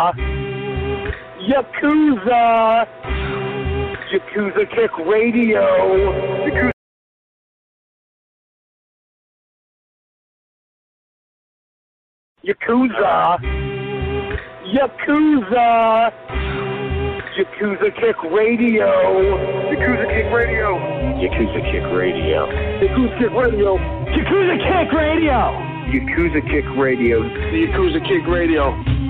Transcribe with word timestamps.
Yakuza. 0.00 0.16
Yakuza. 1.48 2.40
Yakuza 4.12 4.64
Kick 4.74 4.92
Radio. 5.06 5.60
Yakuza. 6.46 6.72
Yakuza. 12.42 13.38
Yakuza. 14.72 16.12
Yakuza 17.36 17.90
Kick 17.90 18.16
Radio. 18.32 18.88
Yakuza 19.70 20.06
Kick 20.06 20.32
Radio. 20.32 20.70
Yakuza 21.22 21.60
Kick 21.70 21.84
Radio. 21.92 22.46
Yakuza 22.80 23.18
Kick 23.18 23.32
Radio. 23.32 23.78
Yakuza 24.16 24.56
Kick 24.56 24.92
Radio. 24.92 25.40
Yakuza 25.92 26.40
Kick 26.50 26.66
Radio. 26.76 27.22
The 27.50 27.66
Yakuza 27.66 28.00
Kick 28.08 28.26
Radio. 28.26 29.09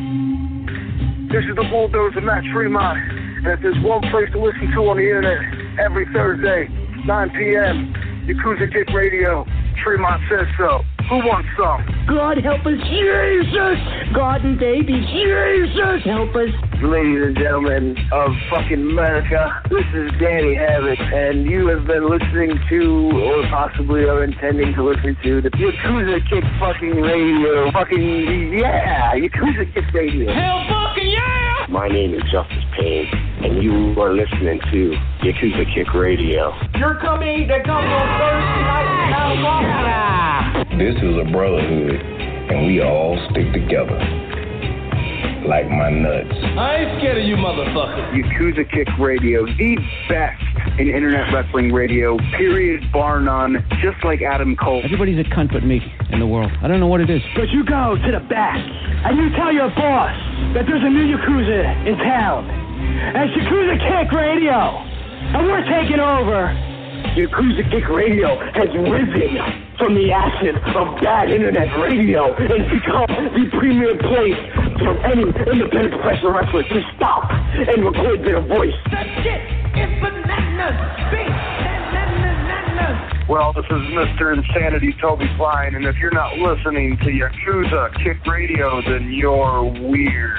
This 1.31 1.45
is 1.45 1.55
the 1.55 1.63
bulldozer 1.71 2.21
Matt 2.21 2.43
Tremont. 2.53 2.99
And 2.99 3.47
if 3.47 3.61
there's 3.63 3.79
one 3.85 4.03
place 4.11 4.27
to 4.33 4.43
listen 4.43 4.67
to 4.75 4.91
on 4.91 4.97
the 4.97 5.07
internet 5.07 5.39
every 5.79 6.05
Thursday, 6.13 6.67
9 7.07 7.31
p.m., 7.31 7.95
Yakuza 8.27 8.67
Kick 8.73 8.91
Radio. 8.91 9.47
Tremont 9.79 10.21
says 10.29 10.49
so. 10.59 10.83
Who 11.11 11.17
wants 11.27 11.51
some? 11.59 11.83
God 12.07 12.39
help 12.39 12.63
us, 12.63 12.79
Jesus! 12.87 13.79
God 14.15 14.47
and 14.47 14.55
baby, 14.63 14.95
Jesus 15.11 16.07
help 16.07 16.31
us! 16.39 16.55
Ladies 16.87 17.27
and 17.27 17.35
gentlemen 17.35 17.99
of 18.15 18.31
fucking 18.47 18.95
America, 18.95 19.51
this 19.75 19.83
is 19.91 20.15
Danny 20.23 20.55
Havoc, 20.55 21.03
and 21.03 21.51
you 21.51 21.67
have 21.67 21.83
been 21.91 22.07
listening 22.07 22.55
to, 22.71 23.11
or 23.11 23.43
possibly 23.51 24.07
are 24.07 24.23
intending 24.23 24.73
to 24.75 24.87
listen 24.87 25.19
to, 25.27 25.43
the 25.43 25.51
Yakuza 25.51 26.23
Kick 26.31 26.47
fucking 26.63 27.03
radio. 27.03 27.73
Fucking, 27.75 28.55
yeah, 28.55 29.11
Yakuza 29.19 29.67
Kick 29.75 29.91
radio. 29.93 30.33
Hell 30.33 30.63
fucking 30.71 31.11
yeah! 31.11 31.67
My 31.69 31.89
name 31.89 32.15
is 32.15 32.23
Justice 32.31 32.63
Payne, 32.79 33.11
and 33.43 33.63
you 33.63 33.99
are 34.01 34.13
listening 34.13 34.61
to 34.71 34.95
Yakuza 35.25 35.65
Kick 35.75 35.95
Radio. 35.95 36.53
You're 36.77 37.01
coming 37.01 37.49
to 37.49 37.63
come 37.65 37.85
on 37.85 38.07
Thursday 38.21 38.63
night 38.69 39.81
now, 39.89 40.79
This 40.79 40.97
is 40.97 41.17
a 41.17 41.33
brotherhood, 41.33 41.97
and 41.97 42.67
we 42.67 42.83
all 42.83 43.17
stick 43.31 43.51
together. 43.53 43.97
Like 45.49 45.71
my 45.71 45.89
nuts. 45.89 46.37
I 46.61 46.85
ain't 46.85 47.01
scared 47.01 47.17
of 47.17 47.25
you 47.25 47.37
motherfuckers. 47.37 48.13
Yakuza 48.13 48.71
Kick 48.71 48.89
Radio, 48.99 49.47
the 49.47 49.77
best 50.07 50.43
in 50.79 50.89
internet 50.89 51.33
wrestling 51.33 51.73
radio, 51.73 52.19
period, 52.37 52.85
bar 52.93 53.21
none, 53.21 53.57
just 53.81 54.05
like 54.05 54.21
Adam 54.21 54.55
Cole. 54.55 54.83
Everybody's 54.85 55.19
a 55.19 55.29
cunt 55.31 55.51
but 55.53 55.65
me 55.65 55.81
in 56.13 56.21
the 56.21 56.27
world. 56.27 56.53
I 56.63 56.69
don't 56.69 56.79
know 56.79 56.89
what 56.89 57.01
it 57.01 57.09
is. 57.09 57.23
But 57.35 57.49
you 57.49 57.65
go 57.65 57.97
to 57.97 58.13
the 58.13 58.21
back 58.29 58.61
and 58.61 59.17
you 59.17 59.35
tell 59.35 59.51
your 59.51 59.71
boss 59.71 60.13
that 60.53 60.67
there's 60.69 60.85
a 60.85 60.91
new 60.91 61.17
Yakuza 61.17 61.87
in 61.89 61.97
town. 61.97 62.60
And 62.81 63.29
Yakuza 63.31 63.77
Kick 63.77 64.13
Radio. 64.13 64.57
And 65.37 65.47
we're 65.47 65.65
taking 65.69 66.01
over. 66.01 66.49
Yakuza 67.17 67.65
Kick 67.71 67.89
Radio 67.89 68.39
has 68.55 68.69
risen 68.73 69.37
from 69.79 69.95
the 69.95 70.13
ashes 70.13 70.57
of 70.77 71.01
bad 71.01 71.31
internet 71.31 71.69
radio 71.81 72.35
and 72.37 72.65
become 72.71 73.09
the 73.37 73.49
premier 73.59 73.97
place 73.97 74.37
for 74.79 74.97
any 75.05 75.23
independent 75.25 75.93
professional 76.01 76.33
wrestler 76.33 76.63
to 76.63 76.81
stop 76.97 77.25
and 77.31 77.85
record 77.85 78.21
their 78.25 78.41
voice. 78.41 78.75
That 78.93 79.07
shit 79.25 79.41
is 79.77 79.91
bananas! 80.01 80.77
Big 81.11 81.27
bananas! 81.27 83.29
Well, 83.29 83.53
this 83.53 83.65
is 83.65 83.83
Mr. 83.95 84.33
Insanity 84.37 84.95
Toby 85.01 85.27
Klein, 85.37 85.75
and 85.75 85.85
if 85.87 85.97
you're 85.97 86.13
not 86.13 86.37
listening 86.39 86.97
to 86.99 87.07
Yakuza 87.07 87.93
Kick 88.03 88.25
Radio, 88.27 88.83
then 88.83 89.13
you're 89.13 89.65
weird. 89.65 90.39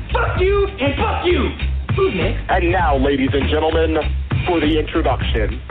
Fuck 0.13 0.41
you 0.41 0.67
and 0.67 0.95
fuck 0.97 1.25
you. 1.25 1.49
Who's 1.95 2.13
next? 2.15 2.49
And 2.49 2.71
now, 2.71 2.97
ladies 2.97 3.29
and 3.33 3.49
gentlemen, 3.49 3.97
for 4.45 4.59
the 4.59 4.77
introduction. 4.77 5.61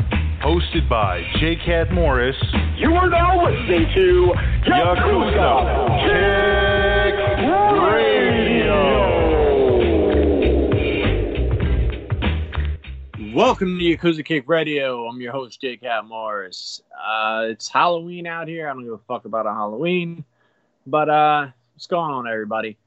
Hosted 0.40 0.88
by 0.88 1.22
J. 1.38 1.56
Cat 1.56 1.92
Morris. 1.92 2.36
You 2.76 2.94
are 2.94 3.10
now 3.10 3.44
listening 3.44 3.86
to 3.92 4.32
Yakuza 4.64 6.06
Kick 6.06 7.14
Radio. 7.92 8.60
Welcome 13.34 13.78
to 13.78 13.84
Yakuza 13.84 14.24
Kick 14.24 14.48
Radio. 14.48 15.06
I'm 15.06 15.20
your 15.20 15.32
host, 15.32 15.60
Jake 15.60 15.82
Cat 15.82 16.06
Morris. 16.06 16.80
Uh, 16.98 17.48
it's 17.50 17.68
Halloween 17.68 18.26
out 18.26 18.48
here. 18.48 18.70
I 18.70 18.72
don't 18.72 18.84
give 18.84 18.94
a 18.94 18.98
fuck 19.06 19.26
about 19.26 19.44
a 19.44 19.52
Halloween. 19.52 20.24
But 20.86 21.10
uh, 21.10 21.48
what's 21.74 21.86
going 21.86 22.10
on, 22.10 22.26
everybody? 22.26 22.78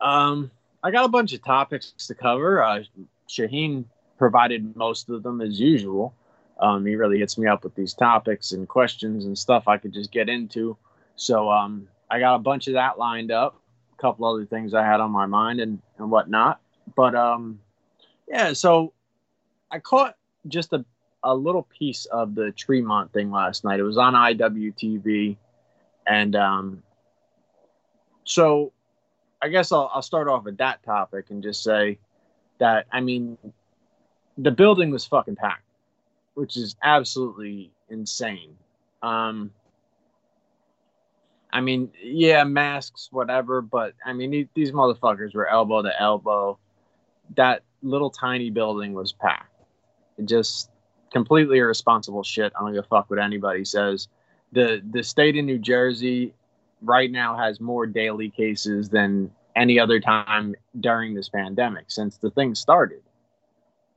Um, 0.00 0.50
I 0.86 0.92
got 0.92 1.04
a 1.04 1.08
bunch 1.08 1.32
of 1.32 1.42
topics 1.42 1.94
to 2.06 2.14
cover. 2.14 2.62
Uh, 2.62 2.84
Shaheen 3.28 3.86
provided 4.18 4.76
most 4.76 5.08
of 5.08 5.24
them 5.24 5.40
as 5.40 5.58
usual. 5.58 6.14
Um, 6.60 6.86
he 6.86 6.94
really 6.94 7.18
hits 7.18 7.36
me 7.36 7.48
up 7.48 7.64
with 7.64 7.74
these 7.74 7.92
topics 7.92 8.52
and 8.52 8.68
questions 8.68 9.24
and 9.24 9.36
stuff 9.36 9.66
I 9.66 9.78
could 9.78 9.92
just 9.92 10.12
get 10.12 10.28
into. 10.28 10.76
So 11.16 11.50
um, 11.50 11.88
I 12.08 12.20
got 12.20 12.36
a 12.36 12.38
bunch 12.38 12.68
of 12.68 12.74
that 12.74 13.00
lined 13.00 13.32
up. 13.32 13.60
A 13.98 14.00
couple 14.00 14.32
other 14.32 14.46
things 14.46 14.74
I 14.74 14.84
had 14.84 15.00
on 15.00 15.10
my 15.10 15.26
mind 15.26 15.58
and, 15.58 15.82
and 15.98 16.08
whatnot. 16.08 16.60
But 16.94 17.16
um, 17.16 17.58
yeah, 18.28 18.52
so 18.52 18.92
I 19.72 19.80
caught 19.80 20.14
just 20.46 20.72
a, 20.72 20.84
a 21.24 21.34
little 21.34 21.64
piece 21.64 22.04
of 22.04 22.36
the 22.36 22.52
Tremont 22.52 23.12
thing 23.12 23.32
last 23.32 23.64
night. 23.64 23.80
It 23.80 23.82
was 23.82 23.98
on 23.98 24.14
IWTV. 24.14 25.36
And 26.06 26.36
um, 26.36 26.84
so 28.22 28.72
I 29.42 29.48
guess 29.48 29.72
I'll, 29.72 29.90
I'll 29.92 30.02
start 30.02 30.28
off 30.28 30.44
with 30.44 30.58
that 30.58 30.82
topic 30.82 31.26
and 31.30 31.42
just 31.42 31.62
say 31.62 31.98
that, 32.58 32.86
I 32.90 33.00
mean, 33.00 33.36
the 34.38 34.50
building 34.50 34.90
was 34.90 35.04
fucking 35.04 35.36
packed, 35.36 35.62
which 36.34 36.56
is 36.56 36.76
absolutely 36.82 37.70
insane. 37.88 38.56
Um, 39.02 39.52
I 41.52 41.60
mean, 41.60 41.90
yeah, 42.02 42.44
masks, 42.44 43.08
whatever, 43.10 43.62
but 43.62 43.94
I 44.04 44.12
mean, 44.12 44.48
these, 44.54 44.72
motherfuckers 44.72 45.34
were 45.34 45.48
elbow 45.48 45.82
to 45.82 46.00
elbow. 46.00 46.58
That 47.36 47.62
little 47.82 48.10
tiny 48.10 48.50
building 48.50 48.92
was 48.92 49.12
packed. 49.12 49.52
It 50.18 50.26
just 50.26 50.70
completely 51.12 51.58
irresponsible 51.58 52.22
shit. 52.22 52.52
I 52.54 52.60
don't 52.60 52.74
give 52.74 52.84
a 52.84 52.88
fuck 52.88 53.08
what 53.08 53.18
anybody 53.18 53.64
says. 53.64 54.08
The 54.52 54.82
the 54.90 55.02
state 55.02 55.36
of 55.36 55.44
New 55.44 55.58
Jersey 55.58 56.34
right 56.82 57.10
now 57.10 57.36
has 57.36 57.60
more 57.60 57.86
daily 57.86 58.30
cases 58.30 58.88
than 58.88 59.30
any 59.54 59.78
other 59.78 59.98
time 60.00 60.54
during 60.78 61.14
this 61.14 61.28
pandemic 61.28 61.86
since 61.88 62.18
the 62.18 62.30
thing 62.30 62.54
started. 62.54 63.02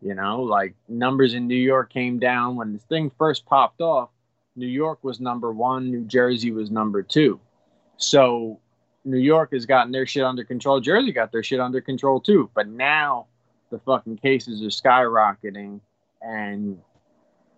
You 0.01 0.15
know, 0.15 0.41
like 0.43 0.75
numbers 0.87 1.33
in 1.33 1.47
New 1.47 1.55
York 1.55 1.91
came 1.91 2.19
down 2.19 2.55
when 2.55 2.73
the 2.73 2.79
thing 2.79 3.11
first 3.17 3.45
popped 3.45 3.81
off. 3.81 4.09
New 4.55 4.67
York 4.67 4.99
was 5.03 5.19
number 5.19 5.51
one, 5.51 5.91
New 5.91 6.05
Jersey 6.05 6.51
was 6.51 6.71
number 6.71 7.03
two. 7.03 7.39
So 7.97 8.59
New 9.03 9.17
York 9.17 9.51
has 9.51 9.65
gotten 9.65 9.91
their 9.91 10.05
shit 10.05 10.23
under 10.23 10.45
control. 10.45 10.79
Jersey 10.79 11.11
got 11.11 11.31
their 11.33 11.43
shit 11.43 11.59
under 11.59 11.81
control 11.81 12.21
too. 12.21 12.49
But 12.53 12.69
now 12.69 13.27
the 13.69 13.79
fucking 13.79 14.17
cases 14.17 14.61
are 14.61 14.67
skyrocketing 14.67 15.81
and 16.21 16.79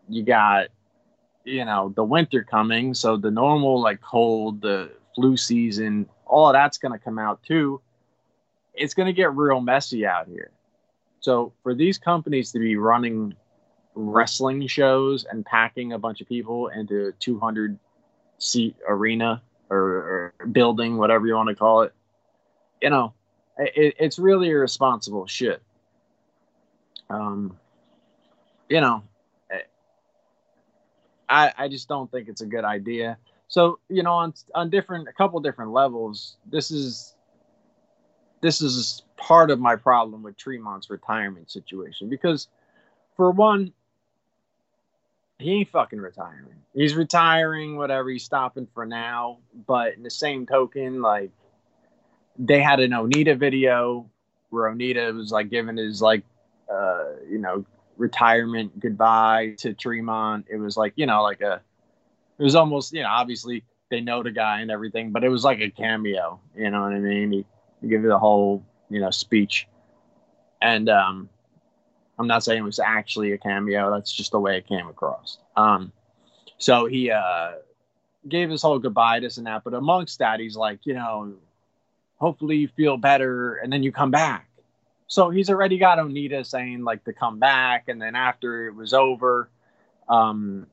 you 0.09 0.23
got, 0.23 0.67
you 1.43 1.65
know, 1.65 1.93
the 1.95 2.03
winter 2.03 2.43
coming. 2.43 2.95
So 2.95 3.17
the 3.17 3.31
normal, 3.31 3.81
like 3.81 4.01
cold, 4.01 4.61
the 4.61 4.91
flu 5.21 5.37
season, 5.37 6.07
all 6.25 6.47
of 6.47 6.53
that's 6.53 6.79
going 6.79 6.91
to 6.91 6.97
come 6.97 7.19
out 7.19 7.43
too. 7.43 7.79
It's 8.73 8.95
going 8.95 9.05
to 9.05 9.13
get 9.13 9.35
real 9.35 9.61
messy 9.61 10.05
out 10.05 10.27
here. 10.27 10.51
So 11.19 11.53
for 11.61 11.75
these 11.75 11.99
companies 11.99 12.51
to 12.53 12.59
be 12.59 12.75
running 12.75 13.35
wrestling 13.93 14.65
shows 14.65 15.25
and 15.29 15.45
packing 15.45 15.93
a 15.93 15.99
bunch 15.99 16.21
of 16.21 16.27
people 16.27 16.69
into 16.69 17.07
a 17.07 17.11
200 17.11 17.77
seat 18.39 18.75
arena 18.87 19.43
or, 19.69 20.33
or 20.39 20.47
building, 20.47 20.97
whatever 20.97 21.27
you 21.27 21.35
want 21.35 21.49
to 21.49 21.55
call 21.55 21.83
it, 21.83 21.93
you 22.81 22.89
know, 22.89 23.13
it, 23.59 23.95
it's 23.99 24.17
really 24.17 24.49
irresponsible 24.49 25.27
shit. 25.27 25.61
Um, 27.11 27.57
you 28.69 28.81
know, 28.81 29.03
I 31.29 31.53
I 31.57 31.67
just 31.67 31.87
don't 31.87 32.09
think 32.09 32.29
it's 32.29 32.41
a 32.41 32.45
good 32.45 32.63
idea. 32.63 33.17
So 33.51 33.79
you 33.89 34.01
know, 34.01 34.13
on 34.13 34.33
on 34.55 34.69
different 34.69 35.09
a 35.09 35.13
couple 35.13 35.37
different 35.41 35.71
levels, 35.73 36.37
this 36.49 36.71
is 36.71 37.15
this 38.39 38.61
is 38.61 39.03
part 39.17 39.51
of 39.51 39.59
my 39.59 39.75
problem 39.75 40.23
with 40.23 40.37
Tremont's 40.37 40.89
retirement 40.89 41.51
situation 41.51 42.09
because, 42.09 42.47
for 43.17 43.29
one, 43.29 43.73
he 45.37 45.51
ain't 45.51 45.69
fucking 45.69 45.99
retiring. 45.99 46.61
He's 46.73 46.95
retiring, 46.95 47.75
whatever. 47.75 48.09
He's 48.09 48.23
stopping 48.23 48.69
for 48.73 48.85
now. 48.85 49.39
But 49.67 49.95
in 49.95 50.03
the 50.03 50.09
same 50.09 50.45
token, 50.45 51.01
like 51.01 51.31
they 52.39 52.61
had 52.61 52.79
an 52.79 52.91
Onita 52.91 53.37
video 53.37 54.09
where 54.49 54.71
Onita 54.71 55.13
was 55.13 55.29
like 55.29 55.49
giving 55.49 55.75
his 55.75 56.01
like, 56.01 56.23
uh, 56.71 57.03
you 57.29 57.37
know, 57.37 57.65
retirement 57.97 58.79
goodbye 58.79 59.55
to 59.57 59.73
Tremont. 59.73 60.45
It 60.49 60.55
was 60.55 60.77
like 60.77 60.93
you 60.95 61.05
know, 61.05 61.21
like 61.21 61.41
a, 61.41 61.61
it 62.41 62.43
was 62.43 62.55
almost 62.55 62.91
you 62.91 63.03
know, 63.03 63.09
obviously 63.09 63.63
they 63.91 64.01
know 64.01 64.23
the 64.23 64.31
guy 64.31 64.61
and 64.61 64.71
everything, 64.71 65.11
but 65.11 65.23
it 65.23 65.29
was 65.29 65.43
like 65.43 65.61
a 65.61 65.69
cameo. 65.69 66.39
You 66.55 66.71
know 66.71 66.81
what 66.81 66.91
I 66.91 66.97
mean? 66.97 67.31
He, 67.31 67.45
he 67.81 67.87
gave 67.87 68.01
the 68.01 68.17
whole 68.17 68.65
you 68.89 68.99
know 68.99 69.11
speech, 69.11 69.67
and 70.59 70.89
um, 70.89 71.29
I'm 72.17 72.25
not 72.25 72.43
saying 72.43 72.57
it 72.57 72.65
was 72.65 72.79
actually 72.79 73.33
a 73.33 73.37
cameo. 73.37 73.91
That's 73.91 74.11
just 74.11 74.31
the 74.31 74.39
way 74.39 74.57
it 74.57 74.67
came 74.67 74.87
across. 74.87 75.37
Um, 75.55 75.91
so 76.57 76.87
he 76.87 77.11
uh, 77.11 77.51
gave 78.27 78.49
his 78.49 78.63
whole 78.63 78.79
goodbye 78.79 79.19
to 79.19 79.31
and 79.37 79.45
that, 79.45 79.63
but 79.63 79.75
amongst 79.75 80.17
that, 80.17 80.39
he's 80.39 80.57
like, 80.57 80.79
you 80.85 80.95
know, 80.95 81.35
hopefully 82.17 82.55
you 82.57 82.69
feel 82.69 82.97
better, 82.97 83.57
and 83.57 83.71
then 83.71 83.83
you 83.83 83.91
come 83.91 84.09
back. 84.09 84.49
So 85.05 85.29
he's 85.29 85.51
already 85.51 85.77
got 85.77 85.99
Onita 85.99 86.43
saying 86.43 86.83
like 86.83 87.03
to 87.03 87.13
come 87.13 87.37
back, 87.37 87.87
and 87.87 88.01
then 88.01 88.15
after 88.15 88.67
it 88.67 88.73
was 88.73 88.95
over, 88.95 89.47
um, 90.09 90.65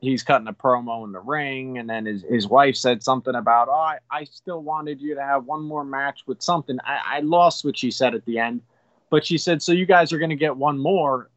he's 0.00 0.22
cutting 0.22 0.48
a 0.48 0.52
promo 0.52 1.04
in 1.04 1.12
the 1.12 1.20
ring, 1.20 1.78
and 1.78 1.88
then 1.88 2.06
his, 2.06 2.22
his 2.22 2.46
wife 2.46 2.76
said 2.76 3.02
something 3.02 3.34
about, 3.34 3.68
oh, 3.68 3.72
I, 3.72 3.98
I 4.10 4.24
still 4.24 4.62
wanted 4.62 5.00
you 5.00 5.14
to 5.14 5.22
have 5.22 5.44
one 5.44 5.62
more 5.62 5.84
match 5.84 6.20
with 6.26 6.42
something. 6.42 6.78
I, 6.84 7.16
I 7.16 7.20
lost 7.20 7.64
what 7.64 7.76
she 7.76 7.90
said 7.90 8.14
at 8.14 8.24
the 8.24 8.38
end 8.38 8.62
but 9.10 9.24
she 9.24 9.38
said, 9.38 9.62
"So 9.62 9.72
you 9.72 9.86
guys 9.86 10.12
are 10.12 10.18
going 10.18 10.30
to 10.30 10.36
get 10.36 10.56
one 10.56 10.78
more." 10.78 11.30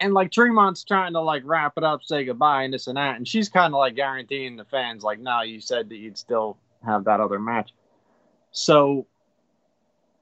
And 0.00 0.12
like 0.12 0.30
Tremont's 0.30 0.84
trying 0.84 1.12
to 1.12 1.20
like 1.20 1.42
wrap 1.44 1.74
it 1.76 1.84
up, 1.84 2.02
say 2.02 2.24
goodbye, 2.24 2.62
and 2.62 2.74
this 2.74 2.86
and 2.86 2.96
that, 2.96 3.16
and 3.16 3.26
she's 3.26 3.48
kind 3.48 3.72
of 3.74 3.78
like 3.78 3.94
guaranteeing 3.94 4.56
the 4.56 4.64
fans, 4.64 5.02
like, 5.02 5.18
"No, 5.18 5.42
you 5.42 5.60
said 5.60 5.88
that 5.90 5.96
you'd 5.96 6.18
still 6.18 6.56
have 6.84 7.04
that 7.04 7.20
other 7.20 7.38
match." 7.38 7.72
So 8.52 9.06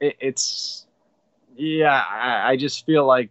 it, 0.01 0.17
it's 0.21 0.87
yeah, 1.57 2.03
I, 2.09 2.53
I 2.53 2.57
just 2.57 2.85
feel 2.87 3.07
like 3.07 3.31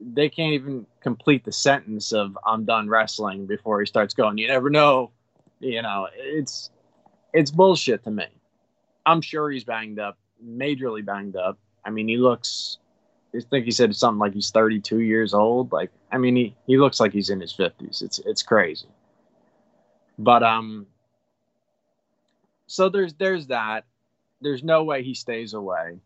they 0.00 0.28
can't 0.28 0.54
even 0.54 0.86
complete 1.00 1.44
the 1.44 1.52
sentence 1.52 2.12
of 2.12 2.38
"I'm 2.46 2.64
done 2.64 2.88
wrestling" 2.88 3.46
before 3.46 3.80
he 3.80 3.86
starts 3.86 4.14
going. 4.14 4.38
You 4.38 4.48
never 4.48 4.70
know, 4.70 5.10
you 5.60 5.82
know. 5.82 6.08
It's 6.14 6.70
it's 7.32 7.50
bullshit 7.50 8.04
to 8.04 8.10
me. 8.10 8.26
I'm 9.06 9.20
sure 9.20 9.50
he's 9.50 9.64
banged 9.64 9.98
up 9.98 10.18
majorly 10.44 11.04
banged 11.04 11.36
up. 11.36 11.58
I 11.84 11.90
mean, 11.90 12.08
he 12.08 12.16
looks. 12.16 12.78
I 13.34 13.40
think 13.48 13.64
he 13.64 13.70
said 13.70 13.94
something 13.94 14.18
like 14.18 14.34
he's 14.34 14.50
32 14.50 15.00
years 15.00 15.34
old. 15.34 15.70
Like, 15.72 15.90
I 16.10 16.18
mean, 16.18 16.34
he, 16.34 16.56
he 16.66 16.78
looks 16.78 16.98
like 16.98 17.12
he's 17.12 17.30
in 17.30 17.40
his 17.40 17.52
50s. 17.52 18.02
It's 18.02 18.18
it's 18.20 18.42
crazy. 18.42 18.88
But 20.18 20.42
um. 20.42 20.86
So 22.66 22.88
there's 22.88 23.14
there's 23.14 23.48
that. 23.48 23.84
There's 24.40 24.62
no 24.62 24.84
way 24.84 25.02
he 25.02 25.14
stays 25.14 25.54
away. 25.54 25.98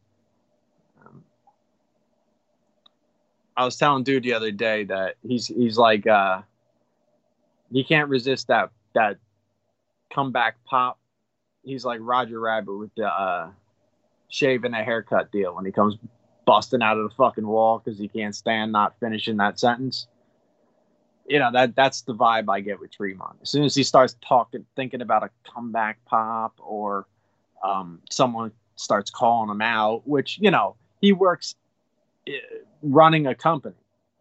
I 3.56 3.64
was 3.64 3.76
telling 3.76 4.04
dude 4.04 4.24
the 4.24 4.34
other 4.34 4.50
day 4.50 4.84
that 4.84 5.16
he's 5.26 5.46
he's 5.46 5.78
like 5.78 6.06
uh, 6.06 6.42
he 7.70 7.84
can't 7.84 8.08
resist 8.08 8.48
that 8.48 8.70
that 8.94 9.18
comeback 10.12 10.56
pop. 10.64 10.98
He's 11.62 11.84
like 11.84 12.00
Roger 12.02 12.40
Rabbit 12.40 12.74
with 12.74 12.94
the 12.96 13.06
uh, 13.06 13.50
shaving 14.28 14.74
a 14.74 14.82
haircut 14.82 15.30
deal 15.30 15.54
when 15.54 15.64
he 15.64 15.72
comes 15.72 15.96
busting 16.44 16.82
out 16.82 16.98
of 16.98 17.08
the 17.08 17.14
fucking 17.14 17.46
wall 17.46 17.80
because 17.82 17.98
he 17.98 18.08
can't 18.08 18.34
stand 18.34 18.72
not 18.72 18.98
finishing 19.00 19.36
that 19.38 19.58
sentence. 19.58 20.06
You 21.26 21.38
know 21.38 21.50
that 21.52 21.74
that's 21.74 22.02
the 22.02 22.14
vibe 22.14 22.50
I 22.50 22.60
get 22.60 22.80
with 22.80 22.90
Tremont. 22.90 23.38
As 23.42 23.50
soon 23.50 23.64
as 23.64 23.74
he 23.74 23.82
starts 23.82 24.16
talking, 24.26 24.66
thinking 24.76 25.00
about 25.00 25.22
a 25.22 25.30
comeback 25.48 26.04
pop, 26.04 26.54
or 26.58 27.06
um, 27.62 28.00
someone 28.10 28.52
starts 28.76 29.10
calling 29.10 29.48
him 29.48 29.62
out, 29.62 30.06
which 30.06 30.38
you 30.38 30.50
know 30.50 30.76
he 31.00 31.12
works 31.12 31.54
uh, 32.28 32.32
running 32.84 33.26
a 33.26 33.34
company. 33.34 33.76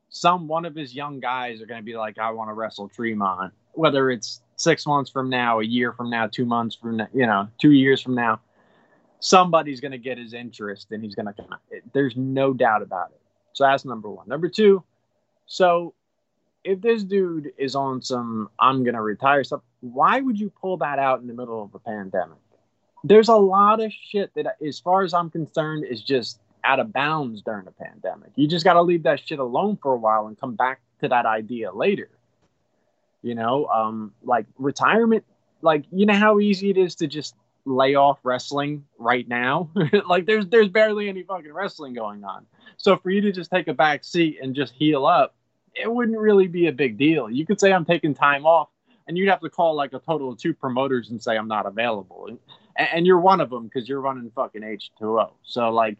Some 0.10 0.48
one 0.48 0.66
of 0.66 0.76
his 0.76 0.96
young 0.96 1.20
guys 1.20 1.62
are 1.62 1.66
going 1.66 1.82
to 1.82 1.86
be 1.86 1.98
like, 1.98 2.18
"I 2.18 2.32
want 2.32 2.50
to 2.50 2.54
wrestle 2.54 2.90
Tremont," 2.90 3.54
whether 3.74 4.10
it's 4.10 4.42
six 4.56 4.86
months 4.86 5.10
from 5.12 5.30
now, 5.30 5.60
a 5.60 5.64
year 5.64 5.92
from 5.94 6.10
now, 6.10 6.28
two 6.28 6.46
months 6.46 6.76
from 6.76 6.98
now, 6.98 7.08
you 7.14 7.26
know, 7.26 7.48
two 7.60 7.72
years 7.72 8.02
from 8.02 8.16
now 8.16 8.40
somebody's 9.24 9.80
going 9.80 9.94
to 9.94 9.98
get 9.98 10.18
his 10.18 10.34
interest 10.34 10.92
and 10.92 11.02
he's 11.02 11.16
going 11.16 11.26
to 11.26 11.34
come. 11.34 11.58
There's 11.94 12.16
no 12.18 12.54
doubt 12.54 12.82
about 12.82 13.12
it. 13.12 13.22
So 13.54 13.64
that's 13.64 13.86
number 13.86 14.10
one. 14.10 14.28
Number 14.28 14.50
two, 14.50 14.84
so 15.46 15.94
if 16.64 16.82
this 16.82 17.04
dude 17.04 17.54
is 17.58 17.76
on 17.76 18.02
some 18.02 18.50
I'm 18.60 18.84
going 18.84 18.96
to 18.96 19.02
retire 19.02 19.44
stuff, 19.44 19.62
why 19.80 20.20
would 20.20 20.40
you 20.40 20.50
pull 20.50 20.78
that 20.78 21.00
out 21.00 21.22
in 21.22 21.28
the 21.28 21.34
middle 21.34 21.64
of 21.64 21.74
a 21.74 21.80
pandemic? 21.80 22.38
There's 23.06 23.30
a 23.30 23.36
lot 23.36 23.82
of 23.82 23.92
shit 23.92 24.34
that, 24.36 24.58
as 24.66 24.80
far 24.80 25.04
as 25.04 25.14
I'm 25.14 25.30
concerned, 25.30 25.86
is 25.86 26.02
just 26.02 26.40
out 26.64 26.80
of 26.80 26.94
bounds 26.94 27.42
during 27.42 27.68
a 27.68 27.72
pandemic. 27.72 28.32
You 28.36 28.48
just 28.48 28.64
got 28.64 28.74
to 28.74 28.82
leave 28.82 29.04
that 29.04 29.20
shit 29.20 29.40
alone 29.40 29.78
for 29.82 29.94
a 29.94 29.98
while 29.98 30.28
and 30.28 30.40
come 30.40 30.56
back 30.56 30.82
to 31.02 31.10
that 31.10 31.26
idea 31.26 31.72
later. 31.72 32.10
You 33.22 33.36
know, 33.36 33.68
um, 33.68 34.14
like 34.24 34.46
retirement, 34.58 35.24
like, 35.62 35.86
you 35.92 36.06
know 36.06 36.14
how 36.14 36.40
easy 36.40 36.70
it 36.70 36.78
is 36.78 36.96
to 36.96 37.08
just 37.08 37.36
lay 37.66 37.96
off 37.96 38.20
wrestling 38.24 38.86
right 38.98 39.28
now. 39.28 39.70
like 40.08 40.26
there's 40.26 40.48
there's 40.48 40.70
barely 40.70 41.10
any 41.10 41.24
fucking 41.24 41.54
wrestling 41.54 41.94
going 41.94 42.24
on. 42.24 42.46
So 42.78 42.98
for 42.98 43.10
you 43.10 43.22
to 43.22 43.32
just 43.32 43.52
take 43.52 43.68
a 43.68 43.74
back 43.74 44.04
seat 44.04 44.40
and 44.42 44.56
just 44.56 44.74
heal 44.74 45.06
up, 45.06 45.36
it 45.74 45.92
wouldn't 45.92 46.18
really 46.18 46.48
be 46.48 46.68
a 46.68 46.72
big 46.72 46.98
deal. 46.98 47.30
You 47.30 47.46
could 47.46 47.60
say 47.60 47.72
I'm 47.72 47.86
taking 47.86 48.14
time 48.14 48.46
off, 48.46 48.70
and 49.08 49.18
you'd 49.18 49.30
have 49.30 49.42
to 49.42 49.50
call 49.50 49.76
like 49.76 49.94
a 49.94 50.00
total 50.00 50.32
of 50.32 50.38
two 50.38 50.54
promoters 50.54 51.10
and 51.10 51.22
say 51.22 51.38
I'm 51.38 51.48
not 51.48 51.66
available, 51.66 52.28
and, 52.28 52.40
and 52.78 53.06
you're 53.06 53.20
one 53.20 53.42
of 53.42 53.50
them 53.50 53.66
because 53.66 53.88
you're 53.88 54.02
running 54.02 54.32
fucking 54.36 54.62
H2O. 54.62 55.32
So 55.44 55.70
like. 55.70 55.98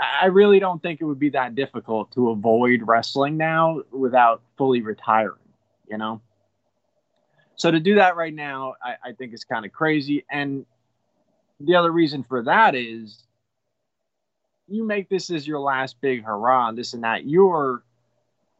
I 0.00 0.26
really 0.26 0.58
don't 0.58 0.82
think 0.82 1.00
it 1.00 1.04
would 1.04 1.18
be 1.18 1.30
that 1.30 1.54
difficult 1.54 2.12
to 2.12 2.30
avoid 2.30 2.82
wrestling 2.84 3.36
now 3.36 3.82
without 3.92 4.42
fully 4.56 4.82
retiring, 4.82 5.38
you 5.88 5.98
know? 5.98 6.20
So 7.56 7.70
to 7.70 7.78
do 7.78 7.96
that 7.96 8.16
right 8.16 8.34
now, 8.34 8.74
I, 8.82 9.10
I 9.10 9.12
think 9.12 9.32
is 9.32 9.44
kind 9.44 9.64
of 9.64 9.72
crazy. 9.72 10.24
And 10.28 10.66
the 11.60 11.76
other 11.76 11.92
reason 11.92 12.24
for 12.24 12.42
that 12.42 12.74
is 12.74 13.22
you 14.66 14.84
make 14.84 15.08
this 15.08 15.30
as 15.30 15.46
your 15.46 15.60
last 15.60 16.00
big 16.00 16.24
hurrah 16.24 16.68
and 16.68 16.78
this 16.78 16.94
and 16.94 17.04
that. 17.04 17.24
You're 17.26 17.82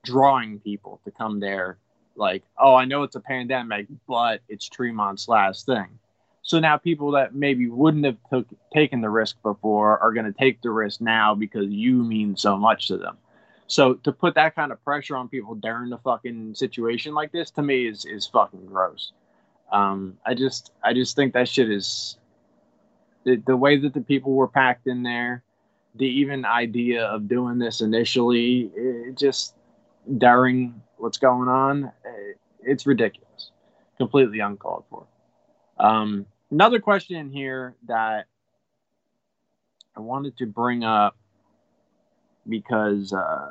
drawing 0.04 0.60
people 0.60 1.00
to 1.04 1.10
come 1.10 1.40
there 1.40 1.78
like, 2.16 2.44
oh, 2.58 2.74
I 2.74 2.84
know 2.84 3.02
it's 3.02 3.16
a 3.16 3.20
pandemic, 3.20 3.86
but 4.06 4.40
it's 4.48 4.68
Tremont's 4.68 5.26
last 5.28 5.66
thing. 5.66 5.98
So 6.44 6.60
now 6.60 6.76
people 6.76 7.12
that 7.12 7.34
maybe 7.34 7.68
wouldn't 7.68 8.04
have 8.04 8.18
took, 8.30 8.46
taken 8.72 9.00
the 9.00 9.08
risk 9.08 9.40
before 9.42 9.98
are 9.98 10.12
going 10.12 10.26
to 10.26 10.38
take 10.38 10.60
the 10.60 10.70
risk 10.70 11.00
now 11.00 11.34
because 11.34 11.66
you 11.68 11.94
mean 12.04 12.36
so 12.36 12.58
much 12.58 12.88
to 12.88 12.98
them. 12.98 13.16
So 13.66 13.94
to 13.94 14.12
put 14.12 14.34
that 14.34 14.54
kind 14.54 14.70
of 14.70 14.84
pressure 14.84 15.16
on 15.16 15.28
people 15.28 15.54
during 15.54 15.88
the 15.88 15.96
fucking 15.98 16.54
situation 16.54 17.14
like 17.14 17.32
this 17.32 17.50
to 17.52 17.62
me 17.62 17.88
is 17.88 18.04
is 18.04 18.26
fucking 18.26 18.66
gross. 18.66 19.12
Um, 19.72 20.18
I 20.26 20.34
just 20.34 20.70
I 20.82 20.92
just 20.92 21.16
think 21.16 21.32
that 21.32 21.48
shit 21.48 21.70
is 21.70 22.18
the, 23.24 23.36
the 23.36 23.56
way 23.56 23.78
that 23.78 23.94
the 23.94 24.02
people 24.02 24.32
were 24.32 24.46
packed 24.48 24.86
in 24.86 25.02
there, 25.02 25.42
the 25.94 26.06
even 26.06 26.44
idea 26.44 27.06
of 27.06 27.26
doing 27.26 27.58
this 27.58 27.80
initially, 27.80 28.70
it 28.76 29.16
just 29.16 29.54
during 30.18 30.82
what's 30.98 31.16
going 31.16 31.48
on, 31.48 31.90
it, 32.04 32.38
it's 32.62 32.86
ridiculous, 32.86 33.50
completely 33.96 34.40
uncalled 34.40 34.84
for. 34.90 35.06
Um, 35.78 36.26
another 36.54 36.78
question 36.78 37.32
here 37.32 37.74
that 37.88 38.26
I 39.96 40.00
wanted 40.00 40.36
to 40.38 40.46
bring 40.46 40.84
up 40.84 41.16
because 42.48 43.12
uh, 43.12 43.50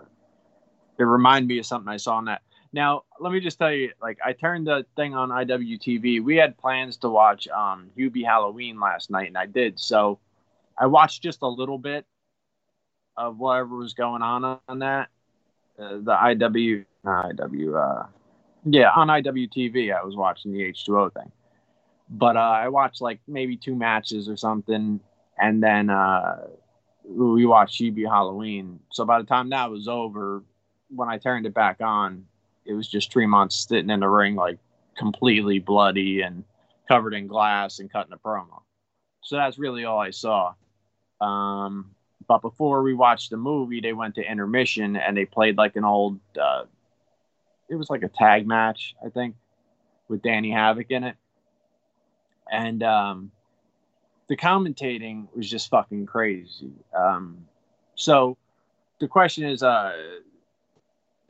it 0.98 1.04
reminded 1.04 1.50
me 1.50 1.60
of 1.60 1.66
something 1.66 1.90
I 1.90 1.98
saw 1.98 2.16
on 2.16 2.26
that. 2.26 2.44
Now, 2.72 3.04
let 3.20 3.34
me 3.34 3.42
just 3.42 3.60
tell 3.60 3.74
you, 3.74 3.92
like, 4.02 4.20
I 4.26 4.32
turned 4.32 4.68
the 4.68 4.86
thing 4.96 5.14
on 5.16 5.30
IWTV. 5.30 6.24
We 6.24 6.38
had 6.38 6.58
plans 6.58 6.96
to 6.98 7.10
watch 7.10 7.46
um, 7.50 7.90
Hubie 7.98 8.26
Halloween 8.26 8.80
last 8.80 9.12
night, 9.12 9.28
and 9.28 9.38
I 9.38 9.48
did. 9.48 9.80
So 9.80 10.20
I 10.78 10.86
watched 10.86 11.22
just 11.22 11.42
a 11.42 11.48
little 11.48 11.78
bit 11.78 12.06
of 13.18 13.38
whatever 13.38 13.76
was 13.76 13.94
going 13.94 14.22
on 14.22 14.60
on 14.70 14.80
that. 14.80 15.10
Uh, 15.78 15.98
the 15.98 16.16
IW, 16.16 16.86
IW, 17.06 18.04
uh, 18.04 18.08
yeah, 18.64 18.92
on 18.96 19.10
IWTV, 19.10 19.94
I 19.94 20.04
was 20.06 20.16
watching 20.16 20.54
the 20.54 20.62
H2O 20.62 21.14
thing. 21.14 21.32
But 22.10 22.38
uh, 22.38 22.40
I 22.40 22.68
watched 22.70 23.02
like 23.02 23.20
maybe 23.28 23.58
two 23.58 23.76
matches 23.76 24.30
or 24.30 24.38
something, 24.38 25.00
and 25.38 25.64
then 25.64 25.90
uh, 25.90 26.48
we 27.06 27.46
watched 27.46 27.82
Hubie 27.82 28.08
Halloween. 28.08 28.80
So 28.92 29.06
by 29.06 29.20
the 29.20 29.28
time 29.28 29.50
that 29.50 29.72
was 29.72 29.88
over, 29.88 30.44
when 30.90 31.10
I 31.10 31.18
turned 31.18 31.46
it 31.46 31.54
back 31.54 31.82
on, 31.82 32.26
it 32.66 32.74
was 32.74 32.88
just 32.88 33.12
Tremont 33.12 33.52
sitting 33.52 33.90
in 33.90 34.00
the 34.00 34.08
ring 34.10 34.36
like 34.36 34.60
completely 34.98 35.60
bloody 35.60 36.22
and 36.22 36.44
covered 36.88 37.14
in 37.14 37.28
glass 37.28 37.80
and 37.80 37.92
cutting 37.92 38.14
a 38.14 38.18
promo. 38.18 38.62
So 39.22 39.38
that's 39.38 39.58
really 39.58 39.86
all 39.86 40.00
I 40.00 40.12
saw. 40.12 40.54
Um, 41.22 41.92
but 42.28 42.42
before 42.42 42.84
we 42.84 42.94
watched 42.94 43.30
the 43.30 43.38
movie, 43.38 43.82
they 43.82 43.94
went 43.94 44.16
to 44.16 44.22
intermission 44.30 44.96
and 44.96 45.16
they 45.16 45.26
played 45.26 45.58
like 45.58 45.76
an 45.76 45.86
old. 45.86 46.20
Uh, 46.40 46.64
it 47.70 47.76
was 47.76 47.90
like 47.90 48.04
a 48.04 48.10
tag 48.10 48.46
match, 48.46 48.96
I 49.04 49.10
think, 49.10 49.36
with 50.08 50.22
Danny 50.22 50.52
Havoc 50.52 50.92
in 50.92 51.04
it, 51.04 51.16
and 52.52 52.84
um, 52.84 53.32
the 54.28 54.38
commentating 54.38 55.28
was 55.36 55.50
just 55.50 55.70
fucking 55.70 56.06
crazy. 56.06 56.72
Um, 56.98 57.46
so 57.96 58.38
the 59.00 59.08
question 59.08 59.48
is, 59.48 59.64
uh, 59.64 59.94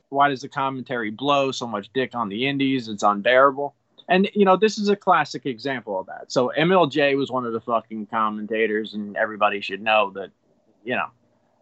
why 0.08 0.28
does 0.28 0.42
the 0.42 0.48
commentary 0.48 1.10
blow 1.10 1.50
so 1.50 1.66
much 1.66 1.90
dick 1.92 2.14
on 2.14 2.28
the 2.28 2.46
indies? 2.46 2.88
It's 2.88 3.02
unbearable. 3.02 3.74
And 4.08 4.30
you 4.34 4.44
know, 4.44 4.56
this 4.56 4.78
is 4.78 4.88
a 4.88 4.96
classic 4.96 5.46
example 5.46 5.98
of 5.98 6.06
that. 6.06 6.30
So 6.30 6.52
MLJ 6.56 7.16
was 7.16 7.30
one 7.30 7.46
of 7.46 7.52
the 7.52 7.60
fucking 7.60 8.06
commentators, 8.06 8.94
and 8.94 9.16
everybody 9.16 9.60
should 9.60 9.82
know 9.82 10.10
that. 10.14 10.30
You 10.84 10.96
know, 10.96 11.06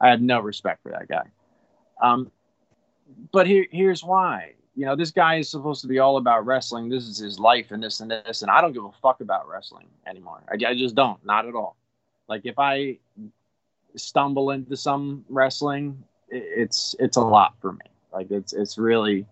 I 0.00 0.10
have 0.10 0.20
no 0.20 0.40
respect 0.40 0.82
for 0.82 0.90
that 0.90 1.06
guy. 1.06 1.22
Um, 2.02 2.32
but 3.30 3.46
here, 3.46 3.66
here's 3.70 4.02
why. 4.02 4.54
You 4.74 4.86
know, 4.86 4.96
this 4.96 5.10
guy 5.10 5.36
is 5.36 5.50
supposed 5.50 5.82
to 5.82 5.88
be 5.88 5.98
all 5.98 6.16
about 6.16 6.46
wrestling. 6.46 6.88
This 6.88 7.06
is 7.06 7.18
his 7.18 7.38
life, 7.38 7.70
and 7.70 7.82
this 7.82 8.00
and 8.00 8.10
this. 8.10 8.42
And 8.42 8.50
I 8.50 8.60
don't 8.60 8.72
give 8.72 8.84
a 8.84 8.92
fuck 9.02 9.20
about 9.20 9.48
wrestling 9.48 9.86
anymore. 10.06 10.42
I, 10.48 10.54
I 10.66 10.74
just 10.74 10.94
don't, 10.94 11.22
not 11.24 11.46
at 11.46 11.54
all. 11.54 11.76
Like 12.28 12.42
if 12.44 12.58
I 12.58 12.98
stumble 13.96 14.50
into 14.50 14.76
some 14.76 15.24
wrestling, 15.28 16.02
it's 16.28 16.96
it's 16.98 17.18
a 17.18 17.20
lot 17.20 17.54
for 17.60 17.72
me. 17.72 17.84
Like 18.12 18.30
it's 18.30 18.52
it's 18.54 18.78
really 18.78 19.26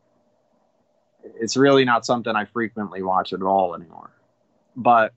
it's 1.22 1.56
really 1.56 1.84
not 1.84 2.04
something 2.04 2.34
I 2.34 2.44
frequently 2.44 3.02
watch 3.02 3.32
at 3.32 3.42
all 3.42 3.74
anymore. 3.74 4.10
But 4.76 5.12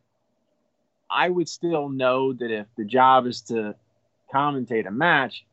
I 1.09 1.29
would 1.29 1.47
still 1.47 1.89
know 1.89 2.33
that 2.33 2.51
if 2.51 2.67
the 2.77 2.85
job 2.85 3.27
is 3.27 3.41
to 3.43 3.75
commentate 4.33 4.87
a 4.87 4.91
match, 4.91 5.45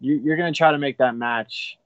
you, 0.00 0.20
you're 0.22 0.36
going 0.36 0.52
to 0.52 0.56
try 0.56 0.72
to 0.72 0.78
make 0.78 0.98
that 0.98 1.16
match 1.16 1.78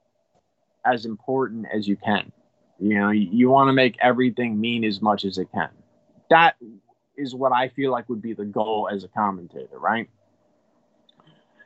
as 0.92 1.04
important 1.04 1.66
as 1.72 1.86
you 1.86 1.96
can. 1.96 2.32
You 2.78 2.98
know, 2.98 3.10
you, 3.10 3.28
you 3.30 3.50
want 3.50 3.68
to 3.68 3.72
make 3.72 3.96
everything 4.00 4.60
mean 4.60 4.84
as 4.84 5.02
much 5.02 5.24
as 5.24 5.38
it 5.38 5.48
can. 5.52 5.70
That 6.30 6.56
is 7.16 7.34
what 7.34 7.52
I 7.52 7.68
feel 7.68 7.90
like 7.90 8.08
would 8.08 8.22
be 8.22 8.34
the 8.34 8.44
goal 8.44 8.88
as 8.90 9.04
a 9.04 9.08
commentator, 9.08 9.78
right? 9.78 10.08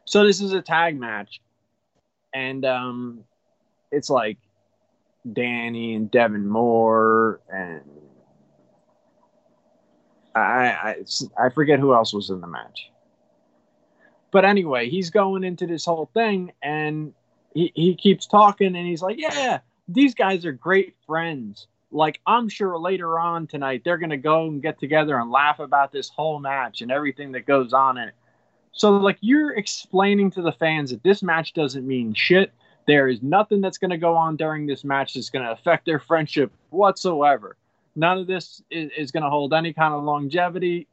So 0.05 0.27
this 0.27 0.41
is 0.41 0.53
a 0.53 0.63
tag 0.63 0.99
match, 0.99 1.41
and 2.35 2.65
um, 2.65 3.25
it's 3.91 4.11
like 4.11 4.39
Danny 5.31 5.95
and 5.95 6.11
Devin 6.11 6.47
Moore 6.47 7.41
and 7.49 7.83
I, 10.35 10.41
I 10.41 10.97
I 11.39 11.49
forget 11.51 11.79
who 11.79 11.95
else 11.95 12.13
was 12.13 12.31
in 12.31 12.41
the 12.41 12.47
match. 12.47 12.91
But 14.31 14.45
anyway, 14.47 14.89
he's 14.89 15.11
going 15.11 15.45
into 15.45 15.67
this 15.67 15.85
whole 15.85 16.11
thing 16.15 16.53
and 16.63 17.13
he, 17.55 17.73
he 17.75 17.95
keeps 17.95 18.27
talking 18.27 18.75
and 18.75 18.87
he's 18.87 19.03
like, 19.03 19.19
Yeah, 19.19 19.61
these 19.89 20.15
guys 20.15 20.45
are 20.45 20.53
great 20.53 20.95
friends. 21.07 21.67
Like 21.91 22.21
I'm 22.27 22.49
sure 22.49 22.79
later 22.79 23.19
on 23.19 23.47
tonight 23.47 23.83
they're 23.85 23.99
gonna 23.99 24.17
go 24.17 24.47
and 24.47 24.63
get 24.63 24.79
together 24.79 25.19
and 25.19 25.31
laugh 25.31 25.59
about 25.59 25.93
this 25.93 26.09
whole 26.09 26.39
match 26.39 26.81
and 26.81 26.91
everything 26.91 27.33
that 27.33 27.47
goes 27.47 27.73
on 27.73 27.99
in 27.99 28.09
it. 28.09 28.15
So 28.73 28.93
like 28.93 29.19
you're 29.21 29.55
explaining 29.55 30.31
to 30.33 30.43
the 30.43 30.53
fans 30.53 30.91
that 30.91 31.03
this 31.03 31.23
match 31.23 31.53
doesn't 31.53 31.87
mean 31.87 32.15
shit 32.15 32.53
there 32.87 33.09
is 33.09 33.23
nothing 33.23 33.61
that's 33.61 33.79
going 33.79 33.91
to 33.91 33.99
go 33.99 34.17
on 34.17 34.37
during 34.37 34.67
this 34.67 34.85
match 34.85 35.15
that's 35.15 35.31
going 35.31 35.45
to 35.45 35.53
affect 35.53 35.87
their 35.87 35.99
friendship 35.99 36.53
whatsoever. 36.71 37.57
None 37.95 38.19
of 38.19 38.27
this 38.27 38.63
is, 38.71 38.91
is 38.97 39.11
going 39.11 39.23
to 39.23 39.31
hold 39.31 39.53
any 39.53 39.73
kind 39.73 39.95
of 39.95 40.03
longevity. 40.03 40.89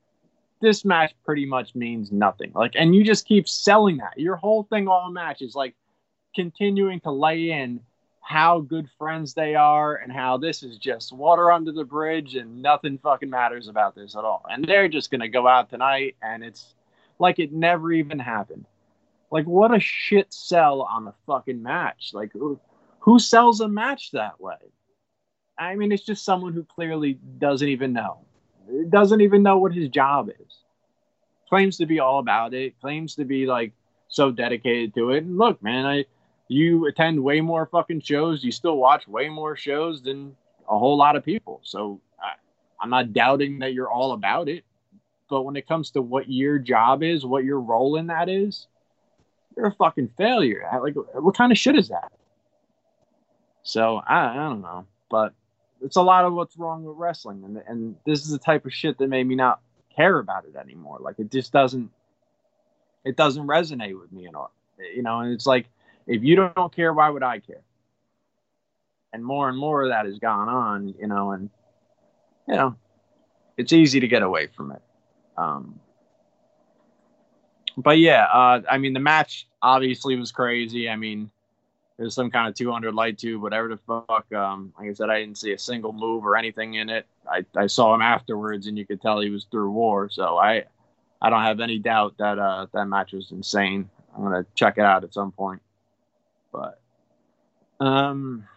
This 0.61 0.83
match 0.83 1.13
pretty 1.23 1.45
much 1.45 1.73
means 1.73 2.11
nothing. 2.11 2.51
Like, 2.53 2.73
and 2.75 2.93
you 2.93 3.03
just 3.03 3.25
keep 3.25 3.47
selling 3.47 3.97
that. 3.97 4.19
Your 4.19 4.35
whole 4.35 4.63
thing 4.63 4.87
all 4.87 5.09
match 5.09 5.41
is 5.41 5.55
like 5.55 5.75
continuing 6.35 6.99
to 7.01 7.11
lay 7.11 7.51
in 7.51 7.81
how 8.21 8.59
good 8.59 8.87
friends 8.97 9.33
they 9.33 9.55
are 9.55 9.95
and 9.95 10.11
how 10.11 10.37
this 10.37 10.61
is 10.61 10.77
just 10.77 11.11
water 11.11 11.51
under 11.51 11.71
the 11.71 11.83
bridge 11.83 12.35
and 12.35 12.61
nothing 12.61 12.99
fucking 12.99 13.29
matters 13.29 13.67
about 13.67 13.95
this 13.95 14.15
at 14.15 14.23
all. 14.23 14.45
And 14.49 14.63
they're 14.63 14.87
just 14.87 15.09
going 15.09 15.21
to 15.21 15.27
go 15.27 15.47
out 15.47 15.69
tonight 15.69 16.15
and 16.21 16.43
it's 16.43 16.75
like 17.17 17.39
it 17.39 17.51
never 17.51 17.91
even 17.91 18.19
happened. 18.19 18.65
Like, 19.31 19.45
what 19.45 19.75
a 19.75 19.79
shit 19.79 20.31
sell 20.31 20.81
on 20.83 21.07
a 21.07 21.13
fucking 21.25 21.61
match. 21.61 22.11
Like, 22.13 22.31
who, 22.33 22.59
who 22.99 23.19
sells 23.19 23.61
a 23.61 23.67
match 23.67 24.11
that 24.11 24.39
way? 24.39 24.57
I 25.57 25.75
mean, 25.75 25.91
it's 25.91 26.05
just 26.05 26.23
someone 26.23 26.53
who 26.53 26.63
clearly 26.63 27.19
doesn't 27.39 27.67
even 27.67 27.93
know. 27.93 28.19
Doesn't 28.89 29.21
even 29.21 29.43
know 29.43 29.57
what 29.57 29.73
his 29.73 29.89
job 29.89 30.29
is. 30.29 30.57
Claims 31.49 31.77
to 31.77 31.87
be 31.87 31.99
all 31.99 32.19
about 32.19 32.53
it. 32.53 32.79
Claims 32.79 33.15
to 33.15 33.25
be 33.25 33.45
like 33.45 33.73
so 34.07 34.31
dedicated 34.31 34.93
to 34.95 35.11
it. 35.11 35.23
And 35.23 35.37
look, 35.37 35.61
man, 35.61 35.85
I 35.85 36.05
you 36.49 36.87
attend 36.87 37.23
way 37.23 37.39
more 37.39 37.67
fucking 37.67 38.01
shows. 38.01 38.43
You 38.43 38.51
still 38.51 38.75
watch 38.75 39.07
way 39.07 39.29
more 39.29 39.55
shows 39.55 40.01
than 40.01 40.35
a 40.67 40.77
whole 40.77 40.97
lot 40.97 41.15
of 41.15 41.23
people. 41.23 41.61
So 41.63 42.01
I, 42.21 42.33
I'm 42.81 42.89
not 42.89 43.13
doubting 43.13 43.59
that 43.59 43.73
you're 43.73 43.89
all 43.89 44.11
about 44.11 44.49
it. 44.49 44.65
But 45.29 45.43
when 45.43 45.55
it 45.55 45.67
comes 45.67 45.91
to 45.91 46.01
what 46.01 46.29
your 46.29 46.57
job 46.57 47.03
is, 47.03 47.23
what 47.23 47.43
your 47.43 47.61
role 47.61 47.95
in 47.95 48.07
that 48.07 48.27
is, 48.27 48.67
you're 49.55 49.67
a 49.67 49.71
fucking 49.71 50.09
failure. 50.17 50.67
Like, 50.81 50.95
what 51.13 51.37
kind 51.37 51.51
of 51.51 51.57
shit 51.57 51.77
is 51.77 51.89
that? 51.89 52.11
So 53.61 53.97
I, 53.97 54.31
I 54.31 54.35
don't 54.49 54.61
know, 54.61 54.87
but 55.11 55.33
it's 55.81 55.97
a 55.97 56.01
lot 56.01 56.25
of 56.25 56.33
what's 56.33 56.57
wrong 56.57 56.83
with 56.83 56.97
wrestling, 56.97 57.43
and 57.43 57.61
and 57.67 57.95
this 58.05 58.21
is 58.21 58.31
the 58.31 58.39
type 58.39 58.65
of 58.65 58.73
shit 58.73 58.97
that 58.97 59.07
made 59.07 59.27
me 59.27 59.35
not 59.35 59.59
care 59.95 60.17
about 60.17 60.45
it 60.45 60.55
anymore. 60.55 60.97
Like 60.99 61.19
it 61.19 61.29
just 61.29 61.51
doesn't, 61.53 61.91
it 63.05 63.15
doesn't 63.15 63.45
resonate 63.45 63.99
with 63.99 64.11
me 64.11 64.27
at 64.27 64.33
all. 64.33 64.51
You 64.95 65.03
know, 65.03 65.19
and 65.19 65.31
it's 65.33 65.45
like 65.45 65.67
if 66.09 66.23
you 66.23 66.35
don't 66.35 66.75
care, 66.75 66.91
why 66.91 67.09
would 67.09 67.23
I 67.23 67.39
care? 67.39 67.61
And 69.13 69.23
more 69.23 69.47
and 69.47 69.57
more 69.57 69.83
of 69.83 69.89
that 69.89 70.05
has 70.05 70.17
gone 70.17 70.49
on, 70.49 70.95
you 70.99 71.07
know, 71.07 71.31
and 71.31 71.49
you 72.47 72.55
know, 72.55 72.75
it's 73.57 73.71
easy 73.71 73.99
to 73.99 74.07
get 74.07 74.23
away 74.23 74.47
from 74.47 74.71
it. 74.71 74.81
Um, 75.37 75.79
but 77.77 77.99
yeah, 77.99 78.23
uh, 78.25 78.61
I 78.69 78.79
mean, 78.79 78.93
the 78.93 78.99
match 78.99 79.47
obviously 79.61 80.15
was 80.15 80.31
crazy. 80.31 80.89
I 80.89 80.95
mean, 80.95 81.29
there's 81.97 82.15
some 82.15 82.31
kind 82.31 82.47
of 82.47 82.55
200 82.55 82.93
light 82.93 83.19
tube, 83.19 83.41
whatever 83.41 83.67
the 83.67 83.77
fuck. 83.77 84.31
Um, 84.33 84.73
like 84.79 84.89
I 84.89 84.93
said, 84.93 85.09
I 85.09 85.19
didn't 85.19 85.37
see 85.37 85.53
a 85.53 85.59
single 85.59 85.93
move 85.93 86.25
or 86.25 86.35
anything 86.35 86.73
in 86.73 86.89
it. 86.89 87.05
I, 87.29 87.45
I 87.55 87.67
saw 87.67 87.93
him 87.93 88.01
afterwards, 88.01 88.65
and 88.67 88.77
you 88.77 88.85
could 88.85 89.01
tell 89.01 89.19
he 89.19 89.29
was 89.29 89.45
through 89.51 89.71
war. 89.71 90.09
So 90.09 90.37
I, 90.37 90.63
I 91.21 91.29
don't 91.29 91.43
have 91.43 91.59
any 91.59 91.77
doubt 91.77 92.15
that 92.17 92.39
uh, 92.39 92.65
that 92.73 92.85
match 92.85 93.13
was 93.13 93.31
insane. 93.31 93.89
I'm 94.15 94.23
gonna 94.23 94.45
check 94.55 94.77
it 94.77 94.83
out 94.83 95.03
at 95.03 95.13
some 95.13 95.31
point. 95.31 95.61
But, 96.51 96.79
um, 97.79 98.47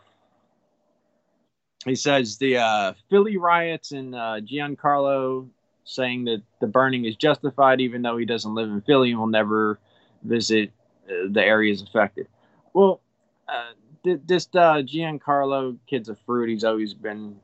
he 1.84 1.94
says 1.94 2.38
the 2.38 2.58
uh, 2.58 2.92
Philly 3.10 3.36
riots 3.36 3.92
and 3.92 4.14
uh, 4.14 4.40
Giancarlo 4.40 5.48
saying 5.84 6.24
that 6.26 6.42
the 6.60 6.66
burning 6.66 7.04
is 7.04 7.16
justified, 7.16 7.80
even 7.80 8.02
though 8.02 8.16
he 8.16 8.24
doesn't 8.24 8.54
live 8.54 8.70
in 8.70 8.80
Philly 8.82 9.10
and 9.10 9.18
will 9.18 9.26
never 9.26 9.78
visit 10.22 10.70
uh, 11.08 11.28
the 11.30 11.42
areas 11.42 11.82
affected. 11.82 12.28
Well, 12.72 13.00
uh, 13.48 13.72
th- 14.04 14.20
this 14.24 14.48
uh, 14.54 14.82
Giancarlo 14.82 15.76
kid's 15.88 16.08
a 16.08 16.14
fruit. 16.14 16.50
He's 16.50 16.64
always 16.64 16.94
been 16.94 17.36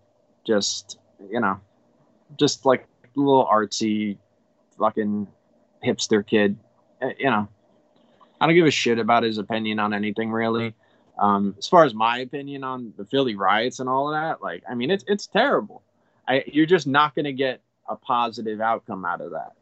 just, 0.46 0.98
you 1.30 1.40
know, 1.40 1.60
just 2.38 2.64
like 2.64 2.86
a 3.04 3.18
little 3.18 3.46
artsy, 3.46 4.18
fucking 4.78 5.26
hipster 5.84 6.24
kid. 6.24 6.56
Uh, 7.02 7.10
you 7.18 7.30
know, 7.30 7.48
I 8.40 8.46
don't 8.46 8.54
give 8.54 8.66
a 8.66 8.70
shit 8.70 8.98
about 8.98 9.22
his 9.22 9.38
opinion 9.38 9.78
on 9.78 9.92
anything 9.92 10.30
really. 10.30 10.74
Um, 11.18 11.56
as 11.58 11.66
far 11.66 11.84
as 11.84 11.94
my 11.94 12.18
opinion 12.18 12.62
on 12.62 12.92
the 12.96 13.04
Philly 13.04 13.34
riots 13.34 13.80
and 13.80 13.88
all 13.88 14.08
of 14.08 14.20
that, 14.20 14.40
like, 14.40 14.62
I 14.70 14.74
mean, 14.74 14.90
it's 14.90 15.04
it's 15.08 15.26
terrible. 15.26 15.82
I, 16.28 16.44
you're 16.46 16.66
just 16.66 16.86
not 16.86 17.14
going 17.14 17.24
to 17.24 17.32
get 17.32 17.60
a 17.88 17.96
positive 17.96 18.60
outcome 18.60 19.04
out 19.04 19.20
of 19.20 19.32
that. 19.32 19.52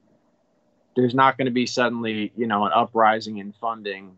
There's 0.97 1.15
not 1.15 1.39
going 1.39 1.47
to 1.47 1.53
be 1.53 1.67
suddenly, 1.67 2.33
you 2.37 2.47
know, 2.47 2.67
an 2.67 2.73
uprising 2.75 3.39
in 3.39 3.53
funding 3.53 4.17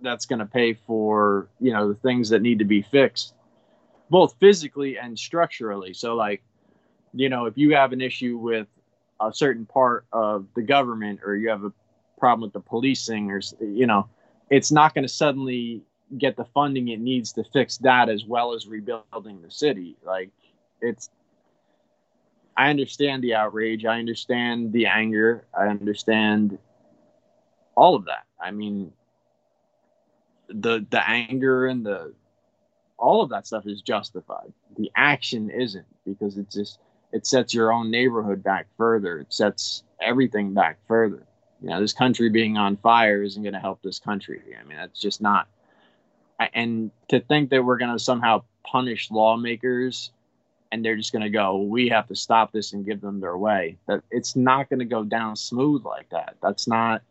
that's 0.00 0.26
going 0.26 0.38
to 0.38 0.46
pay 0.46 0.74
for, 0.74 1.48
you 1.60 1.72
know, 1.72 1.88
the 1.88 1.94
things 1.94 2.30
that 2.30 2.42
need 2.42 2.60
to 2.60 2.64
be 2.64 2.82
fixed, 2.82 3.34
both 4.08 4.36
physically 4.40 4.98
and 4.98 5.18
structurally. 5.18 5.94
So, 5.94 6.14
like, 6.14 6.42
you 7.12 7.28
know, 7.28 7.46
if 7.46 7.58
you 7.58 7.74
have 7.74 7.92
an 7.92 8.00
issue 8.00 8.38
with 8.38 8.68
a 9.20 9.32
certain 9.32 9.66
part 9.66 10.06
of 10.12 10.46
the 10.54 10.62
government 10.62 11.20
or 11.24 11.36
you 11.36 11.50
have 11.50 11.64
a 11.64 11.72
problem 12.22 12.42
with 12.42 12.52
the 12.52 12.60
policing 12.60 13.32
or, 13.32 13.40
you 13.60 13.84
know, 13.84 14.08
it's 14.48 14.70
not 14.70 14.94
going 14.94 15.02
to 15.02 15.12
suddenly 15.12 15.82
get 16.18 16.36
the 16.36 16.44
funding 16.44 16.86
it 16.86 17.00
needs 17.00 17.32
to 17.32 17.42
fix 17.52 17.78
that 17.78 18.08
as 18.08 18.24
well 18.24 18.52
as 18.52 18.64
rebuilding 18.68 19.42
the 19.42 19.50
city. 19.50 19.96
Like, 20.04 20.30
it's 20.80 21.10
I 22.56 22.70
understand 22.70 23.24
the 23.24 23.34
outrage. 23.34 23.84
I 23.84 23.98
understand 23.98 24.72
the 24.72 24.86
anger. 24.86 25.46
I 25.52 25.66
understand 25.66 26.58
all 27.74 27.96
of 27.96 28.04
that. 28.04 28.24
I 28.40 28.52
mean, 28.52 28.92
the 30.48 30.86
the 30.88 31.04
anger 31.04 31.66
and 31.66 31.84
the 31.84 32.14
all 32.98 33.20
of 33.20 33.30
that 33.30 33.48
stuff 33.48 33.66
is 33.66 33.82
justified. 33.82 34.52
The 34.78 34.92
action 34.94 35.50
isn't 35.50 35.86
because 36.06 36.38
it 36.38 36.48
just 36.52 36.78
it 37.10 37.26
sets 37.26 37.52
your 37.52 37.72
own 37.72 37.90
neighborhood 37.90 38.44
back 38.44 38.68
further. 38.76 39.18
It 39.18 39.32
sets 39.32 39.82
everything 40.00 40.54
back 40.54 40.78
further. 40.86 41.26
You 41.62 41.68
know, 41.68 41.80
this 41.80 41.92
country 41.92 42.28
being 42.28 42.56
on 42.56 42.76
fire 42.76 43.22
isn't 43.22 43.42
going 43.42 43.54
to 43.54 43.60
help 43.60 43.82
this 43.82 44.00
country. 44.00 44.42
I 44.60 44.64
mean, 44.64 44.76
that's 44.76 45.00
just 45.00 45.20
not. 45.20 45.48
And 46.54 46.90
to 47.08 47.20
think 47.20 47.50
that 47.50 47.64
we're 47.64 47.78
going 47.78 47.92
to 47.92 48.00
somehow 48.00 48.42
punish 48.64 49.10
lawmakers 49.12 50.10
and 50.72 50.84
they're 50.84 50.96
just 50.96 51.12
going 51.12 51.22
to 51.22 51.30
go, 51.30 51.58
we 51.58 51.88
have 51.90 52.08
to 52.08 52.16
stop 52.16 52.50
this 52.50 52.72
and 52.72 52.84
give 52.84 53.00
them 53.00 53.20
their 53.20 53.36
way. 53.36 53.76
That 53.86 54.02
it's 54.10 54.34
not 54.34 54.68
going 54.68 54.80
to 54.80 54.84
go 54.84 55.04
down 55.04 55.36
smooth 55.36 55.84
like 55.84 56.08
that. 56.10 56.36
That's 56.42 56.66
not. 56.66 57.02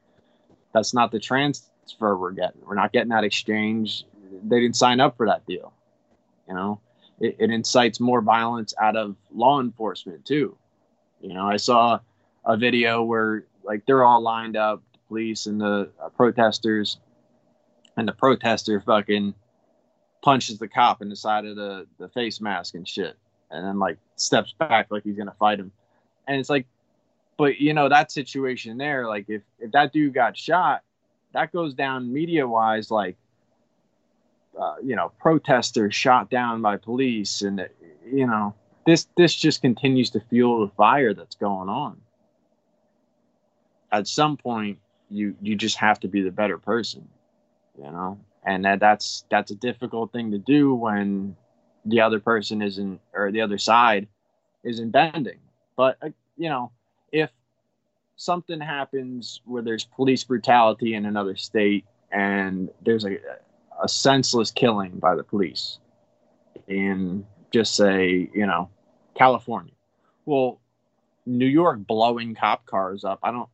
That's 0.74 0.94
not 0.94 1.12
the 1.12 1.20
transfer 1.20 2.16
we're 2.16 2.32
getting. 2.32 2.62
We're 2.66 2.76
not 2.76 2.94
getting 2.94 3.10
that 3.10 3.26
exchange. 3.26 4.06
They 4.44 4.60
didn't 4.60 4.78
sign 4.78 5.00
up 5.00 5.18
for 5.18 5.26
that 5.28 5.46
deal. 5.46 5.74
You 6.48 6.56
know, 6.56 6.80
it, 7.20 7.36
it 7.40 7.52
incites 7.52 8.00
more 8.00 8.22
violence 8.22 8.74
out 8.82 8.96
of 8.96 9.16
law 9.34 9.60
enforcement 9.60 10.26
too. 10.26 10.58
You 11.22 11.34
know, 11.34 11.46
I 11.46 11.58
saw 11.58 12.00
a 12.46 12.58
video 12.58 13.04
where 13.04 13.46
like 13.64 13.86
they're 13.86 14.04
all 14.04 14.22
lined 14.22 14.58
up, 14.58 14.82
the 14.94 15.00
police 15.08 15.46
and 15.46 15.60
the 15.60 15.90
uh, 16.02 16.10
protesters, 16.10 16.98
and 17.98 18.08
the 18.08 18.14
protester 18.14 18.82
fucking 18.82 19.34
punches 20.22 20.60
the 20.60 20.68
cop 20.68 21.02
in 21.02 21.10
the 21.10 21.16
side 21.16 21.46
of 21.46 21.56
the, 21.56 21.88
the 21.98 22.10
face 22.10 22.42
mask 22.42 22.76
and 22.76 22.88
shit, 22.88 23.18
and 23.50 23.66
then 23.66 23.80
like 23.80 23.98
steps 24.16 24.54
back 24.58 24.88
like 24.90 25.04
he's 25.04 25.18
gonna 25.18 25.36
fight 25.40 25.60
him, 25.60 25.72
and 26.28 26.40
it's 26.40 26.50
like, 26.50 26.66
but 27.38 27.60
you 27.60 27.74
know 27.74 27.90
that 27.90 28.12
situation 28.12 28.78
there, 28.78 29.08
like 29.08 29.26
if 29.28 29.42
if 29.60 29.72
that 29.72 29.94
dude 29.94 30.14
got 30.14 30.38
shot, 30.38 30.84
that 31.34 31.52
goes 31.52 31.74
down 31.74 32.12
media 32.12 32.48
wise 32.48 32.92
like. 32.92 33.18
Uh, 34.60 34.76
you 34.84 34.98
know, 34.98 35.10
protesters 35.18 35.96
shot 35.96 36.30
down 36.30 36.62
by 36.62 36.76
police, 36.76 37.42
and 37.42 37.70
you 38.06 38.28
know, 38.28 38.54
this 38.86 39.08
this 39.16 39.34
just 39.34 39.62
continues 39.62 40.10
to 40.10 40.20
fuel 40.30 40.68
the 40.68 40.74
fire 40.74 41.14
that's 41.14 41.36
going 41.36 41.70
on 41.70 41.96
at 43.92 44.08
some 44.08 44.38
point 44.38 44.80
you 45.10 45.36
you 45.42 45.56
just 45.56 45.78
have 45.78 46.00
to 46.00 46.08
be 46.08 46.22
the 46.22 46.32
better 46.32 46.58
person 46.58 47.08
you 47.78 47.84
know? 47.92 48.20
And 48.44 48.66
that 48.66 48.80
that's 48.80 49.26
that's 49.30 49.52
a 49.52 49.56
difficult 49.56 50.12
thing 50.12 50.32
to 50.32 50.38
do 50.38 50.74
when 50.74 51.36
the 51.86 52.02
other 52.02 52.20
person 52.20 52.62
isn't 52.62 53.00
or 53.14 53.32
the 53.32 53.42
other 53.42 53.58
side 53.58 54.08
isn't 54.64 54.90
bending. 54.92 55.40
But 55.76 55.98
uh, 56.02 56.10
you 56.38 56.50
know 56.50 56.72
if 57.12 57.30
something 58.16 58.60
happens 58.60 59.42
where 59.46 59.62
there's 59.62 59.84
police 59.84 60.24
brutality 60.24 60.94
in 60.96 61.06
another 61.06 61.36
state 61.36 61.86
and 62.12 62.70
there's 62.84 63.06
a 63.06 63.18
a 63.82 63.88
senseless 63.88 64.52
killing 64.52 65.00
by 65.00 65.16
the 65.16 65.24
police 65.24 65.80
in 66.68 67.26
just 67.52 67.76
say 67.76 68.30
you 68.34 68.46
know 68.46 68.70
california. 69.16 69.74
Well 70.26 70.60
new 71.26 71.46
york 71.46 71.80
blowing 71.86 72.34
cop 72.34 72.66
cars 72.66 73.04
up 73.04 73.20
i 73.22 73.32
don't 73.32 73.48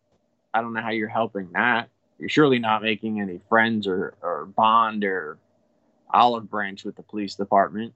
I 0.57 0.61
don't 0.61 0.73
know 0.73 0.81
how 0.81 0.89
you're 0.89 1.07
helping 1.07 1.51
that. 1.51 1.89
You're 2.17 2.29
surely 2.29 2.57
not 2.57 2.81
making 2.81 3.21
any 3.21 3.39
friends 3.47 3.85
or, 3.85 4.15
or 4.23 4.47
bond 4.47 5.03
or 5.03 5.37
olive 6.11 6.49
branch 6.49 6.83
with 6.83 6.95
the 6.95 7.03
police 7.03 7.35
department. 7.35 7.93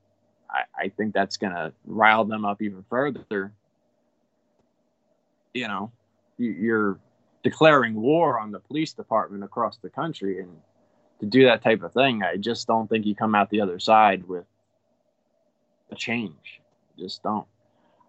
I, 0.47 0.63
I 0.77 0.89
think 0.89 1.13
that's 1.13 1.37
going 1.37 1.53
to 1.53 1.73
rile 1.85 2.23
them 2.23 2.45
up 2.45 2.61
even 2.61 2.85
further. 2.87 3.51
You 5.55 5.67
know, 5.67 5.91
you're 6.37 6.99
declaring 7.43 7.95
war 7.95 8.39
on 8.39 8.51
the 8.51 8.59
police 8.59 8.93
department 8.93 9.43
across 9.43 9.77
the 9.77 9.89
country. 9.89 10.39
And 10.39 10.55
to 11.19 11.25
do 11.25 11.45
that 11.45 11.63
type 11.63 11.81
of 11.81 11.93
thing, 11.93 12.21
I 12.21 12.37
just 12.37 12.67
don't 12.67 12.87
think 12.87 13.07
you 13.07 13.15
come 13.15 13.33
out 13.33 13.49
the 13.49 13.61
other 13.61 13.79
side 13.79 14.27
with 14.27 14.45
a 15.89 15.95
change. 15.95 16.61
Just 16.99 17.23
don't. 17.23 17.47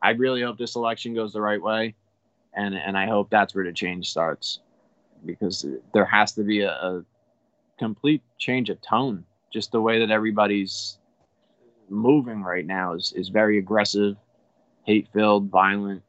I 0.03 0.11
really 0.11 0.43
hope 0.43 0.59
this 0.59 0.77
election 0.77 1.15
goes 1.15 1.33
the 1.33 1.41
right 1.41 1.63
way 1.63 1.95
and 2.55 2.75
and 2.75 2.97
I 2.97 3.07
hope 3.07 3.31
that's 3.31 3.55
where 3.55 3.65
the 3.65 3.73
change 3.73 4.11
starts, 4.11 4.61
because 5.25 5.67
there 5.93 6.05
has 6.05 6.33
to 6.33 6.43
be 6.43 6.61
a, 6.61 6.71
a 6.71 7.05
complete 7.79 8.23
change 8.39 8.71
of 8.71 8.81
tone. 8.81 9.25
Just 9.53 9.73
the 9.73 9.81
way 9.81 9.99
that 9.99 10.11
everybody's 10.11 10.99
moving 11.89 12.43
right 12.43 12.67
now 12.67 12.95
is 12.95 13.13
is 13.17 13.29
very 13.29 13.59
aggressive, 13.59 14.17
hate 14.85 15.09
filled, 15.13 15.51
violent. 15.51 16.03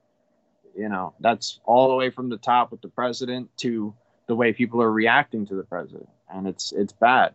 You 0.75 0.89
know, 0.89 1.13
that's 1.19 1.59
all 1.65 1.89
the 1.89 1.95
way 1.95 2.09
from 2.09 2.29
the 2.29 2.37
top 2.37 2.71
with 2.71 2.81
the 2.81 2.87
president 2.87 3.49
to 3.57 3.93
the 4.27 4.35
way 4.35 4.53
people 4.53 4.81
are 4.81 4.91
reacting 4.91 5.45
to 5.47 5.55
the 5.55 5.63
president, 5.63 6.09
and 6.29 6.47
it's 6.47 6.71
it's 6.71 6.93
bad. 6.93 7.33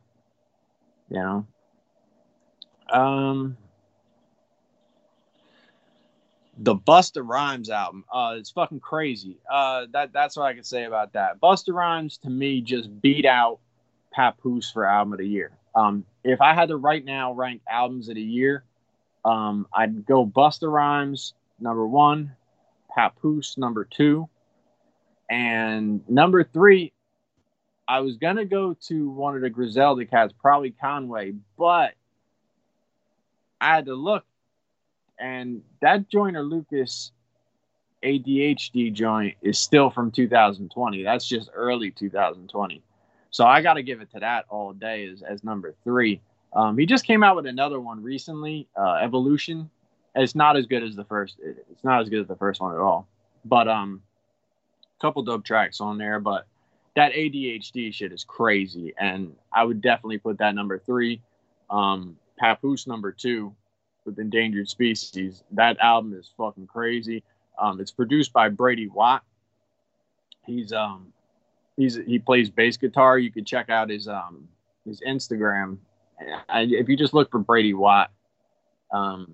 You 1.10 1.18
know. 1.18 1.46
Um, 2.90 3.58
the 6.58 6.74
Busta 6.74 7.22
Rhymes 7.24 7.70
album. 7.70 8.04
Uh, 8.12 8.34
it's 8.36 8.50
fucking 8.50 8.80
crazy. 8.80 9.38
Uh, 9.50 9.86
that 9.92 10.12
that's 10.12 10.36
what 10.36 10.44
I 10.44 10.54
can 10.54 10.64
say 10.64 10.84
about 10.84 11.12
that. 11.12 11.40
Busta 11.40 11.72
Rhymes 11.72 12.18
to 12.18 12.30
me 12.30 12.60
just 12.60 13.00
beat 13.00 13.24
out 13.24 13.60
Papoose 14.12 14.70
for 14.70 14.84
album 14.84 15.12
of 15.12 15.18
the 15.20 15.28
year. 15.28 15.52
Um, 15.74 16.04
if 16.24 16.40
I 16.40 16.54
had 16.54 16.68
to 16.68 16.76
right 16.76 17.04
now 17.04 17.32
rank 17.32 17.62
albums 17.68 18.08
of 18.08 18.16
the 18.16 18.22
year, 18.22 18.64
um, 19.24 19.66
I'd 19.72 20.04
go 20.04 20.26
Busta 20.26 20.70
Rhymes 20.70 21.34
number 21.60 21.86
one, 21.86 22.34
Papoose 22.92 23.56
number 23.56 23.84
two, 23.84 24.28
and 25.30 26.08
number 26.08 26.42
three. 26.42 26.92
I 27.86 28.00
was 28.00 28.16
gonna 28.16 28.44
go 28.44 28.74
to 28.88 29.08
one 29.08 29.36
of 29.36 29.42
the 29.42 29.48
Griselda 29.48 30.04
cats, 30.04 30.34
probably 30.38 30.72
Conway, 30.72 31.34
but 31.56 31.94
I 33.60 33.74
had 33.76 33.86
to 33.86 33.94
look 33.94 34.24
and 35.18 35.62
that 35.80 36.08
Joyner 36.08 36.42
Lucas 36.42 37.12
ADHD 38.04 38.92
joint 38.92 39.36
is 39.42 39.58
still 39.58 39.90
from 39.90 40.10
2020. 40.10 41.02
That's 41.02 41.26
just 41.26 41.50
early 41.52 41.90
2020. 41.90 42.82
So 43.30 43.44
I 43.44 43.60
got 43.60 43.74
to 43.74 43.82
give 43.82 44.00
it 44.00 44.10
to 44.12 44.20
that 44.20 44.46
all 44.48 44.72
day 44.72 45.06
as, 45.06 45.22
as 45.22 45.44
number 45.44 45.74
three. 45.84 46.20
Um, 46.54 46.78
he 46.78 46.86
just 46.86 47.04
came 47.04 47.22
out 47.22 47.36
with 47.36 47.46
another 47.46 47.80
one 47.80 48.02
recently, 48.02 48.68
uh, 48.76 48.94
Evolution. 49.02 49.68
It's 50.14 50.34
not 50.34 50.56
as 50.56 50.66
good 50.66 50.82
as 50.82 50.96
the 50.96 51.04
first. 51.04 51.36
It's 51.42 51.84
not 51.84 52.00
as 52.00 52.08
good 52.08 52.20
as 52.20 52.28
the 52.28 52.36
first 52.36 52.60
one 52.60 52.74
at 52.74 52.80
all. 52.80 53.06
But 53.44 53.68
um, 53.68 54.02
a 54.98 55.00
couple 55.00 55.22
dope 55.22 55.44
tracks 55.44 55.80
on 55.80 55.98
there. 55.98 56.20
But 56.20 56.46
that 56.96 57.12
ADHD 57.12 57.92
shit 57.92 58.12
is 58.12 58.24
crazy, 58.24 58.94
and 58.98 59.34
I 59.52 59.64
would 59.64 59.80
definitely 59.80 60.18
put 60.18 60.38
that 60.38 60.54
number 60.54 60.78
three. 60.78 61.20
Um, 61.70 62.16
Papoose 62.38 62.86
number 62.86 63.12
two 63.12 63.54
with 64.08 64.18
Endangered 64.18 64.68
Species. 64.68 65.42
That 65.52 65.78
album 65.80 66.14
is 66.14 66.30
fucking 66.38 66.66
crazy. 66.66 67.22
Um, 67.58 67.78
it's 67.78 67.90
produced 67.90 68.32
by 68.32 68.48
Brady 68.48 68.88
Watt. 68.88 69.22
He's 70.46 70.72
um 70.72 71.12
he's 71.76 71.96
he 71.96 72.18
plays 72.18 72.48
bass 72.48 72.78
guitar. 72.78 73.18
You 73.18 73.30
can 73.30 73.44
check 73.44 73.68
out 73.68 73.90
his 73.90 74.08
um 74.08 74.48
his 74.86 75.02
Instagram. 75.06 75.76
I, 76.48 76.62
if 76.62 76.88
you 76.88 76.96
just 76.96 77.12
look 77.12 77.30
for 77.30 77.38
Brady 77.38 77.74
Watt, 77.74 78.10
um, 78.92 79.32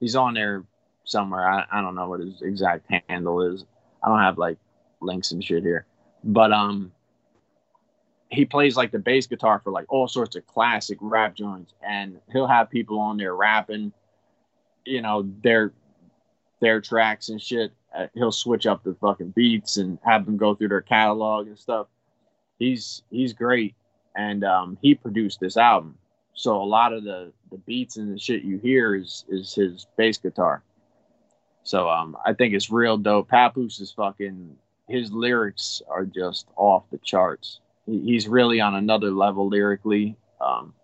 he's 0.00 0.16
on 0.16 0.34
there 0.34 0.64
somewhere. 1.04 1.46
I, 1.46 1.66
I 1.70 1.80
don't 1.82 1.94
know 1.94 2.08
what 2.08 2.20
his 2.20 2.40
exact 2.40 2.90
handle 3.08 3.42
is. 3.42 3.64
I 4.02 4.08
don't 4.08 4.20
have 4.20 4.38
like 4.38 4.56
links 5.00 5.32
and 5.32 5.44
shit 5.44 5.62
here, 5.62 5.84
but 6.24 6.50
um 6.50 6.92
he 8.32 8.46
plays 8.46 8.76
like 8.76 8.90
the 8.90 8.98
bass 8.98 9.26
guitar 9.26 9.60
for 9.62 9.70
like 9.70 9.84
all 9.92 10.08
sorts 10.08 10.36
of 10.36 10.46
classic 10.46 10.96
rap 11.02 11.34
joints, 11.34 11.74
and 11.86 12.18
he'll 12.32 12.46
have 12.46 12.70
people 12.70 12.98
on 12.98 13.18
there 13.18 13.36
rapping, 13.36 13.92
you 14.86 15.02
know, 15.02 15.28
their 15.42 15.72
their 16.60 16.80
tracks 16.80 17.28
and 17.28 17.40
shit. 17.40 17.72
Uh, 17.94 18.06
he'll 18.14 18.32
switch 18.32 18.66
up 18.66 18.82
the 18.82 18.94
fucking 18.94 19.30
beats 19.30 19.76
and 19.76 19.98
have 20.02 20.24
them 20.24 20.38
go 20.38 20.54
through 20.54 20.68
their 20.68 20.80
catalog 20.80 21.46
and 21.46 21.58
stuff. 21.58 21.88
He's 22.58 23.02
he's 23.10 23.34
great, 23.34 23.74
and 24.16 24.44
um, 24.44 24.78
he 24.80 24.94
produced 24.94 25.38
this 25.38 25.58
album, 25.58 25.98
so 26.32 26.60
a 26.60 26.64
lot 26.64 26.94
of 26.94 27.04
the 27.04 27.32
the 27.50 27.58
beats 27.58 27.98
and 27.98 28.14
the 28.14 28.18
shit 28.18 28.44
you 28.44 28.58
hear 28.58 28.94
is 28.94 29.26
is 29.28 29.54
his 29.54 29.86
bass 29.98 30.16
guitar. 30.16 30.62
So 31.64 31.88
um, 31.90 32.16
I 32.24 32.32
think 32.32 32.54
it's 32.54 32.70
real 32.70 32.96
dope. 32.96 33.28
Papoose 33.28 33.78
is 33.78 33.92
fucking 33.92 34.56
his 34.88 35.12
lyrics 35.12 35.82
are 35.88 36.04
just 36.04 36.48
off 36.56 36.84
the 36.90 36.98
charts 36.98 37.60
he's 37.86 38.28
really 38.28 38.60
on 38.60 38.74
another 38.74 39.10
level 39.10 39.48
lyrically. 39.48 40.16
Um, 40.40 40.74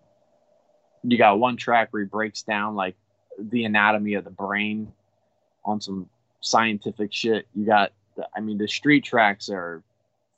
you 1.03 1.17
got 1.17 1.39
one 1.39 1.57
track 1.57 1.89
where 1.91 2.03
he 2.03 2.07
breaks 2.07 2.43
down 2.43 2.75
like 2.75 2.95
the 3.37 3.65
anatomy 3.65 4.15
of 4.15 4.23
the 4.23 4.29
brain 4.29 4.91
on 5.63 5.81
some 5.81 6.09
scientific 6.41 7.13
shit. 7.13 7.47
You 7.55 7.65
got, 7.65 7.91
I 8.35 8.41
mean, 8.41 8.57
the 8.57 8.67
street 8.67 9.03
tracks 9.03 9.49
are 9.49 9.83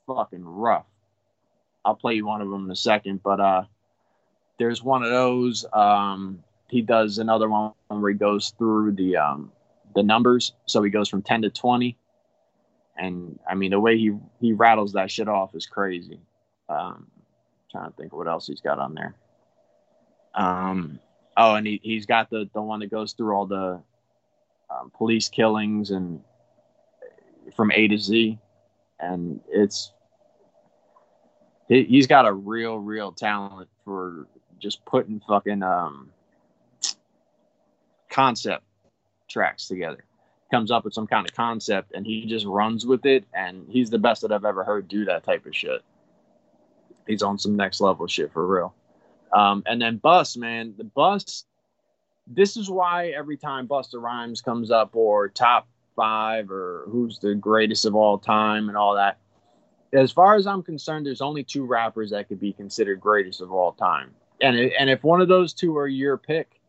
fucking 0.06 0.44
rough. 0.44 0.86
I'll 1.84 1.96
play 1.96 2.14
you 2.14 2.26
one 2.26 2.40
of 2.40 2.48
them 2.48 2.66
in 2.66 2.70
a 2.70 2.76
second, 2.76 3.22
but 3.22 3.40
uh, 3.40 3.64
there's 4.58 4.82
one 4.82 5.02
of 5.02 5.10
those. 5.10 5.64
Um, 5.72 6.44
he 6.68 6.80
does 6.80 7.18
another 7.18 7.48
one 7.48 7.72
where 7.88 8.12
he 8.12 8.16
goes 8.16 8.54
through 8.56 8.92
the 8.92 9.16
um, 9.16 9.50
the 9.94 10.02
numbers. 10.02 10.52
So 10.66 10.82
he 10.82 10.90
goes 10.90 11.08
from 11.08 11.22
ten 11.22 11.42
to 11.42 11.50
twenty, 11.50 11.96
and 12.96 13.38
I 13.48 13.56
mean 13.56 13.72
the 13.72 13.80
way 13.80 13.98
he 13.98 14.12
he 14.40 14.52
rattles 14.52 14.92
that 14.92 15.10
shit 15.10 15.28
off 15.28 15.54
is 15.56 15.66
crazy. 15.66 16.20
Um, 16.72 17.06
trying 17.70 17.90
to 17.90 17.96
think 17.96 18.12
of 18.12 18.18
what 18.18 18.28
else 18.28 18.46
he's 18.46 18.60
got 18.60 18.78
on 18.78 18.94
there. 18.94 19.14
Um, 20.34 20.98
oh, 21.36 21.54
and 21.54 21.66
he 21.66 21.80
he's 21.82 22.06
got 22.06 22.30
the 22.30 22.48
the 22.54 22.62
one 22.62 22.80
that 22.80 22.90
goes 22.90 23.12
through 23.12 23.34
all 23.34 23.46
the 23.46 23.80
um, 24.70 24.90
police 24.96 25.28
killings 25.28 25.90
and 25.90 26.20
from 27.54 27.70
A 27.72 27.88
to 27.88 27.98
Z, 27.98 28.38
and 29.00 29.40
it's 29.48 29.92
he, 31.68 31.84
he's 31.84 32.06
got 32.06 32.26
a 32.26 32.32
real, 32.32 32.78
real 32.78 33.12
talent 33.12 33.68
for 33.84 34.26
just 34.58 34.84
putting 34.84 35.20
fucking 35.26 35.62
um, 35.62 36.10
concept 38.10 38.64
tracks 39.28 39.66
together. 39.68 40.04
Comes 40.50 40.70
up 40.70 40.84
with 40.84 40.92
some 40.92 41.06
kind 41.06 41.26
of 41.26 41.34
concept 41.34 41.92
and 41.94 42.06
he 42.06 42.26
just 42.26 42.44
runs 42.44 42.84
with 42.84 43.06
it. 43.06 43.24
And 43.32 43.66
he's 43.70 43.88
the 43.88 43.98
best 43.98 44.22
that 44.22 44.32
I've 44.32 44.44
ever 44.44 44.64
heard 44.64 44.86
do 44.86 45.06
that 45.06 45.24
type 45.24 45.46
of 45.46 45.56
shit. 45.56 45.82
He's 47.06 47.22
on 47.22 47.38
some 47.38 47.56
next 47.56 47.80
level 47.80 48.06
shit 48.06 48.32
for 48.32 48.46
real. 48.46 48.74
Um, 49.32 49.62
and 49.66 49.80
then 49.80 49.96
Bus, 49.96 50.36
man, 50.36 50.74
the 50.76 50.84
Bus. 50.84 51.44
This 52.26 52.56
is 52.56 52.70
why 52.70 53.08
every 53.08 53.36
time 53.36 53.66
Busta 53.66 54.00
Rhymes 54.00 54.40
comes 54.40 54.70
up 54.70 54.94
or 54.94 55.28
top 55.28 55.66
five 55.96 56.50
or 56.50 56.84
who's 56.88 57.18
the 57.18 57.34
greatest 57.34 57.84
of 57.84 57.94
all 57.94 58.18
time 58.18 58.68
and 58.68 58.76
all 58.76 58.94
that. 58.94 59.18
As 59.92 60.10
far 60.10 60.36
as 60.36 60.46
I'm 60.46 60.62
concerned, 60.62 61.04
there's 61.04 61.20
only 61.20 61.44
two 61.44 61.64
rappers 61.64 62.10
that 62.10 62.28
could 62.28 62.40
be 62.40 62.52
considered 62.52 63.00
greatest 63.00 63.40
of 63.40 63.52
all 63.52 63.72
time. 63.72 64.14
And 64.40 64.56
and 64.56 64.88
if 64.88 65.04
one 65.04 65.20
of 65.20 65.28
those 65.28 65.52
two 65.52 65.76
are 65.76 65.88
your 65.88 66.16
pick, 66.16 66.60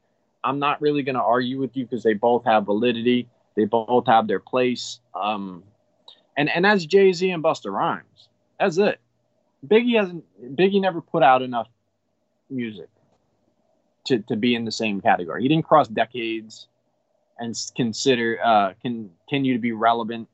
I'm 0.43 0.60
not 0.60 0.82
really 0.82 1.04
going 1.04 1.15
to 1.15 1.24
argue 1.24 1.60
with 1.60 1.76
you 1.78 1.86
because 1.86 2.04
they 2.04 2.13
both 2.13 2.43
have 2.46 2.65
validity. 2.65 3.30
They 3.56 3.65
both 3.65 4.08
have 4.08 4.28
their 4.28 4.39
place. 4.39 5.00
Um, 5.15 5.63
and 6.36 6.50
and 6.50 6.65
that's 6.65 6.86
Jay 6.86 7.13
Z 7.13 7.30
and 7.30 7.43
Busta 7.43 7.72
Rhymes. 7.72 8.30
That's 8.60 8.78
it. 8.78 9.00
Biggie 9.65 9.97
hasn't. 9.97 10.26
Biggie 10.56 10.82
never 10.82 11.02
put 11.02 11.23
out 11.23 11.41
enough 11.41 11.67
music 12.49 12.89
to 14.06 14.19
to 14.19 14.36
be 14.36 14.56
in 14.56 14.65
the 14.65 14.71
same 14.71 15.02
category. 15.02 15.41
He 15.41 15.47
didn't 15.47 15.65
cross 15.65 15.88
decades 15.88 16.67
and 17.39 17.56
consider 17.76 18.39
uh, 18.43 18.73
continue 18.82 19.54
to 19.54 19.60
be 19.60 19.71
relevant 19.71 20.28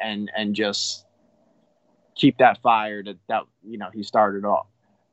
and 0.00 0.30
and 0.36 0.54
just 0.54 1.04
keep 2.14 2.38
that 2.38 2.60
fire 2.62 3.02
that 3.02 3.16
that 3.28 3.42
you 3.64 3.78
know 3.78 3.90
he 3.92 4.02
started 4.02 4.44
off. 4.44 4.66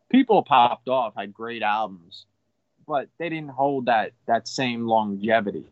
People 0.10 0.44
popped 0.44 0.90
off, 0.90 1.14
had 1.18 1.34
great 1.34 1.64
albums, 1.64 2.26
but 2.88 3.10
they 3.18 3.30
didn't 3.30 3.50
hold 3.50 3.88
that 3.88 4.12
that 4.28 4.48
same 4.48 4.88
longevity 4.88 5.66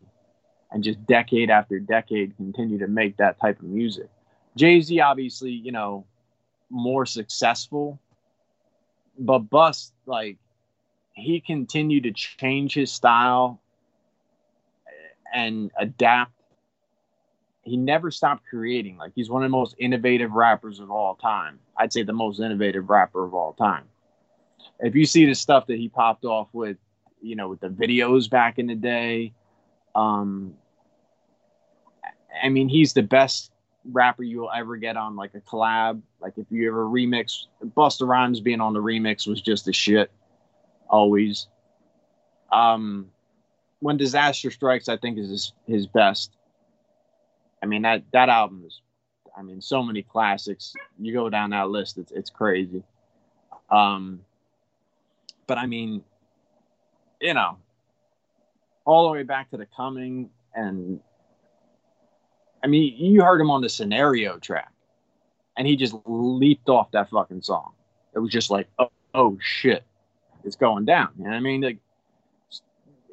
and 0.72 0.82
just 0.82 1.04
decade 1.06 1.50
after 1.50 1.78
decade 1.78 2.36
continue 2.36 2.78
to 2.78 2.88
make 2.88 3.16
that 3.18 3.38
type 3.40 3.58
of 3.60 3.66
music. 3.66 4.08
Jay 4.56 4.80
Z 4.80 5.00
obviously, 5.00 5.50
you 5.50 5.72
know, 5.72 6.04
more 6.72 7.06
successful, 7.06 8.00
but 9.18 9.40
Bust 9.40 9.92
like 10.06 10.38
he 11.12 11.40
continued 11.40 12.04
to 12.04 12.12
change 12.12 12.74
his 12.74 12.90
style 12.90 13.60
and 15.32 15.70
adapt. 15.78 16.32
He 17.62 17.76
never 17.76 18.10
stopped 18.10 18.44
creating. 18.48 18.96
Like 18.96 19.12
he's 19.14 19.30
one 19.30 19.44
of 19.44 19.50
the 19.50 19.56
most 19.56 19.76
innovative 19.78 20.32
rappers 20.32 20.80
of 20.80 20.90
all 20.90 21.14
time. 21.14 21.60
I'd 21.76 21.92
say 21.92 22.02
the 22.02 22.12
most 22.12 22.40
innovative 22.40 22.90
rapper 22.90 23.24
of 23.24 23.34
all 23.34 23.52
time. 23.52 23.84
If 24.80 24.96
you 24.96 25.06
see 25.06 25.26
the 25.26 25.34
stuff 25.34 25.66
that 25.66 25.78
he 25.78 25.88
popped 25.88 26.24
off 26.24 26.48
with, 26.52 26.76
you 27.20 27.36
know, 27.36 27.48
with 27.48 27.60
the 27.60 27.68
videos 27.68 28.28
back 28.28 28.58
in 28.58 28.66
the 28.66 28.74
day, 28.74 29.32
um, 29.94 30.54
I 32.42 32.48
mean, 32.48 32.68
he's 32.68 32.94
the 32.94 33.02
best 33.02 33.51
rapper 33.84 34.22
you'll 34.22 34.50
ever 34.50 34.76
get 34.76 34.96
on 34.96 35.16
like 35.16 35.34
a 35.34 35.40
collab. 35.40 36.02
Like 36.20 36.34
if 36.36 36.46
you 36.50 36.68
ever 36.68 36.84
remix, 36.84 37.46
Busta 37.64 38.06
Rhymes 38.06 38.40
being 38.40 38.60
on 38.60 38.72
the 38.72 38.80
remix 38.80 39.26
was 39.26 39.40
just 39.40 39.68
a 39.68 39.72
shit, 39.72 40.10
always. 40.88 41.48
Um, 42.50 43.08
when 43.80 43.96
disaster 43.96 44.50
strikes, 44.50 44.88
I 44.88 44.96
think 44.96 45.18
is 45.18 45.30
his, 45.30 45.52
his 45.66 45.86
best. 45.86 46.36
I 47.62 47.66
mean 47.66 47.82
that 47.82 48.02
that 48.12 48.28
album 48.28 48.64
is, 48.66 48.80
I 49.36 49.42
mean, 49.42 49.60
so 49.60 49.82
many 49.82 50.02
classics. 50.02 50.74
You 51.00 51.12
go 51.12 51.30
down 51.30 51.50
that 51.50 51.70
list, 51.70 51.98
it's 51.98 52.12
it's 52.12 52.30
crazy. 52.30 52.82
Um, 53.70 54.20
but 55.46 55.58
I 55.58 55.66
mean, 55.66 56.02
you 57.20 57.34
know, 57.34 57.58
all 58.84 59.06
the 59.06 59.12
way 59.12 59.22
back 59.22 59.50
to 59.50 59.56
the 59.56 59.66
coming 59.66 60.30
and 60.54 61.00
I 62.62 62.66
mean, 62.66 62.94
you 62.96 63.22
heard 63.22 63.40
him 63.40 63.50
on 63.50 63.60
the 63.60 63.68
scenario 63.68 64.38
track, 64.38 64.72
and 65.56 65.66
he 65.66 65.76
just 65.76 65.94
leaped 66.06 66.68
off 66.68 66.90
that 66.92 67.10
fucking 67.10 67.42
song. 67.42 67.72
It 68.14 68.18
was 68.20 68.30
just 68.30 68.50
like, 68.50 68.68
oh, 68.78 68.90
oh 69.14 69.38
shit, 69.40 69.84
it's 70.44 70.56
going 70.56 70.84
down. 70.84 71.08
You 71.18 71.24
know 71.24 71.30
what 71.30 71.36
I 71.36 71.40
mean? 71.40 71.60
Like, 71.60 71.78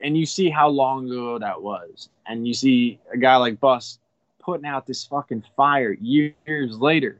and 0.03 0.17
you 0.17 0.25
see 0.25 0.49
how 0.49 0.69
long 0.69 1.07
ago 1.07 1.39
that 1.39 1.61
was, 1.61 2.09
and 2.27 2.47
you 2.47 2.53
see 2.53 2.99
a 3.11 3.17
guy 3.17 3.35
like 3.37 3.59
Bus 3.59 3.99
putting 4.39 4.65
out 4.65 4.87
this 4.87 5.05
fucking 5.05 5.43
fire 5.57 5.93
years 5.93 6.77
later. 6.77 7.19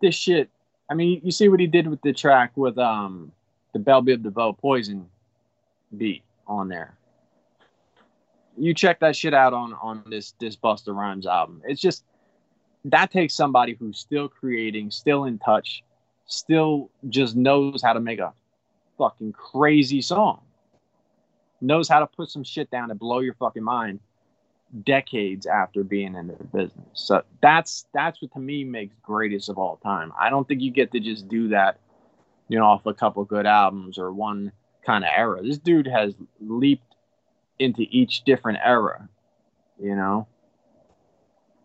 This 0.00 0.14
shit. 0.14 0.48
I 0.90 0.94
mean, 0.94 1.20
you 1.22 1.30
see 1.30 1.48
what 1.48 1.60
he 1.60 1.66
did 1.66 1.86
with 1.86 2.00
the 2.02 2.12
track 2.12 2.52
with 2.56 2.78
um 2.78 3.30
the 3.72 3.78
Bell 3.78 4.02
Biv 4.02 4.22
DeVoe 4.22 4.54
Poison 4.54 5.06
beat 5.96 6.22
on 6.46 6.68
there 6.68 6.97
you 8.58 8.74
check 8.74 9.00
that 9.00 9.16
shit 9.16 9.34
out 9.34 9.52
on 9.52 9.74
on 9.74 10.02
this 10.10 10.34
this 10.40 10.56
Busta 10.56 10.94
Rhymes 10.94 11.26
album. 11.26 11.62
It's 11.64 11.80
just 11.80 12.04
that 12.84 13.10
takes 13.10 13.34
somebody 13.34 13.74
who's 13.74 13.98
still 13.98 14.28
creating, 14.28 14.90
still 14.90 15.24
in 15.24 15.38
touch, 15.38 15.82
still 16.26 16.90
just 17.08 17.36
knows 17.36 17.82
how 17.82 17.92
to 17.92 18.00
make 18.00 18.18
a 18.18 18.32
fucking 18.96 19.32
crazy 19.32 20.02
song. 20.02 20.40
Knows 21.60 21.88
how 21.88 22.00
to 22.00 22.06
put 22.06 22.30
some 22.30 22.44
shit 22.44 22.70
down 22.70 22.88
to 22.88 22.94
blow 22.94 23.18
your 23.20 23.34
fucking 23.34 23.62
mind 23.62 24.00
decades 24.84 25.46
after 25.46 25.82
being 25.82 26.14
in 26.14 26.28
the 26.28 26.34
business. 26.44 26.86
So 26.92 27.22
that's 27.42 27.86
that's 27.92 28.20
what 28.20 28.32
to 28.32 28.38
me 28.38 28.64
makes 28.64 28.94
greatest 29.02 29.48
of 29.48 29.58
all 29.58 29.76
time. 29.76 30.12
I 30.18 30.30
don't 30.30 30.46
think 30.46 30.60
you 30.60 30.70
get 30.70 30.92
to 30.92 31.00
just 31.00 31.28
do 31.28 31.48
that, 31.48 31.78
you 32.48 32.58
know, 32.58 32.66
off 32.66 32.86
a 32.86 32.94
couple 32.94 33.24
good 33.24 33.46
albums 33.46 33.98
or 33.98 34.12
one 34.12 34.52
kind 34.84 35.04
of 35.04 35.10
era. 35.14 35.42
This 35.42 35.58
dude 35.58 35.86
has 35.86 36.14
leaped 36.40 36.87
into 37.58 37.82
each 37.90 38.22
different 38.24 38.58
era, 38.64 39.08
you 39.80 39.94
know, 39.94 40.26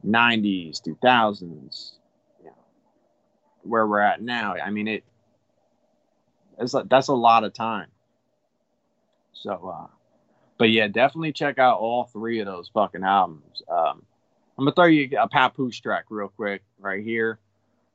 90s, 0.05 0.81
2000s, 0.81 1.91
you 2.39 2.45
know, 2.45 2.51
where 3.63 3.87
we're 3.87 3.99
at 3.99 4.21
now. 4.21 4.55
I 4.55 4.69
mean, 4.69 4.87
it, 4.87 5.03
it's 6.59 6.73
like, 6.73 6.89
that's 6.89 7.07
a 7.07 7.13
lot 7.13 7.43
of 7.43 7.53
time. 7.53 7.87
So, 9.33 9.73
uh, 9.75 9.87
but 10.57 10.69
yeah, 10.69 10.87
definitely 10.87 11.33
check 11.33 11.59
out 11.59 11.79
all 11.79 12.05
three 12.05 12.39
of 12.39 12.45
those 12.45 12.69
fucking 12.73 13.03
albums. 13.03 13.61
Um, 13.69 14.03
I'm 14.57 14.65
gonna 14.65 14.73
throw 14.73 14.85
you 14.85 15.09
a 15.19 15.27
Papoose 15.27 15.79
track 15.79 16.05
real 16.09 16.29
quick 16.29 16.63
right 16.79 17.03
here. 17.03 17.39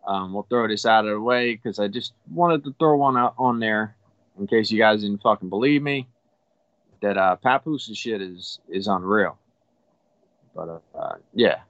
Um, 0.07 0.33
we'll 0.33 0.47
throw 0.49 0.67
this 0.67 0.85
out 0.85 1.07
of 1.07 1.13
the 1.13 1.21
way 1.21 1.55
because 1.55 1.79
I 1.79 1.89
just 1.89 2.13
wanted 2.31 2.65
to 2.65 2.75
throw 2.79 2.97
one 2.97 3.17
out 3.17 3.35
on 3.39 3.61
there 3.61 3.97
in 4.39 4.47
case 4.47 4.71
you 4.71 4.79
guys 4.79 5.03
didn't 5.03 5.23
fucking 5.23 5.49
believe 5.49 5.83
me 5.83 6.09
that 7.01 7.17
uh, 7.17 7.37
Papoose 7.37 7.91
shit 7.95 8.21
is 8.21 8.61
is 8.69 8.87
unreal. 8.87 9.39
But 10.55 10.69
uh, 10.69 10.99
uh, 10.99 11.15
yeah. 11.35 11.61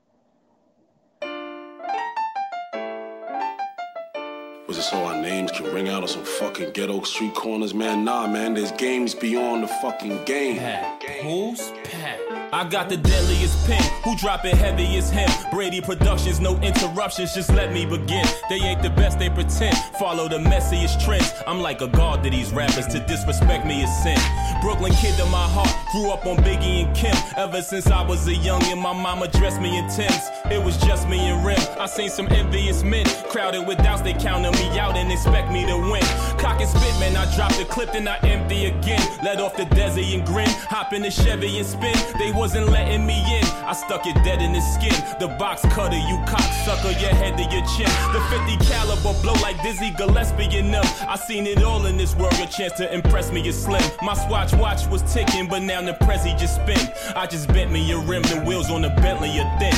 Was 4.68 4.76
it 4.76 4.82
so 4.82 5.02
our 5.02 5.20
names 5.22 5.50
can 5.50 5.64
ring 5.72 5.88
out 5.88 6.02
on 6.02 6.08
some 6.08 6.24
fucking 6.24 6.72
ghetto 6.72 7.02
street 7.02 7.34
corners, 7.34 7.72
man? 7.72 8.04
Nah, 8.04 8.26
man, 8.26 8.52
there's 8.52 8.72
games 8.72 9.14
beyond 9.14 9.62
the 9.62 9.68
fucking 9.68 10.24
game. 10.26 10.58
Pat. 10.58 11.02
Who's 11.22 11.72
Pat? 11.84 12.37
I 12.52 12.66
got 12.66 12.88
the 12.88 12.96
deadliest 12.96 13.66
pen. 13.66 13.82
Who 14.04 14.16
drop 14.16 14.44
it 14.46 14.54
heavy 14.54 14.96
as 14.96 15.10
him? 15.10 15.28
Brady 15.50 15.80
Productions, 15.80 16.40
no 16.40 16.56
interruptions, 16.60 17.34
just 17.34 17.52
let 17.52 17.72
me 17.72 17.84
begin. 17.84 18.24
They 18.48 18.56
ain't 18.56 18.82
the 18.82 18.90
best, 18.90 19.18
they 19.18 19.28
pretend. 19.28 19.76
Follow 19.98 20.28
the 20.28 20.38
messiest 20.38 21.04
trends. 21.04 21.30
I'm 21.46 21.60
like 21.60 21.82
a 21.82 21.88
god 21.88 22.24
to 22.24 22.30
these 22.30 22.52
rappers. 22.52 22.86
To 22.88 23.00
disrespect 23.00 23.66
me 23.66 23.82
is 23.82 24.02
sin. 24.02 24.18
Brooklyn 24.62 24.92
kid 24.94 25.18
in 25.20 25.30
my 25.30 25.46
heart. 25.48 25.68
Grew 25.92 26.10
up 26.10 26.24
on 26.26 26.36
Biggie 26.38 26.84
and 26.84 26.96
Kim. 26.96 27.14
Ever 27.36 27.60
since 27.60 27.86
I 27.88 28.02
was 28.02 28.26
a 28.28 28.34
youngin', 28.34 28.80
my 28.80 28.94
mama 28.94 29.28
dressed 29.28 29.60
me 29.60 29.76
in 29.76 29.88
Timbs. 29.90 30.30
It 30.50 30.62
was 30.62 30.76
just 30.78 31.08
me 31.08 31.18
and 31.18 31.44
Rim. 31.44 31.60
I 31.78 31.86
seen 31.86 32.08
some 32.08 32.28
envious 32.28 32.82
men 32.82 33.04
crowded 33.28 33.66
with 33.66 33.78
doubts. 33.78 34.02
They 34.02 34.14
counted 34.14 34.52
me 34.52 34.78
out 34.78 34.96
and 34.96 35.12
expect 35.12 35.52
me 35.52 35.66
to 35.66 35.76
win. 35.76 36.02
Cock 36.38 36.60
and 36.60 36.68
spit, 36.68 36.98
man. 36.98 37.14
I 37.16 37.34
dropped 37.36 37.58
the 37.58 37.66
clip, 37.66 37.92
then 37.92 38.08
I 38.08 38.16
empty 38.18 38.66
again. 38.66 39.02
Let 39.22 39.40
off 39.40 39.56
the 39.56 39.64
Desi 39.64 40.14
and 40.14 40.26
grin. 40.26 40.48
Hop 40.70 40.92
in 40.94 41.02
the 41.02 41.10
Chevy 41.10 41.58
and 41.58 41.66
spin. 41.66 41.96
They 42.18 42.32
wasn't 42.38 42.70
letting 42.70 43.04
me 43.04 43.18
in. 43.36 43.44
I 43.66 43.72
stuck 43.72 44.06
it 44.06 44.14
dead 44.22 44.40
in 44.40 44.54
his 44.54 44.64
skin. 44.74 44.94
The 45.18 45.26
box 45.26 45.62
cutter, 45.74 45.98
you 45.98 46.16
cocksucker, 46.30 46.94
your 47.02 47.10
head 47.10 47.36
to 47.36 47.42
your 47.42 47.66
chin. 47.66 47.90
The 48.14 48.20
50 48.30 48.64
caliber 48.64 49.12
blow 49.20 49.34
like 49.42 49.60
Dizzy 49.60 49.90
Gillespie 49.90 50.46
them. 50.46 50.84
I 51.08 51.16
seen 51.16 51.46
it 51.46 51.62
all 51.64 51.84
in 51.86 51.96
this 51.96 52.14
world. 52.14 52.38
Your 52.38 52.46
chance 52.46 52.74
to 52.74 52.94
impress 52.94 53.32
me 53.32 53.46
is 53.46 53.60
slim. 53.60 53.82
My 54.02 54.14
swatch 54.14 54.54
watch 54.54 54.86
was 54.86 55.02
ticking, 55.12 55.48
but 55.48 55.62
now 55.62 55.82
the 55.82 55.92
Prezi 55.94 56.38
just 56.38 56.54
spin. 56.54 56.78
I 57.16 57.26
just 57.26 57.48
bent 57.48 57.72
me 57.72 57.90
a 57.90 57.98
rim, 57.98 58.22
the 58.22 58.40
wheels 58.46 58.70
on 58.70 58.82
the 58.82 58.90
Bentley 58.90 59.30
are 59.40 59.58
thin. 59.58 59.74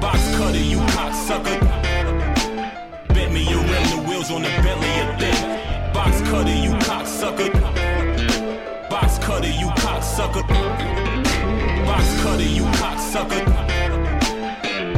Box 0.00 0.20
cutter, 0.36 0.58
you 0.58 0.78
cocksucker. 0.94 1.58
Bent 3.08 3.32
me 3.32 3.42
a 3.52 3.56
rim, 3.56 3.84
the 3.90 4.08
wheels 4.08 4.30
on 4.30 4.42
the 4.42 4.48
Bentley 4.62 4.88
are 5.02 5.18
thin. 5.18 5.92
Box 5.92 6.20
cutter, 6.30 6.54
you 6.54 6.70
cocksucker. 6.86 7.50
Box 8.88 9.18
cutter, 9.18 9.50
you 9.50 9.66
cocksucker. 9.82 10.95
Cutter, 12.26 12.42
you 12.42 12.64
cocksucker. 12.82 13.44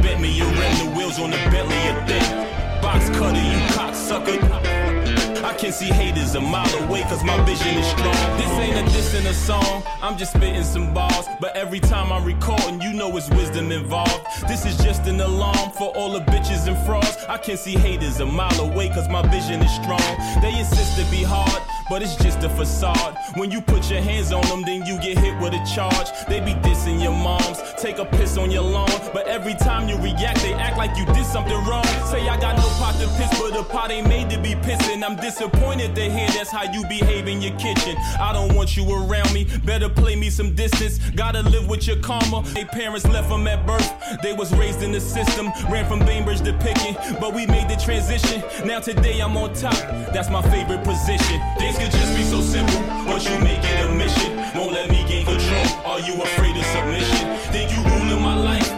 Bet 0.01 0.19
me 0.19 0.31
your 0.35 0.47
rim, 0.47 0.73
the 0.79 0.93
wheels 0.97 1.19
on 1.19 1.29
the 1.29 1.37
Bentley 1.51 1.77
a 1.87 1.93
thing. 2.07 2.81
Box 2.81 3.07
cutter, 3.09 3.37
you 3.37 3.59
cocksucker. 3.77 5.43
I 5.43 5.53
can 5.53 5.71
see 5.71 5.85
haters 5.85 6.33
a 6.33 6.41
mile 6.41 6.73
away 6.83 7.03
cause 7.03 7.23
my 7.23 7.37
vision 7.45 7.77
is 7.77 7.85
strong. 7.85 8.37
This 8.39 8.51
ain't 8.63 8.77
a 8.77 8.91
diss 8.91 9.13
in 9.13 9.27
a 9.27 9.33
song, 9.35 9.83
I'm 10.01 10.17
just 10.17 10.33
spitting 10.33 10.63
some 10.63 10.91
bars. 10.91 11.27
But 11.39 11.55
every 11.55 11.79
time 11.79 12.11
I'm 12.11 12.25
recording, 12.25 12.81
you 12.81 12.93
know 12.93 13.15
it's 13.15 13.29
wisdom 13.29 13.71
involved. 13.71 14.25
This 14.47 14.65
is 14.65 14.75
just 14.77 15.05
an 15.05 15.21
alarm 15.21 15.69
for 15.77 15.95
all 15.95 16.11
the 16.11 16.21
bitches 16.21 16.67
and 16.67 16.83
frauds. 16.87 17.15
I 17.29 17.37
can 17.37 17.57
see 17.57 17.75
haters 17.75 18.19
a 18.21 18.25
mile 18.25 18.59
away 18.59 18.89
cause 18.89 19.07
my 19.07 19.21
vision 19.27 19.61
is 19.61 19.75
strong. 19.75 20.41
They 20.41 20.57
insist 20.57 20.97
to 20.97 21.05
be 21.11 21.21
hard 21.21 21.61
but 21.89 22.01
it's 22.01 22.15
just 22.15 22.43
a 22.43 22.49
facade. 22.49 23.17
When 23.35 23.51
you 23.51 23.61
put 23.61 23.89
your 23.89 24.01
hands 24.01 24.31
on 24.31 24.45
them, 24.47 24.61
then 24.61 24.85
you 24.85 24.99
get 24.99 25.17
hit 25.17 25.39
with 25.41 25.53
a 25.53 25.65
charge. 25.75 26.07
They 26.27 26.39
be 26.39 26.53
dissing 26.65 27.01
your 27.01 27.11
moms, 27.11 27.59
take 27.77 27.97
a 27.97 28.05
piss 28.05 28.37
on 28.37 28.51
your 28.51 28.63
lawn, 28.63 28.89
but 29.13 29.27
every 29.27 29.55
time 29.55 29.89
you 29.89 29.97
react, 29.97 30.41
they 30.41 30.53
act 30.53 30.77
like 30.77 30.95
you 30.97 31.05
did 31.07 31.25
something 31.25 31.57
wrong. 31.65 31.85
Say 32.05 32.27
I 32.27 32.39
got 32.39 32.57
no 32.57 32.67
pot 32.77 32.95
to 32.99 33.07
piss, 33.17 33.39
but 33.39 33.53
the 33.53 33.63
pot 33.63 33.91
ain't 33.91 34.07
made 34.07 34.29
to 34.29 34.39
be 34.39 34.53
pissing. 34.55 35.03
I'm 35.03 35.15
disappointed 35.15 35.95
to 35.95 36.01
hear 36.01 36.27
that's 36.29 36.51
how 36.51 36.71
you 36.71 36.83
behave 36.87 37.27
in 37.27 37.41
your 37.41 37.57
kitchen. 37.57 37.95
I 38.19 38.33
don't 38.33 38.55
want 38.55 38.77
you 38.77 38.85
around 38.91 39.33
me, 39.33 39.47
better 39.65 39.89
play 39.89 40.15
me 40.15 40.29
some 40.29 40.53
distance. 40.55 40.99
Gotta 41.15 41.41
live 41.41 41.67
with 41.67 41.87
your 41.87 41.97
karma. 41.97 42.43
They 42.53 42.65
parents 42.65 43.07
left 43.07 43.29
them 43.29 43.47
at 43.47 43.65
birth, 43.65 43.91
they 44.21 44.33
was 44.33 44.53
raised 44.55 44.83
in 44.83 44.91
the 44.91 45.01
system. 45.01 45.49
Ran 45.69 45.87
from 45.87 45.99
Bainbridge 45.99 46.41
to 46.41 46.53
Pitkin, 46.53 46.95
but 47.19 47.33
we 47.33 47.45
made 47.47 47.69
the 47.69 47.77
transition. 47.77 48.43
Now 48.65 48.79
today 48.79 49.19
I'm 49.19 49.35
on 49.37 49.53
top, 49.53 49.73
that's 50.13 50.29
my 50.29 50.41
favorite 50.51 50.83
position. 50.83 51.41
Things 51.57 51.78
could 51.79 51.91
just 51.91 52.15
be 52.15 52.23
so 52.23 52.41
simple, 52.41 52.81
but 53.07 53.23
you 53.23 53.39
make 53.39 53.63
it 53.63 53.85
a 53.85 53.93
mission. 53.93 54.35
Won't 54.55 54.73
let 54.73 54.89
me 54.89 55.05
gain 55.07 55.25
control. 55.25 55.67
Are 55.85 55.99
you 56.01 56.21
afraid 56.21 56.55
of 56.57 56.65
submission? 56.75 57.37
Think 57.53 57.71
you 57.71 57.81
ruling 57.83 58.21
my 58.21 58.35
life, 58.35 58.69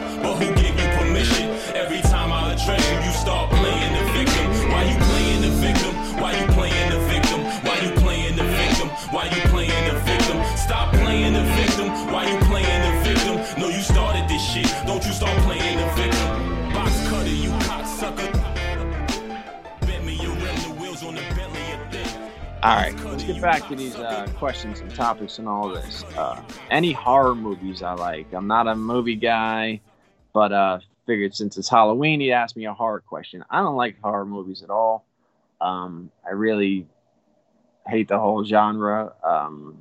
All 22.63 22.75
right, 22.75 22.95
let's 23.05 23.23
get 23.23 23.41
back 23.41 23.67
to 23.69 23.75
these 23.75 23.95
uh, 23.95 24.27
questions 24.37 24.81
and 24.81 24.93
topics 24.93 25.39
and 25.39 25.47
all 25.47 25.67
this. 25.67 26.03
Uh, 26.15 26.39
any 26.69 26.91
horror 26.91 27.33
movies 27.33 27.81
I 27.81 27.93
like? 27.93 28.31
I'm 28.33 28.45
not 28.45 28.67
a 28.67 28.75
movie 28.75 29.15
guy, 29.15 29.81
but 30.31 30.51
uh, 30.51 30.79
figured 31.07 31.35
since 31.35 31.57
it's 31.57 31.67
Halloween, 31.67 32.19
he'd 32.19 32.33
ask 32.33 32.55
me 32.55 32.65
a 32.65 32.73
horror 32.73 32.99
question. 32.99 33.43
I 33.49 33.61
don't 33.61 33.75
like 33.75 33.99
horror 33.99 34.25
movies 34.25 34.61
at 34.61 34.69
all. 34.69 35.05
Um, 35.59 36.11
I 36.23 36.33
really 36.33 36.85
hate 37.87 38.07
the 38.07 38.19
whole 38.19 38.45
genre. 38.45 39.11
Um, 39.23 39.79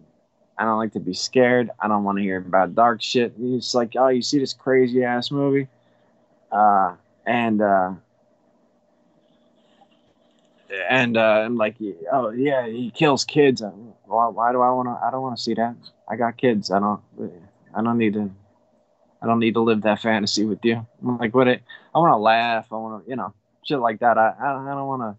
I 0.56 0.64
don't 0.64 0.78
like 0.78 0.94
to 0.94 1.00
be 1.00 1.12
scared. 1.12 1.70
I 1.80 1.86
don't 1.86 2.02
want 2.02 2.16
to 2.16 2.22
hear 2.22 2.38
about 2.38 2.74
dark 2.74 3.02
shit. 3.02 3.34
It's 3.38 3.74
like, 3.74 3.92
oh, 3.98 4.08
you 4.08 4.22
see 4.22 4.38
this 4.38 4.54
crazy 4.54 5.04
ass 5.04 5.30
movie, 5.30 5.68
uh, 6.50 6.94
and 7.26 7.60
uh, 7.60 7.92
and 10.88 11.16
uh, 11.16 11.42
I'm 11.44 11.56
like, 11.56 11.76
oh 12.12 12.30
yeah, 12.30 12.66
he 12.66 12.90
kills 12.90 13.24
kids. 13.24 13.62
Why, 14.04 14.28
why 14.28 14.52
do 14.52 14.60
I 14.60 14.70
want 14.70 14.88
to? 14.88 15.04
I 15.04 15.10
don't 15.10 15.22
want 15.22 15.36
to 15.36 15.42
see 15.42 15.54
that. 15.54 15.74
I 16.08 16.16
got 16.16 16.36
kids. 16.36 16.70
I 16.70 16.78
don't. 16.78 17.00
I 17.74 17.82
don't 17.82 17.98
need 17.98 18.14
to. 18.14 18.30
I 19.22 19.26
don't 19.26 19.38
need 19.38 19.54
to 19.54 19.60
live 19.60 19.82
that 19.82 20.00
fantasy 20.00 20.44
with 20.44 20.64
you. 20.64 20.86
I'm 21.02 21.18
like, 21.18 21.34
what? 21.34 21.48
It, 21.48 21.62
I 21.94 21.98
want 21.98 22.12
to 22.12 22.16
laugh. 22.16 22.72
I 22.72 22.76
want 22.76 23.04
to, 23.04 23.10
you 23.10 23.16
know, 23.16 23.34
shit 23.64 23.78
like 23.78 24.00
that. 24.00 24.16
I, 24.16 24.34
I, 24.40 24.52
don't 24.52 24.86
want 24.86 25.02
to. 25.02 25.16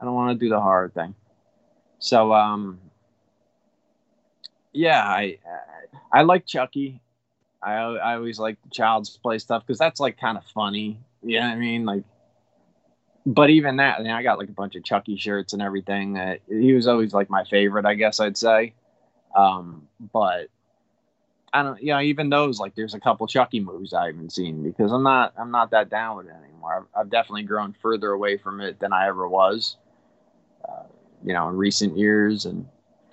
I 0.00 0.04
don't 0.04 0.14
want 0.14 0.38
to 0.38 0.44
do 0.44 0.48
the 0.50 0.60
horror 0.60 0.90
thing. 0.92 1.14
So, 2.00 2.34
um, 2.34 2.80
yeah, 4.72 5.04
I, 5.04 5.38
I, 6.12 6.18
I 6.18 6.22
like 6.22 6.46
Chucky. 6.46 7.00
I, 7.62 7.74
I 7.74 8.14
always 8.16 8.40
like 8.40 8.60
the 8.64 8.70
Child's 8.70 9.16
Play 9.18 9.38
stuff 9.38 9.64
because 9.64 9.78
that's 9.78 10.00
like 10.00 10.18
kind 10.18 10.36
of 10.36 10.44
funny. 10.46 10.98
You 11.22 11.38
know 11.38 11.46
what 11.46 11.52
I 11.52 11.56
mean? 11.56 11.84
Like, 11.84 12.02
but 13.24 13.50
even 13.50 13.76
that, 13.76 13.98
I, 13.98 14.02
mean, 14.02 14.12
I 14.12 14.22
got 14.22 14.38
like 14.38 14.48
a 14.48 14.52
bunch 14.52 14.74
of 14.74 14.84
Chucky 14.84 15.16
shirts 15.16 15.52
and 15.52 15.62
everything. 15.62 16.18
Uh, 16.18 16.36
he 16.48 16.72
was 16.72 16.86
always 16.86 17.12
like 17.12 17.30
my 17.30 17.44
favorite, 17.44 17.86
I 17.86 17.94
guess 17.94 18.20
I'd 18.20 18.36
say. 18.36 18.74
Um, 19.36 19.88
but 20.12 20.48
I 21.52 21.62
don't, 21.62 21.80
you 21.80 21.92
know, 21.92 22.00
even 22.00 22.30
those 22.30 22.58
like 22.58 22.74
there's 22.74 22.94
a 22.94 23.00
couple 23.00 23.26
Chucky 23.26 23.60
movies 23.60 23.92
I 23.92 24.06
haven't 24.06 24.32
seen 24.32 24.62
because 24.62 24.90
I'm 24.90 25.02
not, 25.02 25.34
I'm 25.38 25.50
not 25.50 25.70
that 25.70 25.88
down 25.88 26.16
with 26.16 26.26
it 26.26 26.34
anymore. 26.44 26.88
I've, 26.94 27.00
I've 27.00 27.10
definitely 27.10 27.44
grown 27.44 27.74
further 27.80 28.10
away 28.10 28.38
from 28.38 28.60
it 28.60 28.80
than 28.80 28.92
I 28.92 29.06
ever 29.06 29.28
was. 29.28 29.76
Uh, 30.66 30.84
you 31.24 31.32
know, 31.32 31.48
in 31.48 31.56
recent 31.56 31.96
years, 31.96 32.46
and 32.46 32.66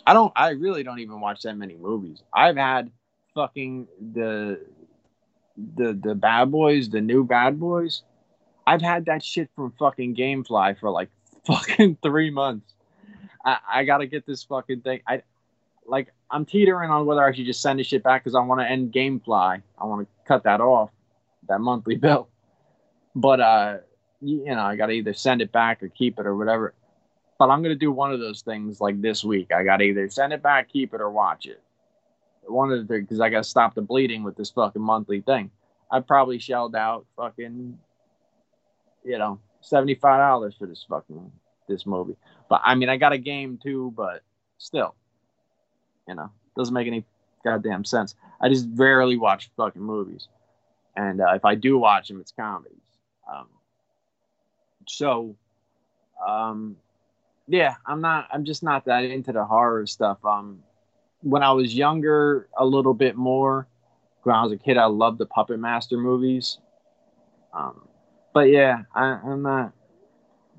I 0.07 0.13
don't, 0.13 0.33
I 0.35 0.49
really 0.51 0.83
don't 0.83 0.99
even 0.99 1.19
watch 1.19 1.43
that 1.43 1.55
many 1.55 1.75
movies. 1.75 2.23
I've 2.33 2.57
had 2.57 2.91
fucking 3.35 3.87
the, 4.13 4.59
the, 5.75 5.93
the 5.93 6.15
Bad 6.15 6.51
Boys, 6.51 6.89
the 6.89 7.01
new 7.01 7.23
Bad 7.23 7.59
Boys. 7.59 8.03
I've 8.65 8.81
had 8.81 9.05
that 9.05 9.23
shit 9.23 9.49
from 9.55 9.73
fucking 9.79 10.15
GameFly 10.15 10.79
for 10.79 10.89
like 10.89 11.09
fucking 11.45 11.97
three 12.01 12.29
months. 12.29 12.73
I, 13.43 13.57
I 13.71 13.83
gotta 13.83 14.07
get 14.07 14.25
this 14.25 14.43
fucking 14.43 14.81
thing. 14.81 15.01
I 15.07 15.23
like 15.85 16.13
I'm 16.29 16.45
teetering 16.45 16.91
on 16.91 17.05
whether 17.05 17.23
I 17.23 17.33
should 17.33 17.45
just 17.45 17.61
send 17.61 17.79
this 17.79 17.87
shit 17.87 18.03
back 18.03 18.23
because 18.23 18.35
I 18.35 18.41
want 18.41 18.61
to 18.61 18.69
end 18.69 18.93
GameFly. 18.93 19.61
I 19.79 19.85
want 19.85 20.07
to 20.07 20.27
cut 20.27 20.43
that 20.43 20.61
off, 20.61 20.91
that 21.47 21.59
monthly 21.59 21.95
bill. 21.97 22.29
But 23.15 23.39
uh, 23.39 23.77
you, 24.21 24.45
know, 24.45 24.61
I 24.61 24.75
gotta 24.75 24.93
either 24.93 25.13
send 25.13 25.41
it 25.41 25.51
back 25.51 25.81
or 25.81 25.89
keep 25.89 26.19
it 26.19 26.25
or 26.25 26.35
whatever. 26.35 26.73
But 27.37 27.49
I'm 27.49 27.63
gonna 27.63 27.75
do 27.75 27.91
one 27.91 28.11
of 28.11 28.19
those 28.19 28.41
things 28.41 28.81
like 28.81 29.01
this 29.01 29.23
week. 29.23 29.51
I 29.53 29.63
gotta 29.63 29.83
either 29.85 30.09
send 30.09 30.33
it 30.33 30.43
back, 30.43 30.69
keep 30.69 30.93
it, 30.93 31.01
or 31.01 31.09
watch 31.09 31.45
it. 31.45 31.61
One 32.43 32.71
of 32.71 32.87
the 32.87 32.99
because 32.99 33.21
I 33.21 33.29
gotta 33.29 33.43
stop 33.43 33.75
the 33.75 33.81
bleeding 33.81 34.23
with 34.23 34.35
this 34.35 34.51
fucking 34.51 34.81
monthly 34.81 35.21
thing. 35.21 35.49
I 35.91 36.01
probably 36.01 36.37
shelled 36.37 36.75
out 36.75 37.05
fucking 37.15 37.77
you 39.09 39.17
know, 39.17 39.39
seventy 39.61 39.95
five 39.95 40.19
dollars 40.19 40.55
for 40.57 40.67
this 40.67 40.85
fucking 40.87 41.31
this 41.67 41.87
movie. 41.87 42.15
But 42.47 42.61
I 42.63 42.75
mean, 42.75 42.89
I 42.89 42.97
got 42.97 43.11
a 43.11 43.17
game 43.17 43.59
too, 43.61 43.91
but 43.97 44.21
still, 44.59 44.93
you 46.07 46.13
know, 46.13 46.29
doesn't 46.55 46.73
make 46.73 46.85
any 46.85 47.03
goddamn 47.43 47.85
sense. 47.85 48.13
I 48.39 48.49
just 48.49 48.67
rarely 48.75 49.17
watch 49.17 49.49
fucking 49.57 49.81
movies, 49.81 50.27
and 50.95 51.21
uh, 51.21 51.33
if 51.33 51.43
I 51.43 51.55
do 51.55 51.79
watch 51.79 52.07
them, 52.07 52.21
it's 52.21 52.31
comedies. 52.31 52.77
Um, 53.31 53.47
so, 54.87 55.35
um, 56.25 56.77
yeah, 57.47 57.75
I'm 57.87 58.01
not. 58.01 58.27
I'm 58.31 58.45
just 58.45 58.61
not 58.61 58.85
that 58.85 59.03
into 59.05 59.31
the 59.31 59.43
horror 59.43 59.87
stuff. 59.87 60.23
Um, 60.23 60.59
when 61.21 61.41
I 61.41 61.51
was 61.51 61.73
younger, 61.73 62.47
a 62.55 62.65
little 62.65 62.93
bit 62.93 63.15
more. 63.15 63.67
When 64.21 64.35
I 64.35 64.43
was 64.43 64.51
a 64.51 64.57
kid, 64.57 64.77
I 64.77 64.85
loved 64.85 65.17
the 65.17 65.25
Puppet 65.25 65.59
Master 65.59 65.97
movies. 65.97 66.59
Um, 67.53 67.88
but 68.33 68.49
yeah, 68.49 68.83
I, 68.93 69.19
I'm 69.23 69.41
not. 69.41 69.73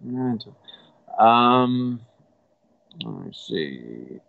Not 0.02 0.33
into. 0.33 0.54
Um, 1.22 2.00
let 3.04 3.26
me 3.26 3.33
see. 3.33 4.20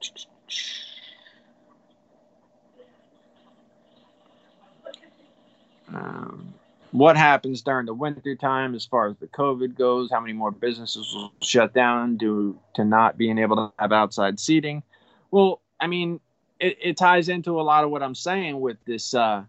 Um, 5.94 6.54
what 6.92 7.16
happens 7.16 7.62
during 7.62 7.86
the 7.86 7.94
winter 7.94 8.36
time 8.36 8.76
as 8.76 8.86
far 8.86 9.08
as 9.08 9.16
the 9.18 9.28
COVID 9.28 9.78
goes? 9.78 10.10
How 10.12 10.20
many 10.20 10.34
more 10.34 10.52
businesses 10.52 11.14
will 11.14 11.32
shut 11.42 11.74
down 11.74 12.18
due 12.18 12.60
to 12.76 12.84
not 12.84 13.18
being 13.18 13.38
able 13.38 13.56
to 13.56 13.74
have 13.80 13.92
outside 13.92 14.40
seating? 14.40 14.84
Well, 15.32 15.62
I 15.80 15.88
mean, 15.88 16.20
it, 16.60 16.78
it 16.82 16.98
ties 16.98 17.30
into 17.30 17.60
a 17.60 17.64
lot 17.64 17.84
of 17.84 17.92
what 17.92 18.04
I'm 18.04 18.16
saying 18.16 18.60
with 18.60 18.78
this 18.86 19.14
uh, 19.14 19.44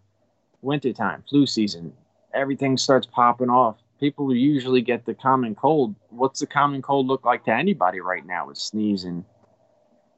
winter 0.63 0.93
time, 0.93 1.25
flu 1.29 1.47
season. 1.47 1.93
Everything 2.33 2.79
starts 2.79 3.07
popping 3.07 3.51
off. 3.51 3.82
People 4.03 4.27
who 4.27 4.35
usually 4.35 4.81
get 4.81 5.07
the 5.07 5.15
common 5.15 5.55
cold. 5.55 5.95
What's 6.11 6.41
the 6.41 6.47
common 6.49 6.83
cold 6.83 7.07
look 7.07 7.25
like 7.25 7.45
to 7.45 7.53
anybody 7.53 8.01
right 8.01 8.27
now 8.27 8.49
with 8.49 8.59
sneezing, 8.59 9.25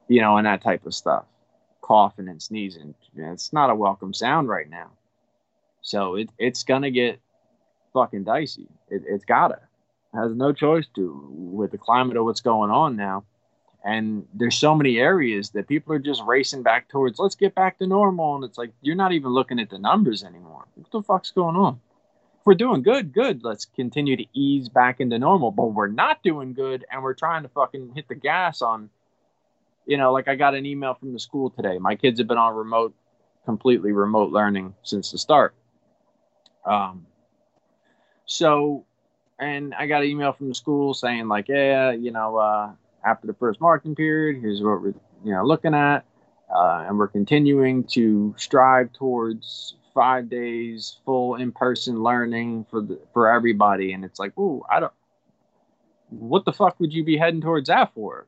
you 0.07 0.21
know, 0.21 0.37
and 0.37 0.47
that 0.47 0.63
type 0.63 0.87
of 0.87 0.95
stuff? 0.95 1.25
Coughing 1.81 2.27
and 2.27 2.41
sneezing. 2.41 2.95
It's 3.15 3.53
not 3.53 3.69
a 3.69 3.75
welcome 3.75 4.11
sound 4.11 4.49
right 4.49 4.67
now. 4.67 4.89
So 5.83 6.15
it, 6.15 6.31
it's 6.39 6.63
gonna 6.63 6.89
get 6.89 7.19
fucking 7.93 8.23
dicey. 8.23 8.67
It, 8.89 9.03
it's 9.05 9.23
gotta. 9.23 9.59
Has 10.15 10.33
no 10.33 10.51
choice 10.51 10.87
to 10.95 11.23
with 11.29 11.69
the 11.69 11.77
climate 11.77 12.17
of 12.17 12.25
what's 12.25 12.41
going 12.41 12.71
on 12.71 12.95
now. 12.95 13.23
And 13.83 14.25
there's 14.33 14.57
so 14.57 14.73
many 14.73 14.97
areas 14.97 15.51
that 15.51 15.67
people 15.67 15.93
are 15.93 15.99
just 15.99 16.23
racing 16.25 16.63
back 16.63 16.89
towards. 16.89 17.19
Let's 17.19 17.35
get 17.35 17.53
back 17.53 17.77
to 17.77 17.85
normal, 17.85 18.33
and 18.33 18.45
it's 18.45 18.57
like 18.57 18.71
you're 18.81 18.95
not 18.95 19.11
even 19.11 19.29
looking 19.29 19.59
at 19.59 19.69
the 19.69 19.77
numbers 19.77 20.23
anymore. 20.23 20.65
What 20.73 20.89
the 20.89 21.03
fuck's 21.03 21.29
going 21.29 21.55
on? 21.55 21.79
We're 22.45 22.55
doing 22.55 22.83
good, 22.83 23.13
good. 23.13 23.43
Let's 23.43 23.65
continue 23.65 24.17
to 24.17 24.25
ease 24.33 24.69
back 24.69 24.99
into 25.01 25.19
normal. 25.19 25.51
But 25.51 25.73
we're 25.73 25.87
not 25.87 26.23
doing 26.23 26.53
good, 26.53 26.85
and 26.91 27.03
we're 27.03 27.15
trying 27.15 27.43
to 27.43 27.49
fucking 27.49 27.93
hit 27.95 28.07
the 28.07 28.15
gas 28.15 28.61
on. 28.61 28.89
You 29.87 29.97
know, 29.97 30.13
like 30.13 30.27
I 30.27 30.35
got 30.35 30.55
an 30.55 30.65
email 30.65 30.93
from 30.95 31.13
the 31.13 31.19
school 31.19 31.49
today. 31.49 31.77
My 31.79 31.95
kids 31.95 32.19
have 32.19 32.27
been 32.27 32.37
on 32.37 32.55
remote, 32.55 32.95
completely 33.45 33.91
remote 33.91 34.31
learning 34.31 34.75
since 34.83 35.11
the 35.11 35.17
start 35.17 35.55
um, 36.65 37.05
So, 38.25 38.85
and 39.39 39.73
I 39.75 39.87
got 39.87 40.03
an 40.03 40.09
email 40.09 40.33
from 40.33 40.49
the 40.49 40.55
school 40.55 40.93
saying 40.93 41.27
like, 41.27 41.47
yeah, 41.47 41.91
you 41.91 42.11
know, 42.11 42.37
uh, 42.37 42.71
after 43.05 43.27
the 43.27 43.33
first 43.33 43.61
marking 43.61 43.95
period, 43.95 44.41
here's 44.41 44.61
what 44.61 44.81
we're 44.81 44.93
you 45.23 45.33
know 45.33 45.45
looking 45.45 45.73
at, 45.75 46.05
uh, 46.53 46.85
and 46.87 46.97
we're 46.97 47.07
continuing 47.07 47.83
to 47.85 48.33
strive 48.37 48.91
towards 48.93 49.75
five 49.95 50.29
days 50.29 50.99
full 51.05 51.35
in-person 51.35 52.03
learning 52.03 52.67
for 52.69 52.81
the, 52.81 52.99
for 53.13 53.31
everybody. 53.31 53.93
And 53.93 54.05
it's 54.05 54.19
like, 54.19 54.33
oh, 54.37 54.63
I 54.69 54.79
don't. 54.81 54.93
What 56.09 56.45
the 56.45 56.53
fuck 56.53 56.79
would 56.79 56.93
you 56.93 57.03
be 57.03 57.17
heading 57.17 57.41
towards 57.41 57.69
that 57.69 57.93
for? 57.95 58.27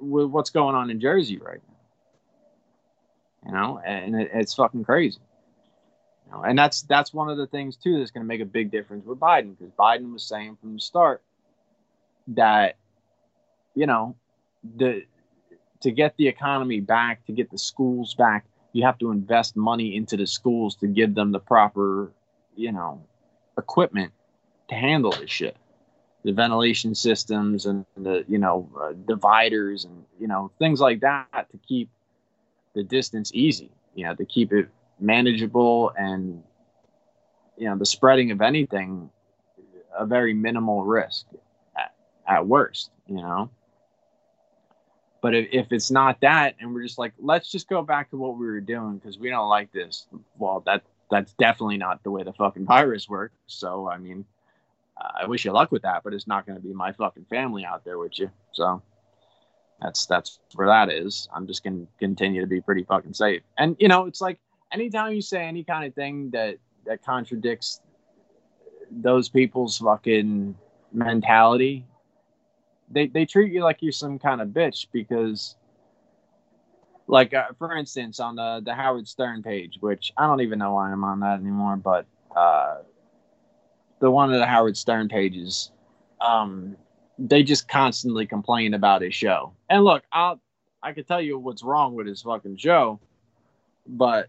With 0.00 0.26
what's 0.26 0.50
going 0.50 0.74
on 0.74 0.90
in 0.90 1.00
Jersey 1.00 1.38
right 1.38 1.60
now? 1.68 1.74
You 3.46 3.52
know, 3.52 3.80
and 3.84 4.16
it, 4.16 4.30
it's 4.34 4.54
fucking 4.54 4.84
crazy. 4.84 5.20
You 6.26 6.32
know, 6.32 6.42
and 6.42 6.58
that's 6.58 6.82
that's 6.82 7.14
one 7.14 7.30
of 7.30 7.38
the 7.38 7.46
things 7.46 7.76
too 7.76 7.98
that's 7.98 8.10
going 8.10 8.24
to 8.24 8.28
make 8.28 8.40
a 8.40 8.46
big 8.46 8.70
difference 8.70 9.06
with 9.06 9.20
Biden 9.20 9.56
because 9.56 9.72
Biden 9.78 10.12
was 10.12 10.24
saying 10.24 10.58
from 10.60 10.74
the 10.74 10.80
start 10.80 11.22
that 12.28 12.76
you 13.74 13.86
know 13.86 14.16
the 14.76 15.04
to 15.80 15.90
get 15.90 16.16
the 16.16 16.28
economy 16.28 16.80
back, 16.80 17.24
to 17.26 17.32
get 17.32 17.50
the 17.50 17.58
schools 17.58 18.14
back, 18.14 18.44
you 18.72 18.84
have 18.84 18.98
to 18.98 19.10
invest 19.10 19.56
money 19.56 19.96
into 19.96 20.16
the 20.16 20.26
schools 20.26 20.76
to 20.76 20.86
give 20.86 21.14
them 21.14 21.32
the 21.32 21.40
proper, 21.40 22.12
you 22.54 22.72
know, 22.72 23.02
equipment 23.56 24.12
to 24.68 24.74
handle 24.74 25.12
this 25.12 25.30
shit. 25.30 25.56
The 26.24 26.32
ventilation 26.32 26.94
systems 26.94 27.66
and 27.66 27.86
the, 27.96 28.24
you 28.28 28.38
know, 28.38 28.68
uh, 28.80 28.92
dividers 29.06 29.84
and, 29.84 30.04
you 30.20 30.26
know, 30.26 30.50
things 30.58 30.80
like 30.80 31.00
that 31.00 31.46
to 31.50 31.58
keep 31.66 31.88
the 32.74 32.82
distance 32.82 33.30
easy, 33.34 33.70
you 33.94 34.04
know, 34.04 34.14
to 34.14 34.24
keep 34.24 34.52
it 34.52 34.68
manageable 35.00 35.92
and, 35.96 36.42
you 37.56 37.68
know, 37.68 37.76
the 37.76 37.86
spreading 37.86 38.30
of 38.30 38.42
anything 38.42 39.10
a 39.98 40.06
very 40.06 40.34
minimal 40.34 40.84
risk 40.84 41.26
at, 41.76 41.94
at 42.26 42.46
worst, 42.46 42.90
you 43.06 43.16
know. 43.16 43.50
But 45.20 45.34
if, 45.34 45.48
if 45.52 45.72
it's 45.72 45.90
not 45.90 46.20
that, 46.20 46.54
and 46.60 46.72
we're 46.72 46.84
just 46.84 46.98
like, 46.98 47.12
let's 47.18 47.50
just 47.50 47.68
go 47.68 47.82
back 47.82 48.10
to 48.10 48.16
what 48.16 48.38
we 48.38 48.46
were 48.46 48.60
doing 48.60 48.98
because 48.98 49.18
we 49.18 49.30
don't 49.30 49.48
like 49.48 49.72
this. 49.72 50.06
Well, 50.36 50.62
that 50.66 50.82
that's 51.10 51.32
definitely 51.34 51.78
not 51.78 52.02
the 52.02 52.10
way 52.10 52.22
the 52.22 52.32
fucking 52.32 52.66
virus 52.66 53.08
works. 53.08 53.34
So 53.46 53.88
I 53.88 53.98
mean, 53.98 54.24
I 54.96 55.26
wish 55.26 55.44
you 55.44 55.52
luck 55.52 55.72
with 55.72 55.82
that, 55.82 56.02
but 56.04 56.14
it's 56.14 56.26
not 56.26 56.46
going 56.46 56.56
to 56.56 56.62
be 56.62 56.72
my 56.72 56.92
fucking 56.92 57.26
family 57.30 57.64
out 57.64 57.84
there 57.84 57.98
with 57.98 58.18
you. 58.18 58.30
So 58.52 58.82
that's 59.80 60.06
that's 60.06 60.38
where 60.54 60.68
that 60.68 60.90
is. 60.90 61.28
I'm 61.34 61.46
just 61.46 61.62
gonna 61.62 61.86
continue 61.98 62.40
to 62.40 62.46
be 62.46 62.60
pretty 62.60 62.84
fucking 62.84 63.14
safe. 63.14 63.42
And 63.56 63.76
you 63.78 63.88
know, 63.88 64.06
it's 64.06 64.20
like 64.20 64.38
anytime 64.72 65.12
you 65.12 65.22
say 65.22 65.44
any 65.44 65.64
kind 65.64 65.86
of 65.86 65.94
thing 65.94 66.30
that 66.30 66.58
that 66.86 67.04
contradicts 67.04 67.80
those 68.90 69.28
people's 69.28 69.78
fucking 69.78 70.56
mentality 70.92 71.84
they 72.90 73.06
they 73.06 73.26
treat 73.26 73.52
you 73.52 73.62
like 73.62 73.82
you're 73.82 73.92
some 73.92 74.18
kind 74.18 74.40
of 74.40 74.48
bitch 74.48 74.86
because 74.92 75.56
like 77.06 77.34
uh, 77.34 77.48
for 77.58 77.76
instance 77.76 78.20
on 78.20 78.36
the 78.36 78.60
the 78.64 78.74
Howard 78.74 79.08
Stern 79.08 79.42
page, 79.42 79.78
which 79.80 80.12
I 80.16 80.26
don't 80.26 80.40
even 80.40 80.58
know 80.58 80.74
why 80.74 80.90
I'm 80.90 81.04
on 81.04 81.20
that 81.20 81.40
anymore, 81.40 81.76
but 81.76 82.06
uh, 82.36 82.78
the 84.00 84.10
one 84.10 84.32
of 84.32 84.38
the 84.38 84.46
Howard 84.46 84.76
Stern 84.76 85.08
pages, 85.08 85.72
um, 86.20 86.76
they 87.18 87.42
just 87.42 87.68
constantly 87.68 88.26
complain 88.26 88.74
about 88.74 89.02
his 89.02 89.14
show. 89.14 89.52
And 89.68 89.84
look, 89.84 90.02
I'll 90.12 90.40
I 90.82 90.92
can 90.92 91.04
tell 91.04 91.20
you 91.20 91.38
what's 91.38 91.62
wrong 91.62 91.94
with 91.94 92.06
his 92.06 92.22
fucking 92.22 92.56
show, 92.58 93.00
but 93.86 94.28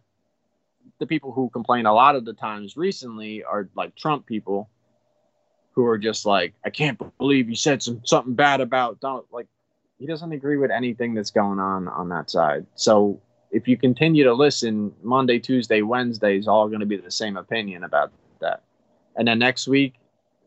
the 1.00 1.06
people 1.06 1.32
who 1.32 1.50
complain 1.50 1.86
a 1.86 1.94
lot 1.94 2.16
of 2.16 2.26
the 2.26 2.34
times 2.34 2.76
recently 2.76 3.44
are 3.44 3.70
like 3.76 3.96
Trump 3.96 4.26
people 4.26 4.70
who 5.72 5.86
are 5.86 5.98
just 5.98 6.26
like, 6.26 6.54
I 6.66 6.70
can't 6.70 7.00
believe 7.18 7.50
you 7.50 7.56
said 7.56 7.82
some 7.82 8.02
something 8.06 8.34
bad 8.34 8.62
about 8.62 9.00
Donald. 9.00 9.26
Like, 9.32 9.48
he 9.98 10.06
doesn't 10.06 10.32
agree 10.32 10.58
with 10.58 10.72
anything 10.72 11.14
that's 11.14 11.32
going 11.32 11.60
on 11.60 11.88
on 11.88 12.10
that 12.10 12.30
side. 12.30 12.66
So 12.76 13.22
if 13.52 13.68
you 13.68 13.78
continue 13.78 14.24
to 14.24 14.34
listen, 14.34 14.94
Monday, 15.04 15.40
Tuesday, 15.40 15.82
Wednesday 15.82 16.38
is 16.38 16.48
all 16.48 16.68
going 16.68 16.80
to 16.80 16.86
be 16.86 16.98
the 16.98 17.12
same 17.12 17.38
opinion 17.38 17.84
about 17.84 18.12
that. 18.40 18.64
And 19.16 19.28
then 19.28 19.40
next 19.40 19.68
week, 19.68 19.96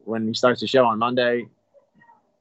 when 0.05 0.27
he 0.27 0.35
starts 0.35 0.61
the 0.61 0.67
show 0.67 0.87
on 0.87 0.99
Monday, 0.99 1.47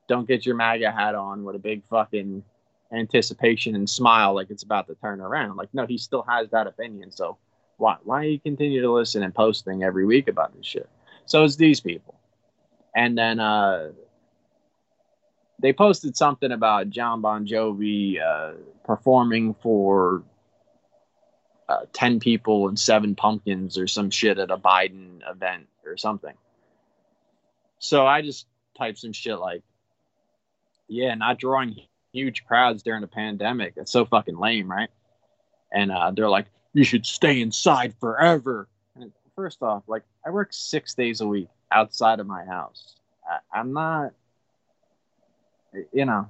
don't 0.07 0.27
get 0.27 0.45
your 0.45 0.55
MAGA 0.55 0.91
hat 0.91 1.15
on 1.15 1.43
with 1.43 1.55
a 1.55 1.59
big 1.59 1.83
fucking 1.89 2.43
anticipation 2.91 3.75
and 3.75 3.89
smile 3.89 4.33
like 4.33 4.49
it's 4.49 4.63
about 4.63 4.87
to 4.87 4.95
turn 4.95 5.21
around. 5.21 5.57
Like, 5.57 5.73
no, 5.73 5.85
he 5.85 5.97
still 5.97 6.23
has 6.27 6.49
that 6.49 6.67
opinion. 6.67 7.11
So 7.11 7.37
why 7.77 7.97
why 8.03 8.23
you 8.23 8.39
continue 8.39 8.81
to 8.81 8.91
listen 8.91 9.23
and 9.23 9.33
posting 9.33 9.83
every 9.83 10.05
week 10.05 10.27
about 10.27 10.55
this 10.55 10.65
shit? 10.65 10.89
So 11.25 11.43
it's 11.43 11.55
these 11.55 11.79
people 11.79 12.15
and 12.95 13.17
then 13.17 13.39
uh, 13.39 13.91
they 15.59 15.73
posted 15.73 16.17
something 16.17 16.51
about 16.51 16.89
John 16.89 17.21
Bon 17.21 17.47
Jovi 17.47 18.21
uh, 18.21 18.53
performing 18.83 19.53
for 19.61 20.23
uh, 21.69 21.85
ten 21.93 22.19
people 22.19 22.67
and 22.67 22.77
seven 22.77 23.15
pumpkins 23.15 23.77
or 23.77 23.87
some 23.87 24.09
shit 24.09 24.39
at 24.39 24.51
a 24.51 24.57
Biden 24.57 25.19
event 25.29 25.67
or 25.85 25.97
something. 25.97 26.33
So 27.79 28.05
I 28.05 28.21
just 28.21 28.45
typed 28.77 28.99
some 28.99 29.13
shit 29.13 29.39
like, 29.39 29.63
"Yeah, 30.87 31.13
not 31.15 31.39
drawing 31.39 31.77
huge 32.11 32.43
crowds 32.45 32.83
during 32.83 33.03
a 33.03 33.07
pandemic. 33.07 33.75
That's 33.75 33.91
so 33.91 34.05
fucking 34.05 34.37
lame, 34.37 34.69
right?" 34.69 34.89
And 35.71 35.91
uh, 35.91 36.11
they're 36.11 36.29
like, 36.29 36.47
"You 36.73 36.83
should 36.83 37.05
stay 37.05 37.41
inside 37.41 37.93
forever." 37.99 38.67
And 38.99 39.13
first 39.35 39.63
off, 39.63 39.83
like 39.87 40.03
I 40.25 40.31
work 40.31 40.49
six 40.51 40.93
days 40.93 41.21
a 41.21 41.27
week 41.27 41.47
outside 41.71 42.19
of 42.19 42.27
my 42.27 42.45
house. 42.45 42.95
I, 43.53 43.59
am 43.59 43.73
not, 43.73 44.11
you 45.93 46.05
know, 46.05 46.29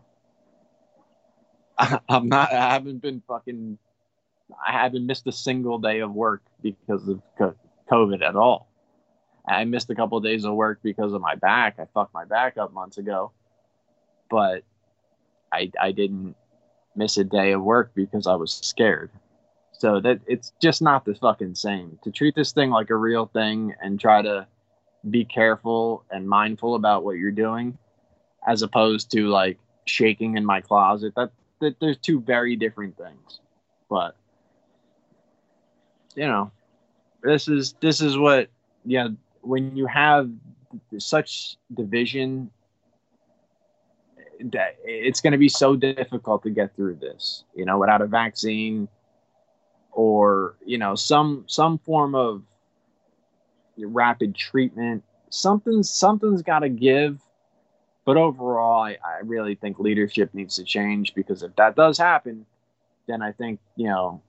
I, 1.77 1.99
I'm 2.09 2.29
not. 2.29 2.53
I 2.53 2.73
haven't 2.73 3.01
been 3.01 3.21
fucking. 3.27 3.77
I 4.65 4.71
haven't 4.73 5.05
missed 5.05 5.25
a 5.27 5.31
single 5.31 5.79
day 5.79 5.99
of 5.99 6.13
work 6.13 6.41
because 6.61 7.07
of 7.07 7.21
COVID 7.89 8.21
at 8.21 8.35
all. 8.35 8.67
I 9.47 9.63
missed 9.63 9.89
a 9.89 9.95
couple 9.95 10.17
of 10.17 10.23
days 10.23 10.45
of 10.45 10.53
work 10.53 10.79
because 10.83 11.13
of 11.13 11.21
my 11.21 11.35
back. 11.35 11.79
I 11.79 11.85
fucked 11.93 12.13
my 12.13 12.25
back 12.25 12.57
up 12.57 12.73
months 12.73 12.97
ago, 12.97 13.31
but 14.29 14.63
I 15.51 15.71
I 15.79 15.91
didn't 15.91 16.35
miss 16.95 17.17
a 17.17 17.23
day 17.23 17.53
of 17.53 17.61
work 17.61 17.91
because 17.95 18.27
I 18.27 18.35
was 18.35 18.53
scared. 18.53 19.09
So 19.71 19.99
that 20.01 20.19
it's 20.27 20.53
just 20.61 20.81
not 20.81 21.05
the 21.05 21.15
fucking 21.15 21.55
same. 21.55 21.97
To 22.03 22.11
treat 22.11 22.35
this 22.35 22.51
thing 22.51 22.69
like 22.69 22.89
a 22.89 22.95
real 22.95 23.25
thing 23.25 23.73
and 23.81 23.99
try 23.99 24.21
to 24.21 24.45
be 25.09 25.25
careful 25.25 26.03
and 26.11 26.27
mindful 26.27 26.75
about 26.75 27.03
what 27.03 27.17
you're 27.17 27.31
doing 27.31 27.77
as 28.47 28.61
opposed 28.61 29.11
to 29.11 29.27
like 29.27 29.57
shaking 29.85 30.37
in 30.37 30.45
my 30.45 30.61
closet. 30.61 31.13
That, 31.15 31.31
that 31.59 31.79
there's 31.79 31.97
two 31.97 32.21
very 32.21 32.55
different 32.55 32.97
things. 32.97 33.39
But 33.89 34.15
you 36.15 36.27
know 36.27 36.51
this 37.23 37.47
is 37.47 37.73
this 37.81 38.01
is 38.01 38.17
what 38.17 38.49
yeah 38.85 39.07
when 39.41 39.75
you 39.75 39.85
have 39.85 40.29
such 40.97 41.57
division 41.73 42.49
that 44.39 44.77
it's 44.83 45.21
going 45.21 45.31
to 45.31 45.37
be 45.37 45.49
so 45.49 45.75
difficult 45.75 46.41
to 46.43 46.49
get 46.49 46.75
through 46.75 46.95
this 46.95 47.43
you 47.55 47.65
know 47.65 47.77
without 47.77 48.01
a 48.01 48.07
vaccine 48.07 48.87
or 49.91 50.55
you 50.65 50.77
know 50.77 50.95
some 50.95 51.43
some 51.47 51.77
form 51.79 52.15
of 52.15 52.41
rapid 53.85 54.35
treatment. 54.35 55.03
Something 55.29 55.83
something's 55.83 56.41
got 56.41 56.59
to 56.59 56.69
give. 56.69 57.19
But 58.03 58.17
overall, 58.17 58.81
I, 58.81 58.97
I 59.05 59.19
really 59.23 59.55
think 59.55 59.79
leadership 59.79 60.33
needs 60.33 60.55
to 60.55 60.63
change 60.63 61.13
because 61.13 61.43
if 61.43 61.55
that 61.57 61.75
does 61.75 61.97
happen, 61.97 62.45
then 63.07 63.21
I 63.21 63.31
think 63.31 63.59
you 63.75 63.87
know 63.87 64.21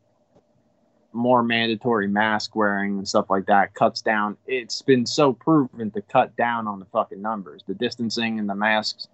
more 1.12 1.42
mandatory 1.42 2.08
mask 2.08 2.56
wearing 2.56 2.98
and 2.98 3.06
stuff 3.08 3.28
like 3.28 3.46
that 3.46 3.74
cuts 3.74 4.00
down. 4.00 4.36
It's 4.46 4.82
been 4.82 5.06
so 5.06 5.32
proven 5.32 5.90
to 5.90 6.02
cut 6.02 6.36
down 6.36 6.66
on 6.66 6.78
the 6.78 6.86
fucking 6.86 7.20
numbers, 7.20 7.62
the 7.66 7.74
distancing 7.74 8.38
and 8.38 8.48
the 8.48 8.54
masks. 8.54 9.08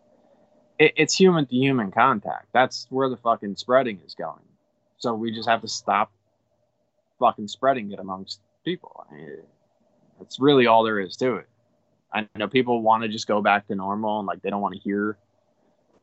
It, 0.79 0.93
it's 0.97 1.15
human 1.15 1.47
to 1.47 1.55
human 1.55 1.91
contact. 1.91 2.47
That's 2.53 2.87
where 2.91 3.09
the 3.09 3.17
fucking 3.17 3.57
spreading 3.57 4.01
is 4.07 4.15
going. 4.15 4.45
So 4.99 5.15
we 5.15 5.33
just 5.33 5.49
have 5.49 5.63
to 5.63 5.69
stop 5.69 6.11
fucking 7.19 7.49
spreading 7.49 7.91
it 7.93 7.99
amongst 7.99 8.41
people. 8.65 9.07
I 9.11 9.15
mean, 9.15 9.37
that's 10.19 10.41
really 10.41 10.67
all 10.67 10.85
there 10.85 10.99
is 11.01 11.17
to 11.17 11.37
it. 11.37 11.49
I 12.13 12.27
know 12.37 12.49
people 12.49 12.83
want 12.83 13.03
to 13.03 13.09
just 13.09 13.27
go 13.27 13.43
back 13.43 13.67
to 13.69 13.75
normal 13.75 14.19
and 14.19 14.27
like 14.27 14.43
they 14.43 14.51
don't 14.51 14.63
want 14.63 14.75
to 14.75 14.81
hear 14.81 15.19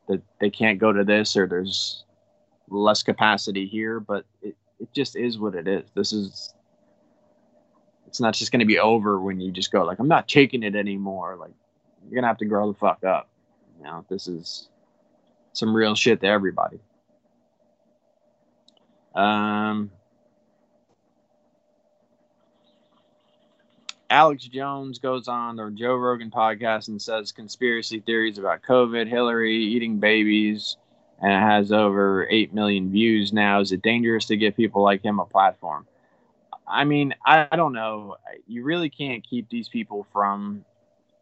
that 0.08 0.22
they 0.40 0.50
can't 0.50 0.78
go 0.78 0.92
to 0.92 1.04
this 1.04 1.36
or 1.36 1.46
there's 1.46 2.04
less 2.68 3.02
capacity 3.02 3.66
here, 3.66 4.00
but 4.00 4.24
it, 4.42 4.56
it 4.78 4.92
just 4.92 5.16
is 5.16 5.38
what 5.38 5.54
it 5.54 5.66
is. 5.66 5.84
This 5.94 6.12
is 6.12 6.54
it's 8.06 8.20
not 8.20 8.34
just 8.34 8.52
going 8.52 8.60
to 8.60 8.66
be 8.66 8.78
over 8.78 9.20
when 9.20 9.40
you 9.40 9.50
just 9.50 9.72
go 9.72 9.84
like 9.84 9.98
I'm 9.98 10.08
not 10.08 10.28
taking 10.28 10.62
it 10.62 10.76
anymore. 10.76 11.36
Like 11.36 11.52
you're 12.04 12.14
going 12.14 12.22
to 12.22 12.28
have 12.28 12.38
to 12.38 12.44
grow 12.44 12.70
the 12.70 12.78
fuck 12.78 13.02
up. 13.04 13.28
You 13.78 13.84
know, 13.84 14.04
this 14.08 14.28
is 14.28 14.68
some 15.52 15.74
real 15.74 15.94
shit 15.94 16.20
to 16.20 16.26
everybody. 16.26 16.78
Um 19.14 19.90
Alex 24.08 24.44
Jones 24.44 24.98
goes 24.98 25.26
on 25.26 25.56
the 25.56 25.70
Joe 25.70 25.96
Rogan 25.96 26.30
podcast 26.30 26.88
and 26.88 27.00
says 27.00 27.32
conspiracy 27.32 28.00
theories 28.00 28.38
about 28.38 28.62
COVID, 28.62 29.08
Hillary 29.08 29.56
eating 29.56 29.98
babies, 29.98 30.76
and 31.20 31.32
it 31.32 31.40
has 31.40 31.72
over 31.72 32.28
8 32.30 32.54
million 32.54 32.90
views 32.90 33.32
now. 33.32 33.60
Is 33.60 33.72
it 33.72 33.82
dangerous 33.82 34.26
to 34.26 34.36
give 34.36 34.56
people 34.56 34.82
like 34.82 35.02
him 35.02 35.18
a 35.18 35.24
platform? 35.24 35.86
I 36.68 36.84
mean, 36.84 37.14
I, 37.24 37.48
don't 37.56 37.72
know. 37.72 38.16
You 38.46 38.64
really 38.64 38.90
can't 38.90 39.26
keep 39.28 39.48
these 39.48 39.68
people 39.68 40.06
from 40.12 40.64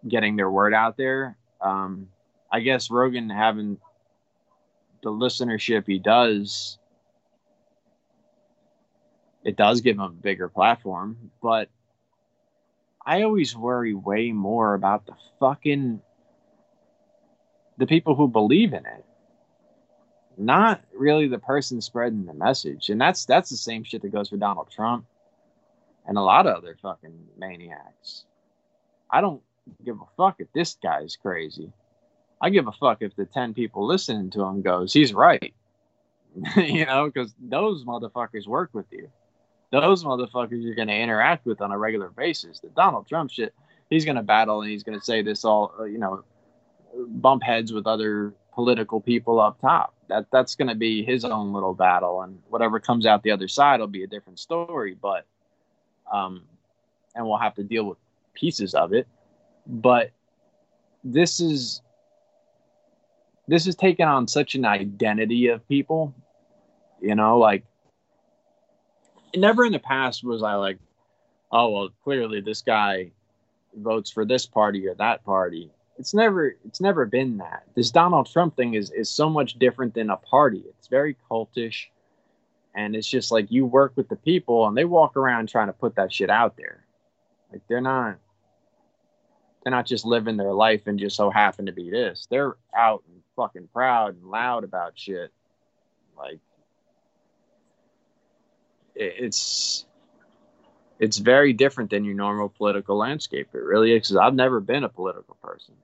getting 0.06 0.36
their 0.36 0.50
word 0.50 0.74
out 0.74 0.96
there. 0.96 1.36
Um, 1.60 2.08
I 2.50 2.60
guess 2.60 2.90
Rogan 2.90 3.30
having 3.30 3.78
the 5.02 5.10
listenership 5.10 5.84
he 5.86 5.98
does, 5.98 6.78
it 9.42 9.56
does 9.56 9.80
give 9.80 9.96
him 9.96 10.02
a 10.02 10.08
bigger 10.08 10.48
platform. 10.48 11.30
But 11.42 11.68
I 13.06 13.22
always 13.22 13.56
worry 13.56 13.94
way 13.94 14.32
more 14.32 14.74
about 14.74 15.06
the 15.06 15.14
fucking 15.40 16.00
the 17.76 17.86
people 17.86 18.14
who 18.14 18.28
believe 18.28 18.72
in 18.72 18.86
it 18.86 19.04
not 20.36 20.82
really 20.94 21.28
the 21.28 21.38
person 21.38 21.80
spreading 21.80 22.26
the 22.26 22.34
message. 22.34 22.88
And 22.88 23.00
that's 23.00 23.24
that's 23.24 23.50
the 23.50 23.56
same 23.56 23.84
shit 23.84 24.02
that 24.02 24.12
goes 24.12 24.28
for 24.28 24.36
Donald 24.36 24.70
Trump 24.70 25.06
and 26.06 26.18
a 26.18 26.22
lot 26.22 26.46
of 26.46 26.56
other 26.56 26.76
fucking 26.80 27.28
maniacs. 27.38 28.24
I 29.10 29.20
don't 29.20 29.42
give 29.84 29.96
a 29.96 30.06
fuck 30.16 30.36
if 30.38 30.52
this 30.52 30.76
guy's 30.82 31.16
crazy. 31.16 31.72
I 32.40 32.50
give 32.50 32.66
a 32.66 32.72
fuck 32.72 32.98
if 33.00 33.16
the 33.16 33.24
10 33.24 33.54
people 33.54 33.86
listening 33.86 34.30
to 34.30 34.42
him 34.42 34.60
goes, 34.60 34.92
he's 34.92 35.14
right. 35.14 35.54
you 36.56 36.84
know, 36.84 37.06
because 37.06 37.32
those 37.40 37.84
motherfuckers 37.84 38.46
work 38.46 38.70
with 38.72 38.86
you. 38.90 39.08
Those 39.80 40.04
motherfuckers 40.04 40.62
you're 40.62 40.76
going 40.76 40.88
to 40.88 40.94
interact 40.96 41.46
with 41.46 41.60
on 41.60 41.72
a 41.72 41.78
regular 41.78 42.08
basis. 42.08 42.60
The 42.60 42.68
Donald 42.68 43.08
Trump 43.08 43.30
shit, 43.30 43.52
he's 43.90 44.04
going 44.04 44.16
to 44.16 44.22
battle 44.22 44.62
and 44.62 44.70
he's 44.70 44.84
going 44.84 44.96
to 44.96 45.04
say 45.04 45.20
this 45.20 45.44
all, 45.44 45.74
uh, 45.80 45.84
you 45.84 45.98
know, 45.98 46.22
bump 47.08 47.42
heads 47.42 47.72
with 47.72 47.86
other 47.86 48.34
political 48.52 49.00
people 49.00 49.40
up 49.40 49.60
top. 49.60 49.94
That 50.08 50.26
that's 50.30 50.54
going 50.54 50.68
to 50.68 50.76
be 50.76 51.04
his 51.04 51.24
own 51.24 51.52
little 51.52 51.74
battle, 51.74 52.22
and 52.22 52.38
whatever 52.50 52.78
comes 52.78 53.04
out 53.04 53.22
the 53.24 53.32
other 53.32 53.48
side 53.48 53.80
will 53.80 53.88
be 53.88 54.04
a 54.04 54.06
different 54.06 54.38
story. 54.38 54.96
But, 55.00 55.26
um, 56.12 56.42
and 57.16 57.26
we'll 57.26 57.38
have 57.38 57.54
to 57.54 57.64
deal 57.64 57.84
with 57.84 57.98
pieces 58.34 58.74
of 58.74 58.92
it. 58.92 59.08
But 59.66 60.10
this 61.02 61.40
is 61.40 61.82
this 63.48 63.66
is 63.66 63.74
taken 63.74 64.06
on 64.06 64.28
such 64.28 64.54
an 64.54 64.64
identity 64.64 65.48
of 65.48 65.66
people, 65.68 66.14
you 67.00 67.14
know, 67.14 67.38
like 67.38 67.64
never 69.36 69.64
in 69.64 69.72
the 69.72 69.78
past 69.78 70.24
was 70.24 70.42
I 70.42 70.54
like, 70.54 70.78
oh 71.50 71.70
well, 71.70 71.88
clearly 72.02 72.40
this 72.40 72.62
guy 72.62 73.12
votes 73.76 74.10
for 74.10 74.24
this 74.24 74.46
party 74.46 74.86
or 74.88 74.94
that 74.94 75.24
party 75.24 75.70
it's 75.98 76.14
never 76.14 76.56
it's 76.64 76.80
never 76.80 77.06
been 77.06 77.38
that. 77.38 77.64
This 77.74 77.90
Donald 77.90 78.30
Trump 78.30 78.56
thing 78.56 78.74
is 78.74 78.90
is 78.90 79.08
so 79.08 79.28
much 79.28 79.58
different 79.58 79.94
than 79.94 80.10
a 80.10 80.16
party. 80.16 80.64
It's 80.66 80.88
very 80.88 81.16
cultish, 81.30 81.86
and 82.74 82.96
it's 82.96 83.08
just 83.08 83.30
like 83.30 83.50
you 83.50 83.66
work 83.66 83.92
with 83.96 84.08
the 84.08 84.16
people, 84.16 84.66
and 84.66 84.76
they 84.76 84.84
walk 84.84 85.16
around 85.16 85.48
trying 85.48 85.68
to 85.68 85.72
put 85.72 85.96
that 85.96 86.12
shit 86.12 86.30
out 86.30 86.56
there. 86.56 86.84
Like 87.52 87.62
they're 87.68 87.80
not 87.80 88.16
they're 89.62 89.70
not 89.70 89.86
just 89.86 90.04
living 90.04 90.36
their 90.36 90.52
life 90.52 90.86
and 90.86 90.98
just 90.98 91.16
so 91.16 91.30
happen 91.30 91.66
to 91.66 91.72
be 91.72 91.90
this. 91.90 92.26
They're 92.28 92.56
out 92.76 93.02
and 93.08 93.22
fucking 93.36 93.68
proud 93.72 94.16
and 94.16 94.30
loud 94.30 94.64
about 94.64 94.98
shit. 94.98 95.32
Like 96.16 96.40
it's 98.94 99.86
it's 100.98 101.18
very 101.18 101.52
different 101.52 101.90
than 101.90 102.04
your 102.04 102.14
normal 102.14 102.48
political 102.48 102.96
landscape. 102.96 103.48
It 103.52 103.58
really 103.58 103.92
is. 103.92 104.08
Cause 104.08 104.16
I've 104.16 104.34
never 104.34 104.60
been 104.60 104.84
a 104.84 104.88
political 104.88 105.36
person, 105.42 105.74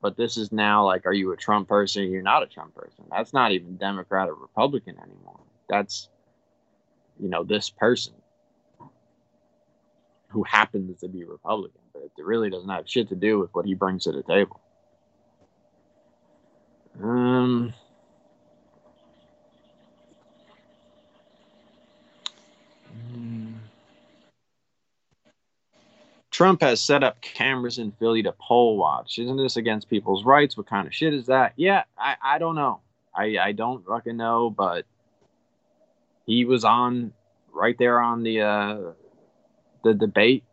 but 0.00 0.16
this 0.16 0.36
is 0.36 0.50
now 0.50 0.86
like, 0.86 1.06
are 1.06 1.12
you 1.12 1.32
a 1.32 1.36
Trump 1.36 1.68
person? 1.68 2.10
You're 2.10 2.22
not 2.22 2.42
a 2.42 2.46
Trump 2.46 2.74
person. 2.74 3.04
That's 3.10 3.32
not 3.32 3.52
even 3.52 3.76
Democrat 3.76 4.28
or 4.28 4.34
Republican 4.34 4.96
anymore. 4.98 5.40
That's, 5.68 6.08
you 7.20 7.28
know, 7.28 7.44
this 7.44 7.70
person 7.70 8.14
who 10.28 10.42
happens 10.42 11.00
to 11.00 11.08
be 11.08 11.24
Republican, 11.24 11.80
but 11.92 12.02
it 12.02 12.24
really 12.24 12.50
doesn't 12.50 12.68
have 12.68 12.88
shit 12.88 13.08
to 13.08 13.14
do 13.14 13.38
with 13.38 13.54
what 13.54 13.64
he 13.64 13.74
brings 13.74 14.04
to 14.04 14.12
the 14.12 14.22
table. 14.22 14.60
Um, 17.02 17.74
Trump 26.36 26.60
has 26.60 26.82
set 26.82 27.02
up 27.02 27.18
cameras 27.22 27.78
in 27.78 27.92
Philly 27.92 28.22
to 28.22 28.30
poll 28.32 28.76
watch. 28.76 29.18
Isn't 29.18 29.38
this 29.38 29.56
against 29.56 29.88
people's 29.88 30.22
rights? 30.22 30.54
What 30.54 30.66
kind 30.66 30.86
of 30.86 30.94
shit 30.94 31.14
is 31.14 31.28
that? 31.28 31.54
Yeah, 31.56 31.84
I, 31.96 32.16
I 32.22 32.38
don't 32.38 32.56
know. 32.56 32.82
I, 33.14 33.38
I 33.38 33.52
don't 33.52 33.86
fucking 33.86 34.18
know, 34.18 34.50
but 34.50 34.84
he 36.26 36.44
was 36.44 36.62
on 36.62 37.14
right 37.54 37.74
there 37.78 38.02
on 38.02 38.22
the 38.22 38.42
uh, 38.42 38.78
the 39.82 39.94
debate 39.94 40.44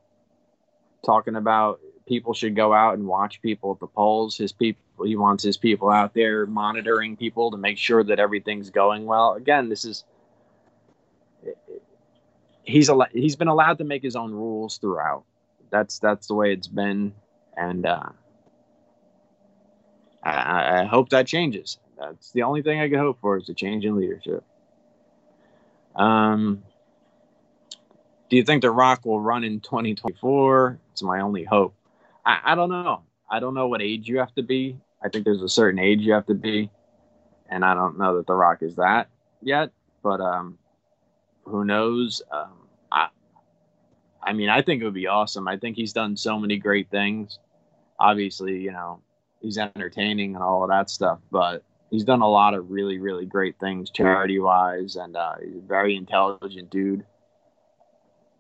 talking 1.06 1.36
about 1.36 1.82
people 2.08 2.34
should 2.34 2.56
go 2.56 2.74
out 2.74 2.94
and 2.94 3.06
watch 3.06 3.42
people 3.42 3.74
at 3.74 3.82
the 3.82 3.88
polls. 3.88 4.38
His 4.38 4.54
people, 4.54 5.06
he 5.06 5.18
wants 5.18 5.44
his 5.44 5.58
people 5.58 5.90
out 5.90 6.14
there 6.14 6.46
monitoring 6.46 7.18
people 7.18 7.52
to 7.52 7.58
make 7.58 7.78
sure 7.78 8.06
that 8.06 8.22
everything's 8.22 8.70
going 8.70 9.04
well. 9.04 9.34
Again, 9.34 9.68
this 9.68 9.84
is 9.84 10.06
he's 12.64 12.90
al- 12.90 13.08
he's 13.12 13.36
been 13.36 13.50
allowed 13.50 13.80
to 13.80 13.84
make 13.84 14.02
his 14.02 14.16
own 14.16 14.32
rules 14.32 14.78
throughout 14.78 15.26
that's 15.74 15.98
that's 15.98 16.28
the 16.28 16.36
way 16.36 16.54
it's 16.54 16.68
been, 16.68 17.14
and 17.58 17.86
uh, 17.88 18.10
I, 20.24 20.82
I 20.82 20.84
hope 20.86 21.10
that 21.10 21.26
changes. 21.26 21.80
That's 22.00 22.32
the 22.32 22.44
only 22.44 22.62
thing 22.62 22.80
I 22.80 22.88
can 22.88 23.00
hope 23.00 23.20
for 23.20 23.38
is 23.38 23.50
a 23.50 23.56
change 23.56 23.84
in 23.84 23.98
leadership. 23.98 24.44
Um, 25.96 26.64
do 28.30 28.38
you 28.38 28.44
think 28.44 28.62
The 28.62 28.70
Rock 28.70 29.04
will 29.04 29.20
run 29.20 29.44
in 29.44 29.62
2024? 29.62 30.80
It's 30.92 31.02
my 31.02 31.22
only 31.22 31.44
hope. 31.44 31.74
I, 32.24 32.40
I 32.46 32.56
don't 32.56 32.70
know. 32.70 33.02
I 33.30 33.40
don't 33.40 33.56
know 33.56 33.68
what 33.68 33.82
age 33.82 34.08
you 34.08 34.20
have 34.20 34.34
to 34.36 34.44
be. 34.44 34.78
I 35.04 35.10
think 35.10 35.26
there's 35.26 35.42
a 35.42 35.50
certain 35.50 35.80
age 35.80 36.02
you 36.02 36.14
have 36.14 36.28
to 36.28 36.36
be, 36.36 36.70
and 37.50 37.66
I 37.66 37.74
don't 37.74 37.98
know 37.98 38.18
that 38.18 38.28
The 38.28 38.36
Rock 38.36 38.62
is 38.62 38.76
that 38.76 39.10
yet. 39.42 39.72
But 40.04 40.22
um, 40.22 40.60
who 41.46 41.66
knows? 41.66 42.22
Um, 42.32 42.63
I 44.26 44.34
mean, 44.34 44.50
I 44.50 44.62
think 44.62 44.82
it 44.82 44.86
would 44.86 44.94
be 44.94 45.08
awesome. 45.08 45.48
I 45.48 45.58
think 45.58 45.76
he's 45.76 45.94
done 45.94 46.16
so 46.16 46.40
many 46.40 46.58
great 46.58 46.90
things. 46.90 47.40
Obviously, 48.00 48.60
you 48.60 48.72
know, 48.72 49.02
he's 49.42 49.58
entertaining 49.58 50.36
and 50.36 50.44
all 50.44 50.64
of 50.64 50.70
that 50.70 50.90
stuff, 50.90 51.20
but 51.32 51.64
he's 51.92 52.04
done 52.04 52.22
a 52.22 52.30
lot 52.30 52.54
of 52.54 52.72
really, 52.72 52.98
really 52.98 53.26
great 53.26 53.60
things 53.60 53.92
charity 53.92 54.40
wise, 54.40 54.96
and 54.96 55.16
uh, 55.16 55.36
he's 55.44 55.58
a 55.58 55.68
very 55.68 55.96
intelligent 55.96 56.70
dude. 56.70 57.06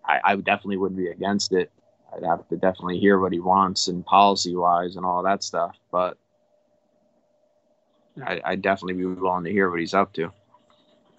I, 0.05 0.19
I 0.23 0.35
definitely 0.37 0.77
would 0.77 0.95
be 0.95 1.07
against 1.07 1.53
it. 1.53 1.71
I'd 2.15 2.23
have 2.23 2.47
to 2.49 2.57
definitely 2.57 2.99
hear 2.99 3.19
what 3.19 3.31
he 3.31 3.39
wants 3.39 3.87
and 3.87 4.05
policy 4.05 4.55
wise 4.55 4.95
and 4.95 5.05
all 5.05 5.23
that 5.23 5.43
stuff, 5.43 5.75
but 5.91 6.17
I, 8.23 8.41
I'd 8.43 8.61
definitely 8.61 8.95
be 8.95 9.05
willing 9.05 9.43
to 9.45 9.51
hear 9.51 9.69
what 9.69 9.79
he's 9.79 9.93
up 9.93 10.13
to. 10.13 10.31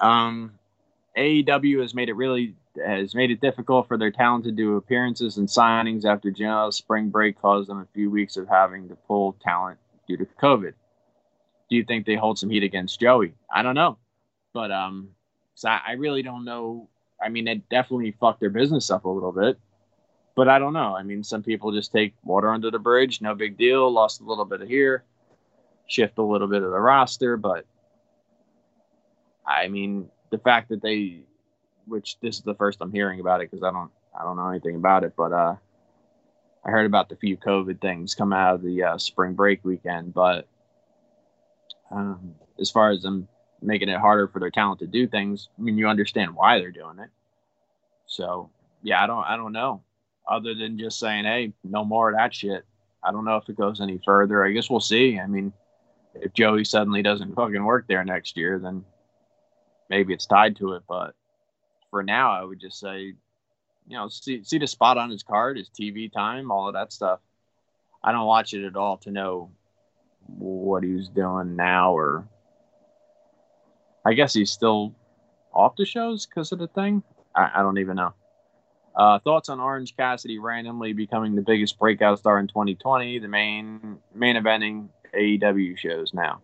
Um, 0.01 0.59
AEW 1.17 1.81
has 1.83 1.95
made 1.95 2.09
it 2.09 2.15
really 2.15 2.55
has 2.85 3.15
made 3.15 3.31
it 3.31 3.41
difficult 3.41 3.87
for 3.87 3.97
their 3.97 4.11
talent 4.11 4.45
to 4.45 4.53
do 4.53 4.77
appearances 4.77 5.37
and 5.37 5.49
signings 5.49 6.05
after 6.05 6.31
Janela's 6.31 6.77
spring 6.77 7.09
break 7.09 7.41
caused 7.41 7.69
them 7.69 7.81
a 7.81 7.89
few 7.95 8.11
weeks 8.11 8.37
of 8.37 8.49
having 8.49 8.89
to 8.89 8.97
pull 9.07 9.37
talent 9.43 9.79
due 10.09 10.17
to 10.17 10.27
COVID. 10.43 10.75
Do 11.71 11.77
you 11.77 11.85
think 11.85 12.07
they 12.07 12.17
hold 12.17 12.39
some 12.39 12.51
heat 12.51 12.63
against 12.63 13.01
Joey? 13.01 13.35
I 13.53 13.63
don't 13.63 13.75
know, 13.75 13.99
but 14.53 14.71
um, 14.71 15.11
so 15.55 15.69
I, 15.69 15.81
I 15.89 15.93
really 15.93 16.23
don't 16.23 16.45
know. 16.45 16.89
I 17.23 17.29
mean, 17.29 17.49
it 17.49 17.69
definitely 17.69 18.15
fucked 18.21 18.41
their 18.41 18.51
business 18.51 18.91
up 18.91 19.05
a 19.05 19.09
little 19.09 19.33
bit, 19.33 19.59
but 20.35 20.49
I 20.49 20.59
don't 20.59 20.73
know. 20.73 20.95
I 20.97 21.03
mean, 21.03 21.23
some 21.23 21.43
people 21.43 21.73
just 21.73 21.93
take 21.93 22.15
water 22.23 22.51
under 22.51 22.71
the 22.71 22.79
bridge, 22.79 23.21
no 23.21 23.35
big 23.35 23.57
deal. 23.57 23.91
Lost 23.91 24.21
a 24.21 24.25
little 24.25 24.45
bit 24.45 24.61
of 24.61 24.69
here, 24.69 25.05
shift 25.87 26.19
a 26.19 26.23
little 26.23 26.49
bit 26.49 26.63
of 26.63 26.71
the 26.71 26.81
roster, 26.81 27.37
but 27.37 27.65
I 29.47 29.69
mean, 29.69 30.09
the 30.31 30.39
fact 30.39 30.71
that 30.71 30.83
they 30.83 31.23
which 31.87 32.19
this 32.21 32.37
is 32.37 32.43
the 32.43 32.55
first 32.55 32.79
I'm 32.81 32.93
hearing 32.93 33.21
about 33.21 33.41
it 33.41 33.51
because 33.51 33.65
I 33.65 33.71
don't 33.71 33.91
I 34.19 34.23
don't 34.23 34.37
know 34.37 34.49
anything 34.49 34.77
about 34.77 35.05
it, 35.05 35.15
but 35.17 35.33
uh, 35.33 35.57
I 36.65 36.71
heard 36.71 36.87
about 36.87 37.09
the 37.09 37.17
few 37.17 37.37
COVID 37.37 37.81
things 37.81 38.15
come 38.15 38.33
out 38.33 38.57
of 38.57 38.63
the 38.63 38.83
uh, 38.83 38.99
spring 38.99 39.35
break 39.35 39.65
weekend. 39.65 40.15
But 40.15 40.47
um, 41.91 42.35
as 42.59 42.71
far 42.71 42.91
as 42.91 43.03
them 43.03 43.29
making 43.61 43.89
it 43.89 43.99
harder 43.99 44.29
for 44.29 44.41
their 44.41 44.51
talent 44.51 44.81
to 44.81 44.87
do 44.87 45.07
things, 45.07 45.49
I 45.59 45.63
mean, 45.63 45.79
you 45.79 45.89
understand 45.89 46.35
why 46.35 46.59
they're 46.59 46.71
doing 46.71 46.99
it. 46.99 47.11
So 48.07 48.51
yeah, 48.83 49.03
I 49.03 49.07
don't 49.07 49.25
I 49.25 49.37
don't 49.37 49.53
know. 49.53 49.83
Other 50.29 50.55
than 50.55 50.79
just 50.79 50.99
saying, 50.99 51.25
hey, 51.25 51.53
no 51.63 51.85
more 51.85 52.11
of 52.11 52.17
that 52.17 52.35
shit. 52.35 52.65
I 53.03 53.13
don't 53.13 53.27
know 53.27 53.37
if 53.37 53.49
it 53.49 53.57
goes 53.57 53.83
any 53.83 54.01
further. 54.03 54.45
I 54.45 54.53
guess 54.53 54.71
we'll 54.71 54.81
see. 54.81 55.19
I 55.19 55.27
mean, 55.27 55.53
if 56.15 56.33
Joey 56.33 56.65
suddenly 56.65 57.03
doesn't 57.03 57.35
fucking 57.35 57.63
work 57.63 57.87
there 57.87 58.03
next 58.05 58.37
year, 58.37 58.59
then 58.59 58.85
maybe 59.91 60.15
it's 60.15 60.25
tied 60.25 60.57
to 60.57 60.73
it. 60.73 60.85
But 60.89 61.15
for 61.95 62.03
now, 62.03 62.33
I 62.33 62.43
would 62.43 62.59
just 62.59 62.81
say 62.81 63.15
you 63.87 63.97
know, 63.97 64.09
see 64.09 64.43
see 64.43 64.59
the 64.59 64.67
spot 64.67 64.99
on 64.99 65.11
his 65.11 65.23
card, 65.23 65.57
his 65.57 65.69
TV 65.69 66.13
time, 66.13 66.51
all 66.51 66.67
of 66.67 66.75
that 66.75 66.93
stuff. 66.93 67.21
I 68.03 68.11
don't 68.11 68.27
watch 68.27 68.53
it 68.53 68.67
at 68.67 68.75
all 68.75 68.97
to 68.99 69.13
know 69.13 69.53
what 70.27 70.83
he's 70.83 71.09
doing 71.09 71.55
now, 71.55 71.97
or 71.97 72.27
I 74.05 74.15
guess 74.15 74.35
he's 74.35 74.51
still 74.51 74.93
off 75.53 75.77
the 75.77 75.87
shows 75.87 76.27
because 76.27 76.51
of 76.51 76.59
the 76.59 76.67
thing. 76.67 77.05
I, 77.33 77.53
I 77.55 77.63
don't 77.63 77.79
even 77.79 77.95
know. 77.95 78.15
Uh, 78.97 79.21
thoughts 79.21 79.49
on 79.49 79.61
Orange 79.61 79.97
Cassidy 79.97 80.41
randomly 80.41 80.95
becoming 80.95 81.37
the 81.37 81.43
biggest 81.43 81.79
breakout 81.79 82.19
star 82.19 82.41
in 82.41 82.49
2020, 82.49 83.21
the 83.21 83.29
main 83.29 83.99
main 84.13 84.35
eventing 84.35 84.89
AEW 85.15 85.79
shows 85.79 86.13
now. 86.13 86.43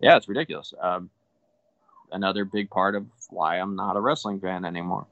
Yeah, 0.00 0.16
it's 0.16 0.28
ridiculous. 0.28 0.72
Um, 0.80 1.10
another 2.12 2.44
big 2.44 2.70
part 2.70 2.94
of 2.94 3.06
why 3.30 3.58
I'm 3.58 3.76
not 3.76 3.96
a 3.96 4.00
wrestling 4.00 4.40
fan 4.40 4.64
anymore 4.64 5.06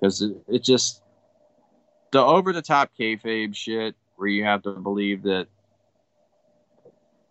because 0.00 0.22
it, 0.22 0.36
it 0.48 0.62
just 0.62 1.02
the 2.10 2.20
over 2.20 2.52
the 2.52 2.62
top 2.62 2.90
kayfabe 2.98 3.54
shit 3.54 3.94
where 4.16 4.28
you 4.28 4.44
have 4.44 4.62
to 4.62 4.72
believe 4.72 5.22
that 5.22 5.46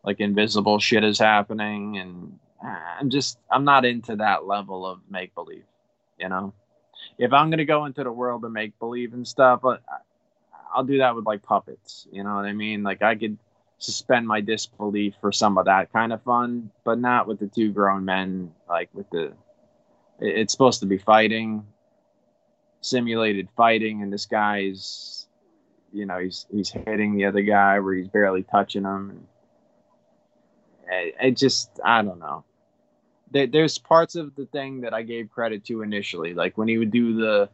like 0.04 0.20
invisible 0.20 0.80
shit 0.80 1.04
is 1.04 1.20
happening 1.20 1.98
and 1.98 2.40
ah, 2.64 2.98
I'm 3.00 3.10
just 3.10 3.38
I'm 3.50 3.64
not 3.64 3.86
into 3.86 4.18
that 4.18 4.46
level 4.46 4.86
of 4.86 5.00
make 5.10 5.36
believe, 5.36 5.66
you 6.18 6.30
know 6.30 6.54
if 7.18 7.34
I'm 7.34 7.50
gonna 7.50 7.66
go 7.66 7.86
into 7.86 8.04
the 8.04 8.12
world 8.12 8.44
and 8.44 8.54
make 8.54 8.78
believe 8.80 9.14
and 9.14 9.28
stuff, 9.28 9.62
but 9.62 9.82
I'll 10.74 10.84
do 10.84 11.00
that 11.00 11.16
with 11.16 11.26
like 11.26 11.44
puppets. 11.44 12.08
You 12.12 12.24
know 12.24 12.36
what 12.36 12.46
I 12.46 12.54
mean? 12.54 12.84
Like 12.84 13.02
I 13.02 13.16
could 13.16 13.38
suspend 13.78 14.28
my 14.28 14.42
disbelief 14.42 15.16
for 15.22 15.32
some 15.32 15.58
of 15.58 15.66
that 15.66 15.92
kind 15.92 16.14
of 16.14 16.24
fun, 16.24 16.72
but 16.84 17.00
not 17.00 17.28
with 17.28 17.40
the 17.40 17.48
two 17.48 17.72
grown 17.72 18.06
men. 18.06 18.52
Like 18.68 18.90
with 18.94 19.10
the, 19.10 19.34
it's 20.22 20.54
supposed 20.54 20.80
to 20.82 20.86
be 20.86 20.98
fighting, 20.98 21.66
simulated 22.82 23.50
fighting, 23.58 24.02
and 24.02 24.14
this 24.14 24.26
guy's, 24.26 25.28
you 25.92 26.06
know, 26.06 26.20
he's 26.20 26.46
he's 26.52 26.70
hitting 26.70 27.16
the 27.16 27.26
other 27.26 27.42
guy 27.42 27.80
where 27.80 27.94
he's 27.94 28.08
barely 28.08 28.44
touching 28.44 28.84
him. 28.84 29.28
It, 30.90 31.16
it 31.22 31.38
just, 31.38 31.80
I 31.84 32.02
don't 32.02 32.20
know 32.20 32.46
there, 33.32 33.48
there's 33.48 33.78
parts 33.78 34.16
of 34.16 34.36
the 34.36 34.46
thing 34.46 34.82
that 34.82 34.94
I 34.94 35.02
gave 35.04 35.32
credit 35.32 35.66
to 35.66 35.82
initially, 35.82 36.34
like 36.34 36.58
when 36.58 36.68
he 36.68 36.78
would 36.78 36.92
do 36.92 37.16
the 37.16 37.50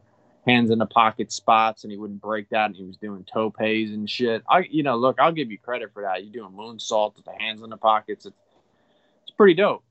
hands 0.46 0.70
in 0.70 0.78
the 0.78 0.86
pocket 0.86 1.30
spots 1.32 1.84
and 1.84 1.92
he 1.92 1.98
wouldn't 1.98 2.20
break 2.20 2.48
that 2.50 2.66
and 2.66 2.76
he 2.76 2.84
was 2.84 2.96
doing 2.96 3.24
topes 3.24 3.60
and 3.60 4.08
shit. 4.08 4.42
I, 4.48 4.60
you 4.70 4.82
know, 4.82 4.96
look, 4.96 5.20
I'll 5.20 5.32
give 5.32 5.50
you 5.50 5.58
credit 5.58 5.92
for 5.92 6.02
that. 6.02 6.24
You're 6.24 6.32
doing 6.32 6.58
moonsault 6.58 7.16
with 7.16 7.24
the 7.24 7.34
hands 7.38 7.62
in 7.62 7.70
the 7.70 7.76
pockets. 7.76 8.26
It's, 8.26 8.36
it's 9.22 9.30
pretty 9.30 9.54
dope. 9.54 9.84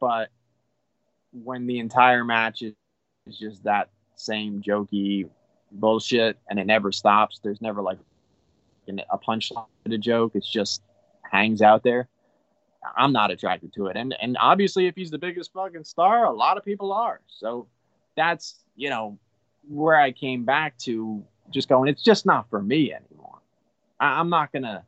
But 0.00 0.30
when 1.44 1.66
the 1.66 1.78
entire 1.78 2.24
match 2.24 2.62
is, 2.62 2.74
is 3.26 3.38
just 3.38 3.64
that 3.64 3.90
same 4.16 4.62
jokey 4.62 5.28
bullshit 5.72 6.38
and 6.48 6.58
it 6.58 6.66
never 6.66 6.92
stops, 6.92 7.40
there's 7.42 7.60
never 7.60 7.82
like 7.82 7.98
a 8.88 9.18
punchline 9.18 9.66
to 9.84 9.90
the 9.90 9.98
joke. 9.98 10.32
It's 10.34 10.50
just 10.50 10.82
hangs 11.22 11.60
out 11.62 11.82
there. 11.82 12.08
I'm 12.96 13.12
not 13.12 13.30
attracted 13.30 13.74
to 13.74 13.86
it. 13.86 13.96
And 13.96 14.14
and 14.20 14.36
obviously 14.40 14.86
if 14.86 14.94
he's 14.96 15.10
the 15.10 15.18
biggest 15.18 15.52
fucking 15.52 15.84
star, 15.84 16.24
a 16.24 16.32
lot 16.32 16.56
of 16.56 16.64
people 16.64 16.92
are. 16.92 17.20
So 17.26 17.66
that's, 18.16 18.56
you 18.76 18.88
know, 18.88 19.18
where 19.68 19.96
I 19.96 20.12
came 20.12 20.44
back 20.44 20.78
to 20.78 21.22
just 21.50 21.68
going, 21.68 21.88
it's 21.88 22.02
just 22.02 22.24
not 22.24 22.48
for 22.48 22.62
me 22.62 22.92
anymore. 22.92 23.38
I, 24.00 24.20
I'm 24.20 24.30
not 24.30 24.52
gonna, 24.52 24.84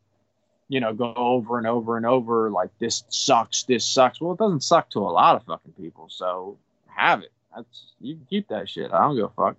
you 0.70 0.78
know, 0.78 0.94
go 0.94 1.12
over 1.16 1.58
and 1.58 1.66
over 1.66 1.96
and 1.96 2.06
over 2.06 2.48
like 2.48 2.70
this 2.78 3.02
sucks, 3.08 3.64
this 3.64 3.84
sucks. 3.84 4.20
Well, 4.20 4.34
it 4.34 4.38
doesn't 4.38 4.62
suck 4.62 4.88
to 4.90 5.00
a 5.00 5.10
lot 5.10 5.34
of 5.34 5.42
fucking 5.42 5.72
people. 5.72 6.06
So 6.08 6.58
have 6.86 7.22
it. 7.22 7.32
That's 7.54 7.92
you 8.00 8.14
can 8.14 8.26
keep 8.30 8.48
that 8.48 8.68
shit. 8.68 8.92
I 8.92 9.00
don't 9.00 9.16
give 9.16 9.24
a 9.24 9.28
fuck. 9.30 9.56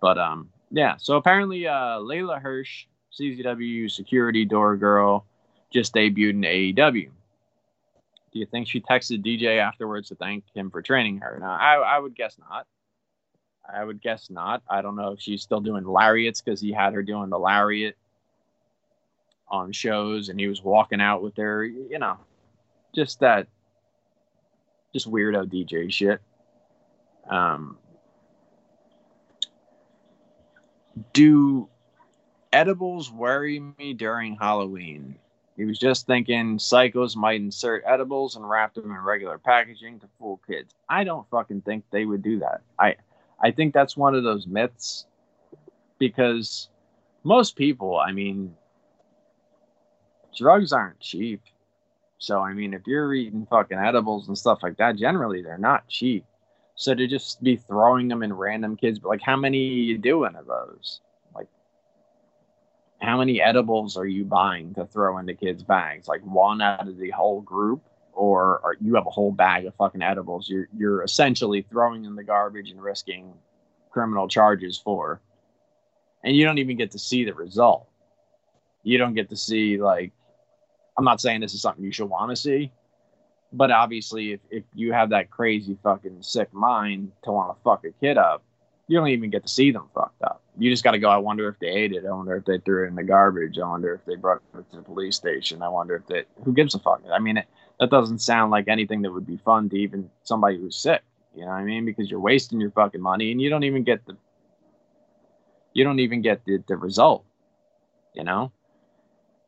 But 0.00 0.18
um, 0.18 0.48
yeah. 0.70 0.94
So 0.98 1.16
apparently, 1.16 1.66
uh, 1.66 1.98
Leyla 1.98 2.40
Hirsch, 2.40 2.86
CZW 3.18 3.90
security 3.90 4.44
door 4.44 4.76
girl, 4.76 5.26
just 5.72 5.94
debuted 5.96 6.30
in 6.30 6.42
AEW. 6.42 7.10
Do 8.32 8.38
you 8.38 8.46
think 8.46 8.68
she 8.68 8.80
texted 8.80 9.26
DJ 9.26 9.58
afterwards 9.58 10.10
to 10.10 10.14
thank 10.14 10.44
him 10.54 10.70
for 10.70 10.80
training 10.80 11.18
her? 11.18 11.38
No, 11.40 11.46
I, 11.46 11.74
I 11.74 11.98
would 11.98 12.14
guess 12.14 12.36
not. 12.38 12.68
I 13.68 13.82
would 13.82 14.00
guess 14.00 14.30
not. 14.30 14.62
I 14.70 14.80
don't 14.80 14.94
know 14.94 15.10
if 15.10 15.20
she's 15.20 15.42
still 15.42 15.60
doing 15.60 15.84
lariats 15.84 16.40
because 16.40 16.60
he 16.60 16.70
had 16.70 16.94
her 16.94 17.02
doing 17.02 17.30
the 17.30 17.38
lariat 17.38 17.96
on 19.50 19.72
shows 19.72 20.28
and 20.28 20.38
he 20.38 20.46
was 20.46 20.62
walking 20.62 21.00
out 21.00 21.22
with 21.22 21.36
her. 21.36 21.64
You 21.64 21.98
know, 21.98 22.18
just 22.94 23.20
that, 23.20 23.46
just 24.92 25.10
weirdo 25.10 25.46
DJ 25.46 25.92
shit. 25.92 26.20
Um, 27.28 27.78
do 31.12 31.68
edibles 32.52 33.10
worry 33.10 33.60
me 33.78 33.94
during 33.94 34.36
Halloween? 34.36 35.16
He 35.56 35.64
was 35.66 35.78
just 35.78 36.06
thinking 36.06 36.56
psychos 36.56 37.14
might 37.16 37.40
insert 37.40 37.84
edibles 37.86 38.34
and 38.36 38.48
wrap 38.48 38.74
them 38.74 38.90
in 38.90 38.96
regular 38.96 39.36
packaging 39.36 40.00
to 40.00 40.08
fool 40.18 40.40
kids. 40.46 40.74
I 40.88 41.04
don't 41.04 41.28
fucking 41.28 41.60
think 41.62 41.84
they 41.90 42.04
would 42.04 42.22
do 42.22 42.38
that. 42.38 42.62
I 42.78 42.96
I 43.38 43.50
think 43.50 43.74
that's 43.74 43.96
one 43.96 44.14
of 44.14 44.22
those 44.22 44.46
myths 44.46 45.06
because 45.98 46.68
most 47.24 47.56
people, 47.56 47.98
I 47.98 48.12
mean, 48.12 48.56
drugs 50.36 50.72
aren't 50.72 51.00
cheap. 51.00 51.42
So 52.18 52.40
I 52.40 52.52
mean, 52.52 52.74
if 52.74 52.86
you're 52.86 53.14
eating 53.14 53.46
fucking 53.48 53.78
edibles 53.78 54.28
and 54.28 54.36
stuff 54.36 54.60
like 54.62 54.76
that, 54.76 54.96
generally 54.96 55.42
they're 55.42 55.58
not 55.58 55.88
cheap. 55.88 56.24
So 56.76 56.94
to 56.94 57.06
just 57.06 57.42
be 57.42 57.56
throwing 57.56 58.08
them 58.08 58.22
in 58.22 58.32
random 58.32 58.76
kids, 58.76 58.98
but 58.98 59.08
like 59.08 59.22
how 59.22 59.36
many 59.36 59.58
are 59.58 59.84
you 59.84 59.98
doing 59.98 60.34
of 60.34 60.46
those? 60.46 61.00
Like, 61.34 61.48
how 63.00 63.18
many 63.18 63.40
edibles 63.40 63.96
are 63.96 64.06
you 64.06 64.24
buying 64.24 64.74
to 64.74 64.86
throw 64.86 65.18
into 65.18 65.34
kids' 65.34 65.62
bags? 65.62 66.08
Like 66.08 66.22
one 66.22 66.60
out 66.62 66.88
of 66.88 66.96
the 66.96 67.10
whole 67.10 67.40
group, 67.40 67.82
or, 68.12 68.60
or 68.62 68.76
you 68.80 68.94
have 68.96 69.06
a 69.06 69.10
whole 69.10 69.32
bag 69.32 69.66
of 69.66 69.74
fucking 69.76 70.02
edibles 70.02 70.48
you're 70.48 70.68
you're 70.76 71.02
essentially 71.02 71.62
throwing 71.62 72.04
in 72.04 72.16
the 72.16 72.24
garbage 72.24 72.70
and 72.70 72.82
risking 72.82 73.32
criminal 73.90 74.28
charges 74.28 74.78
for, 74.78 75.20
and 76.22 76.36
you 76.36 76.44
don't 76.44 76.58
even 76.58 76.76
get 76.76 76.92
to 76.92 76.98
see 76.98 77.24
the 77.24 77.34
result. 77.34 77.88
You 78.82 78.98
don't 78.98 79.14
get 79.14 79.28
to 79.30 79.36
see 79.36 79.78
like, 79.78 80.12
I'm 81.00 81.04
not 81.04 81.18
saying 81.18 81.40
this 81.40 81.54
is 81.54 81.62
something 81.62 81.82
you 81.82 81.92
should 81.92 82.10
want 82.10 82.28
to 82.28 82.36
see, 82.36 82.70
but 83.54 83.70
obviously 83.70 84.32
if 84.32 84.40
if 84.50 84.64
you 84.74 84.92
have 84.92 85.08
that 85.10 85.30
crazy 85.30 85.78
fucking 85.82 86.18
sick 86.20 86.52
mind 86.52 87.12
to 87.24 87.32
want 87.32 87.56
to 87.56 87.62
fuck 87.62 87.86
a 87.86 87.92
kid 88.04 88.18
up, 88.18 88.42
you 88.86 88.98
don't 88.98 89.08
even 89.08 89.30
get 89.30 89.42
to 89.44 89.48
see 89.48 89.70
them 89.70 89.88
fucked 89.94 90.22
up. 90.22 90.42
You 90.58 90.70
just 90.70 90.84
got 90.84 90.90
to 90.90 90.98
go. 90.98 91.08
I 91.08 91.16
wonder 91.16 91.48
if 91.48 91.58
they 91.58 91.68
ate 91.68 91.94
it. 91.94 92.04
I 92.04 92.12
wonder 92.12 92.36
if 92.36 92.44
they 92.44 92.58
threw 92.58 92.84
it 92.84 92.88
in 92.88 92.96
the 92.96 93.02
garbage. 93.02 93.58
I 93.58 93.66
wonder 93.66 93.94
if 93.94 94.04
they 94.04 94.16
brought 94.16 94.42
it 94.54 94.70
to 94.72 94.76
the 94.76 94.82
police 94.82 95.16
station. 95.16 95.62
I 95.62 95.70
wonder 95.70 95.96
if 95.96 96.06
they. 96.06 96.24
Who 96.44 96.52
gives 96.52 96.74
a 96.74 96.78
fuck? 96.78 97.00
I 97.10 97.18
mean, 97.18 97.38
it, 97.38 97.46
that 97.78 97.88
doesn't 97.88 98.18
sound 98.18 98.50
like 98.50 98.68
anything 98.68 99.00
that 99.00 99.10
would 99.10 99.26
be 99.26 99.38
fun 99.38 99.70
to 99.70 99.76
even 99.76 100.10
somebody 100.24 100.58
who's 100.58 100.76
sick. 100.76 101.00
You 101.34 101.46
know 101.46 101.52
what 101.52 101.54
I 101.54 101.64
mean? 101.64 101.86
Because 101.86 102.10
you're 102.10 102.20
wasting 102.20 102.60
your 102.60 102.72
fucking 102.72 103.00
money 103.00 103.32
and 103.32 103.40
you 103.40 103.48
don't 103.48 103.64
even 103.64 103.84
get 103.84 104.04
the. 104.04 104.18
You 105.72 105.82
don't 105.82 106.00
even 106.00 106.20
get 106.20 106.44
the, 106.44 106.62
the 106.68 106.76
result. 106.76 107.24
You 108.12 108.24
know. 108.24 108.52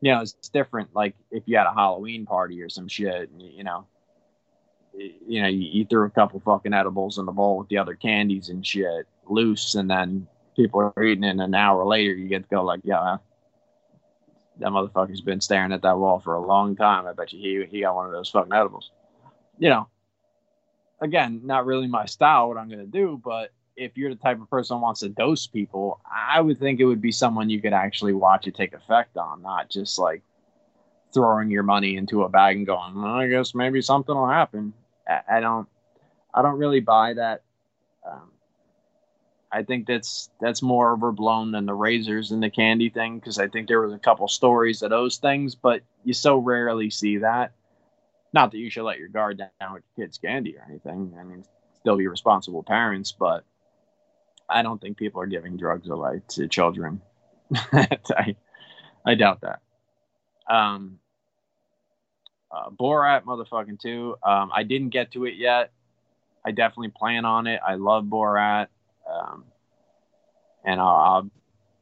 You 0.03 0.11
know, 0.11 0.19
it's 0.19 0.33
different. 0.49 0.89
Like 0.93 1.15
if 1.31 1.43
you 1.45 1.55
had 1.55 1.65
a 1.65 1.73
Halloween 1.73 2.25
party 2.25 2.61
or 2.61 2.67
some 2.67 2.89
shit, 2.89 3.29
you 3.37 3.63
know, 3.63 3.87
you 4.93 5.41
know, 5.41 5.47
you, 5.47 5.69
you 5.71 5.85
threw 5.85 6.05
a 6.05 6.09
couple 6.09 6.41
fucking 6.41 6.73
edibles 6.73 7.19
in 7.19 7.25
the 7.25 7.31
bowl 7.31 7.57
with 7.57 7.69
the 7.69 7.77
other 7.77 7.95
candies 7.95 8.49
and 8.49 8.67
shit 8.67 9.07
loose, 9.29 9.75
and 9.75 9.89
then 9.89 10.27
people 10.57 10.81
are 10.81 11.03
eating 11.03 11.23
it, 11.23 11.29
and 11.29 11.41
an 11.41 11.55
hour 11.55 11.85
later 11.85 12.13
you 12.13 12.27
get 12.27 12.43
to 12.43 12.49
go 12.49 12.65
like, 12.65 12.81
yeah, 12.83 13.15
that 14.59 14.69
motherfucker's 14.71 15.21
been 15.21 15.39
staring 15.39 15.71
at 15.71 15.83
that 15.83 15.97
wall 15.97 16.19
for 16.19 16.33
a 16.33 16.45
long 16.45 16.75
time. 16.75 17.07
I 17.07 17.13
bet 17.13 17.31
you 17.31 17.39
he 17.39 17.65
he 17.77 17.81
got 17.83 17.95
one 17.95 18.05
of 18.05 18.11
those 18.11 18.29
fucking 18.29 18.51
edibles. 18.51 18.91
You 19.57 19.69
know, 19.69 19.87
again, 20.99 21.43
not 21.45 21.65
really 21.65 21.87
my 21.87 22.07
style. 22.07 22.49
What 22.49 22.57
I'm 22.57 22.67
gonna 22.67 22.85
do, 22.85 23.21
but 23.23 23.51
if 23.75 23.97
you're 23.97 24.09
the 24.09 24.15
type 24.15 24.41
of 24.41 24.49
person 24.49 24.77
who 24.77 24.83
wants 24.83 25.01
to 25.01 25.09
dose 25.09 25.47
people, 25.47 25.99
I 26.05 26.39
would 26.39 26.59
think 26.59 26.79
it 26.79 26.85
would 26.85 27.01
be 27.01 27.11
someone 27.11 27.49
you 27.49 27.61
could 27.61 27.73
actually 27.73 28.13
watch 28.13 28.47
it 28.47 28.55
take 28.55 28.73
effect 28.73 29.17
on, 29.17 29.41
not 29.41 29.69
just 29.69 29.97
like 29.97 30.21
throwing 31.13 31.49
your 31.49 31.63
money 31.63 31.95
into 31.95 32.23
a 32.23 32.29
bag 32.29 32.57
and 32.57 32.65
going, 32.65 32.95
well, 32.95 33.15
I 33.15 33.27
guess 33.27 33.55
maybe 33.55 33.81
something 33.81 34.15
will 34.15 34.27
happen. 34.27 34.73
I, 35.07 35.37
I 35.37 35.39
don't, 35.39 35.67
I 36.33 36.41
don't 36.41 36.57
really 36.57 36.79
buy 36.79 37.13
that. 37.13 37.43
Um, 38.09 38.31
I 39.51 39.61
think 39.61 39.85
that's 39.85 40.31
that's 40.41 40.63
more 40.63 40.93
overblown 40.93 41.51
than 41.51 41.67
the 41.67 41.75
razors 41.75 42.31
and 42.31 42.41
the 42.41 42.49
candy 42.49 42.89
thing 42.89 43.19
because 43.19 43.37
I 43.37 43.47
think 43.47 43.67
there 43.67 43.81
was 43.81 43.93
a 43.93 43.99
couple 43.99 44.27
stories 44.27 44.81
of 44.81 44.89
those 44.89 45.17
things, 45.17 45.53
but 45.53 45.83
you 46.03 46.13
so 46.13 46.37
rarely 46.37 46.89
see 46.89 47.17
that. 47.17 47.51
Not 48.33 48.51
that 48.51 48.57
you 48.57 48.71
should 48.71 48.83
let 48.83 48.97
your 48.97 49.09
guard 49.09 49.37
down 49.37 49.73
with 49.73 49.83
your 49.95 50.07
kids' 50.07 50.17
candy 50.17 50.57
or 50.57 50.65
anything. 50.67 51.13
I 51.19 51.23
mean, 51.23 51.45
still 51.79 51.97
be 51.97 52.07
responsible 52.07 52.63
parents, 52.63 53.11
but 53.11 53.43
I 54.49 54.61
don't 54.61 54.79
think 54.79 54.97
people 54.97 55.21
are 55.21 55.27
giving 55.27 55.57
drugs 55.57 55.89
away 55.89 56.21
to 56.29 56.47
children. 56.47 57.01
I, 57.55 58.35
I 59.05 59.15
doubt 59.15 59.41
that. 59.41 59.61
Um, 60.47 60.99
uh, 62.51 62.69
Borat, 62.69 63.23
motherfucking 63.23 63.79
too. 63.79 64.15
Um, 64.23 64.51
I 64.53 64.63
didn't 64.63 64.89
get 64.89 65.11
to 65.13 65.25
it 65.25 65.35
yet. 65.35 65.71
I 66.45 66.51
definitely 66.51 66.89
plan 66.89 67.25
on 67.25 67.47
it. 67.47 67.59
I 67.65 67.75
love 67.75 68.05
Borat. 68.05 68.67
Um, 69.11 69.45
and 70.63 70.79
I'll, 70.79 70.87
I'll 70.87 71.31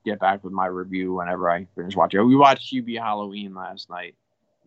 get 0.06 0.20
back 0.20 0.44
with 0.44 0.54
my 0.54 0.66
review 0.66 1.14
whenever 1.14 1.50
I 1.50 1.68
finish 1.76 1.96
watching. 1.96 2.26
We 2.28 2.36
watched 2.36 2.74
Hubie 2.74 3.00
Halloween 3.00 3.54
last 3.54 3.90
night. 3.90 4.16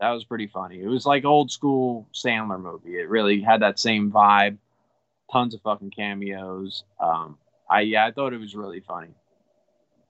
That 0.00 0.10
was 0.10 0.24
pretty 0.24 0.48
funny. 0.48 0.80
It 0.80 0.88
was 0.88 1.06
like 1.06 1.24
old 1.24 1.50
school 1.50 2.08
Sandler 2.12 2.60
movie. 2.60 2.98
It 2.98 3.08
really 3.08 3.40
had 3.40 3.62
that 3.62 3.78
same 3.78 4.10
vibe. 4.10 4.58
Tons 5.32 5.54
of 5.54 5.62
fucking 5.62 5.90
cameos. 5.90 6.84
Um, 7.00 7.38
I 7.68 7.82
yeah, 7.82 8.06
I 8.06 8.10
thought 8.10 8.32
it 8.32 8.40
was 8.40 8.54
really 8.54 8.80
funny. 8.80 9.14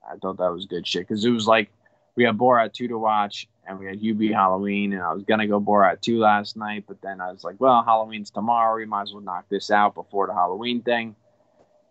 I 0.07 0.17
thought 0.17 0.37
that 0.37 0.51
was 0.51 0.65
good 0.65 0.85
shit 0.85 1.07
because 1.07 1.25
it 1.25 1.31
was 1.31 1.47
like 1.47 1.69
we 2.15 2.23
had 2.23 2.37
Borat 2.37 2.73
two 2.73 2.87
to 2.87 2.97
watch 2.97 3.47
and 3.67 3.79
we 3.79 3.85
had 3.85 4.01
Hubie 4.01 4.33
Halloween 4.33 4.93
and 4.93 5.01
I 5.01 5.13
was 5.13 5.23
gonna 5.23 5.47
go 5.47 5.59
Borat 5.59 6.01
two 6.01 6.19
last 6.19 6.57
night, 6.57 6.85
but 6.87 7.01
then 7.01 7.21
I 7.21 7.31
was 7.31 7.43
like, 7.43 7.55
well, 7.59 7.83
Halloween's 7.83 8.29
tomorrow. 8.29 8.75
We 8.75 8.85
might 8.85 9.03
as 9.03 9.13
well 9.13 9.21
knock 9.21 9.45
this 9.49 9.71
out 9.71 9.95
before 9.95 10.27
the 10.27 10.33
Halloween 10.33 10.81
thing, 10.81 11.15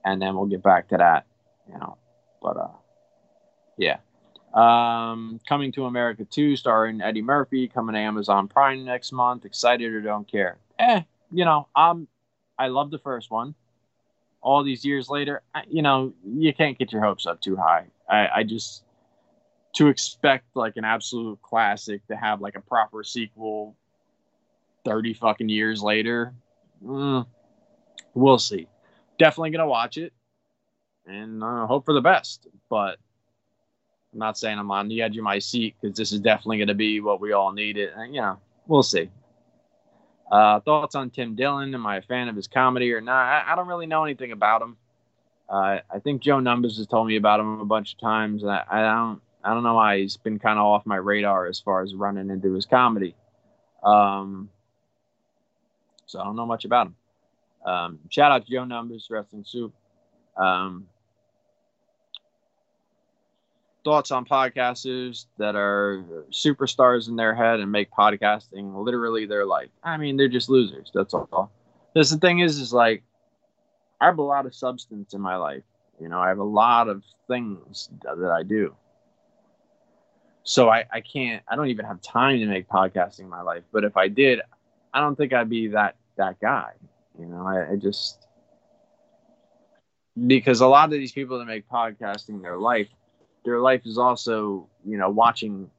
and 0.05 0.21
then 0.21 0.35
we'll 0.35 0.47
get 0.47 0.63
back 0.63 0.89
to 0.89 0.97
that. 0.99 1.27
You 1.69 1.79
know, 1.79 1.97
but 2.43 2.57
uh, 2.57 2.69
yeah. 3.77 3.99
Um, 4.55 5.41
coming 5.49 5.73
to 5.73 5.87
America 5.87 6.25
2, 6.25 6.55
starring 6.55 7.01
Eddie 7.01 7.23
Murphy, 7.23 7.67
coming 7.67 7.95
to 7.95 7.99
Amazon 7.99 8.47
Prime 8.47 8.85
next 8.85 9.11
month. 9.11 9.45
Excited 9.45 9.93
or 9.93 10.01
don't 10.01 10.31
care? 10.31 10.59
Eh, 10.79 11.03
you 11.33 11.45
know, 11.45 11.67
um, 11.75 12.07
I 12.57 12.69
love 12.69 12.93
the 12.93 13.01
first 13.01 13.33
one. 13.33 13.57
All 14.45 14.63
these 14.63 14.85
years 14.85 15.09
later, 15.09 15.43
you 15.69 15.83
know, 15.83 16.13
you 16.25 16.53
can't 16.53 16.79
get 16.79 16.93
your 16.93 17.03
hopes 17.03 17.27
up 17.27 17.41
too 17.41 17.57
high. 17.57 17.87
I, 18.09 18.29
I 18.37 18.43
just 18.45 18.85
to 19.75 19.89
expect 19.89 20.45
like 20.55 20.77
an 20.77 20.85
absolute 20.85 21.41
classic 21.43 22.07
to 22.07 22.17
have 22.17 22.41
like 22.41 22.55
a 22.55 22.61
proper 22.61 23.03
sequel 23.03 23.75
30 24.85 25.15
fucking 25.15 25.49
years 25.49 25.83
later 25.83 26.33
mm, 26.85 27.27
we'll 28.13 28.39
see 28.39 28.69
definitely 29.19 29.51
gonna 29.51 29.67
watch 29.67 29.97
it 29.97 30.13
and 31.07 31.43
uh, 31.43 31.67
hope 31.67 31.87
for 31.87 31.95
the 31.95 32.01
best 32.01 32.47
but 32.69 32.99
I'm 34.15 34.21
not 34.21 34.39
saying 34.39 34.59
I'm 34.59 34.71
on 34.71 34.87
the 34.87 35.03
edge 35.03 35.19
of 35.19 35.25
my 35.25 35.41
seat 35.41 35.75
because 35.81 35.97
this 35.97 36.13
is 36.13 36.21
definitely 36.21 36.59
going 36.59 36.69
to 36.69 36.75
be 36.75 37.01
what 37.01 37.21
we 37.21 37.33
all 37.33 37.53
needed. 37.53 37.91
And, 37.97 38.15
you 38.15 38.21
know, 38.21 38.39
we'll 38.69 38.85
see. 38.85 39.11
Uh, 40.31 40.61
thoughts 40.61 40.95
on 40.95 41.11
Tim 41.11 41.35
Dillon? 41.35 41.75
Am 41.75 41.87
I 41.87 41.99
a 41.99 42.03
fan 42.03 42.29
of 42.29 42.37
his 42.37 42.49
comedy 42.49 42.93
or 42.93 43.01
not? 43.01 43.23
I, 43.23 43.53
I 43.53 43.57
don't 43.57 43.69
really 43.69 43.87
know 43.87 44.05
anything 44.05 44.33
about 44.33 44.63
him. 44.63 44.77
Uh, 45.49 45.79
I 45.91 45.99
think 46.03 46.23
Joe 46.23 46.41
Numbers 46.41 46.79
has 46.79 46.87
told 46.87 47.07
me 47.07 47.17
about 47.17 47.41
him 47.41 47.61
a 47.61 47.65
bunch 47.65 47.93
of 47.93 48.01
times. 48.01 48.45
I, 48.45 48.65
I 48.69 48.81
don't, 48.81 49.21
I 49.43 49.53
don't 49.53 49.63
know 49.63 49.75
why 49.75 49.99
he's 49.99 50.17
been 50.17 50.39
kind 50.39 50.59
of 50.59 50.65
off 50.65 50.87
my 50.87 50.97
radar 50.97 51.47
as 51.47 51.61
far 51.61 51.83
as 51.83 51.95
running 51.95 52.31
into 52.31 52.55
his 52.55 52.65
comedy. 52.65 53.15
Um, 53.83 54.49
so 56.07 56.21
I 56.21 56.25
don't 56.25 56.37
know 56.37 56.47
much 56.47 56.65
about 56.65 56.87
him. 56.87 56.97
Um, 57.67 57.99
shout 58.09 58.33
out 58.33 58.47
to 58.47 58.51
Joe 58.51 58.65
Numbers, 58.65 59.09
Wrestling 59.11 59.45
Soup. 59.47 59.73
Um, 60.37 60.89
thoughts 63.85 64.11
on 64.11 64.25
podcasters 64.25 65.27
that 65.39 65.55
are 65.55 66.05
superstars 66.31 67.09
in 67.09 67.17
their 67.17 67.35
head 67.35 67.61
and 67.61 67.71
make 67.71 67.91
podcasting 67.91 68.75
literally 68.83 69.27
their 69.27 69.45
life. 69.45 69.69
I 69.83 69.97
mean, 69.99 70.17
they're 70.17 70.29
just 70.29 70.49
losers. 70.49 70.91
That's 70.95 71.15
all. 71.15 71.53
This 71.95 72.11
the 72.11 72.19
thing 72.19 72.41
is, 72.41 72.59
is 72.59 72.73
like 72.73 73.03
I 74.01 74.07
have 74.07 74.19
a 74.19 74.23
lot 74.23 74.47
of 74.47 74.55
substance 74.55 75.15
in 75.15 75.21
my 75.21 75.37
life. 75.37 75.63
You 76.01 76.09
know, 76.09 76.19
I 76.19 76.29
have 76.29 76.39
a 76.39 76.45
lot 76.45 76.89
of 76.89 77.03
things 77.29 77.89
that 78.03 78.35
I 78.37 78.43
do. 78.43 78.75
So 80.43 80.69
I, 80.69 80.85
I 80.93 81.01
can't 81.01 81.43
I 81.49 81.57
don't 81.57 81.69
even 81.69 81.87
have 81.87 82.03
time 82.03 82.39
to 82.39 82.47
make 82.47 82.69
podcasting 82.69 83.21
in 83.21 83.29
my 83.29 83.43
life. 83.43 83.63
But 83.73 83.85
if 83.85 83.97
I 83.97 84.09
did, 84.09 84.41
I 84.93 85.01
don't 85.01 85.17
think 85.17 85.33
I'd 85.33 85.49
be 85.49 85.69
that 85.69 85.97
that 86.17 86.41
guy. 86.41 86.73
You 87.19 87.27
know, 87.27 87.47
I, 87.47 87.73
I 87.73 87.77
just 87.77 88.27
because 90.27 90.61
a 90.61 90.67
lot 90.67 90.85
of 90.85 90.93
these 90.93 91.13
people 91.13 91.39
that 91.39 91.47
make 91.47 91.69
podcasting 91.69 92.43
their 92.43 92.57
life 92.57 92.89
their 93.45 93.61
life 93.61 93.83
is 93.87 93.99
also 93.99 94.69
you 94.85 94.97
know 94.97 95.11
watching 95.11 95.71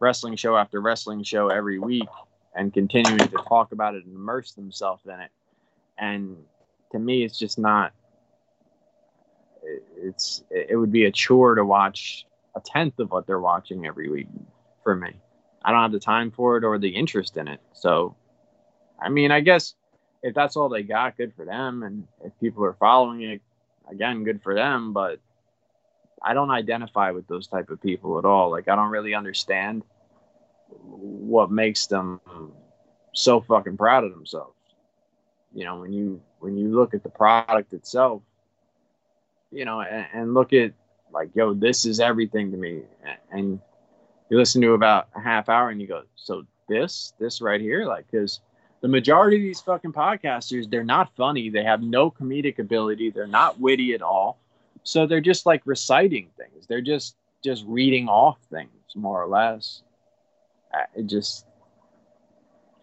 wrestling 0.00 0.36
show 0.36 0.56
after 0.56 0.80
wrestling 0.80 1.22
show 1.22 1.48
every 1.48 1.78
week 1.78 2.08
and 2.54 2.72
continuing 2.74 3.18
to 3.18 3.36
talk 3.48 3.72
about 3.72 3.94
it 3.94 4.04
and 4.04 4.14
immerse 4.14 4.52
themselves 4.52 5.02
in 5.06 5.18
it. 5.20 5.30
And 5.98 6.36
to 6.90 6.98
me 6.98 7.24
it's 7.24 7.38
just 7.38 7.58
not 7.58 7.92
it's 9.96 10.42
it 10.50 10.76
would 10.76 10.90
be 10.90 11.04
a 11.04 11.12
chore 11.12 11.54
to 11.54 11.64
watch 11.64 12.26
a 12.56 12.60
tenth 12.60 12.98
of 12.98 13.10
what 13.10 13.26
they're 13.26 13.40
watching 13.40 13.86
every 13.86 14.10
week 14.10 14.28
for 14.82 14.94
me. 14.94 15.10
I 15.64 15.70
don't 15.70 15.82
have 15.82 15.92
the 15.92 16.00
time 16.00 16.32
for 16.32 16.56
it 16.56 16.64
or 16.64 16.78
the 16.78 16.88
interest 16.88 17.36
in 17.36 17.48
it. 17.48 17.60
So 17.72 18.16
i 19.00 19.08
mean 19.08 19.30
i 19.30 19.40
guess 19.40 19.74
if 20.22 20.34
that's 20.34 20.56
all 20.56 20.68
they 20.68 20.82
got 20.82 21.16
good 21.16 21.32
for 21.34 21.44
them. 21.44 21.82
And 21.82 22.06
if 22.24 22.32
people 22.40 22.64
are 22.64 22.74
following 22.74 23.22
it 23.22 23.40
again 23.90 24.24
good 24.24 24.42
for 24.42 24.54
them. 24.54 24.92
But 24.92 25.20
I 26.24 26.34
don't 26.34 26.50
identify 26.50 27.10
with 27.10 27.26
those 27.26 27.46
type 27.46 27.70
of 27.70 27.80
people 27.80 28.18
at 28.18 28.24
all. 28.24 28.50
Like 28.50 28.68
I 28.68 28.76
don't 28.76 28.90
really 28.90 29.14
understand 29.14 29.82
what 30.68 31.50
makes 31.50 31.86
them 31.86 32.20
so 33.12 33.40
fucking 33.40 33.76
proud 33.76 34.04
of 34.04 34.12
themselves. 34.12 34.56
You 35.54 35.64
know, 35.64 35.80
when 35.80 35.92
you 35.92 36.22
when 36.38 36.56
you 36.56 36.68
look 36.68 36.94
at 36.94 37.02
the 37.02 37.08
product 37.08 37.72
itself, 37.72 38.22
you 39.50 39.64
know, 39.64 39.80
and, 39.80 40.06
and 40.12 40.34
look 40.34 40.52
at 40.52 40.72
like, 41.12 41.30
yo, 41.34 41.54
this 41.54 41.84
is 41.84 42.00
everything 42.00 42.50
to 42.52 42.56
me. 42.56 42.82
And 43.30 43.60
you 44.30 44.36
listen 44.38 44.62
to 44.62 44.72
about 44.72 45.08
a 45.14 45.20
half 45.20 45.48
hour 45.48 45.68
and 45.68 45.80
you 45.80 45.86
go, 45.86 46.02
so 46.16 46.46
this, 46.68 47.12
this 47.18 47.40
right 47.40 47.60
here, 47.60 47.84
like, 47.84 48.10
because 48.10 48.40
the 48.80 48.88
majority 48.88 49.36
of 49.36 49.42
these 49.42 49.60
fucking 49.60 49.92
podcasters, 49.92 50.68
they're 50.70 50.84
not 50.84 51.14
funny. 51.16 51.50
They 51.50 51.64
have 51.64 51.82
no 51.82 52.10
comedic 52.10 52.58
ability. 52.58 53.10
They're 53.10 53.26
not 53.26 53.60
witty 53.60 53.92
at 53.92 54.02
all 54.02 54.38
so 54.84 55.06
they're 55.06 55.20
just 55.20 55.46
like 55.46 55.62
reciting 55.64 56.28
things. 56.36 56.66
They're 56.66 56.80
just 56.80 57.16
just 57.42 57.64
reading 57.66 58.08
off 58.08 58.38
things 58.50 58.70
more 58.94 59.22
or 59.22 59.28
less. 59.28 59.82
It 60.96 61.06
just 61.06 61.46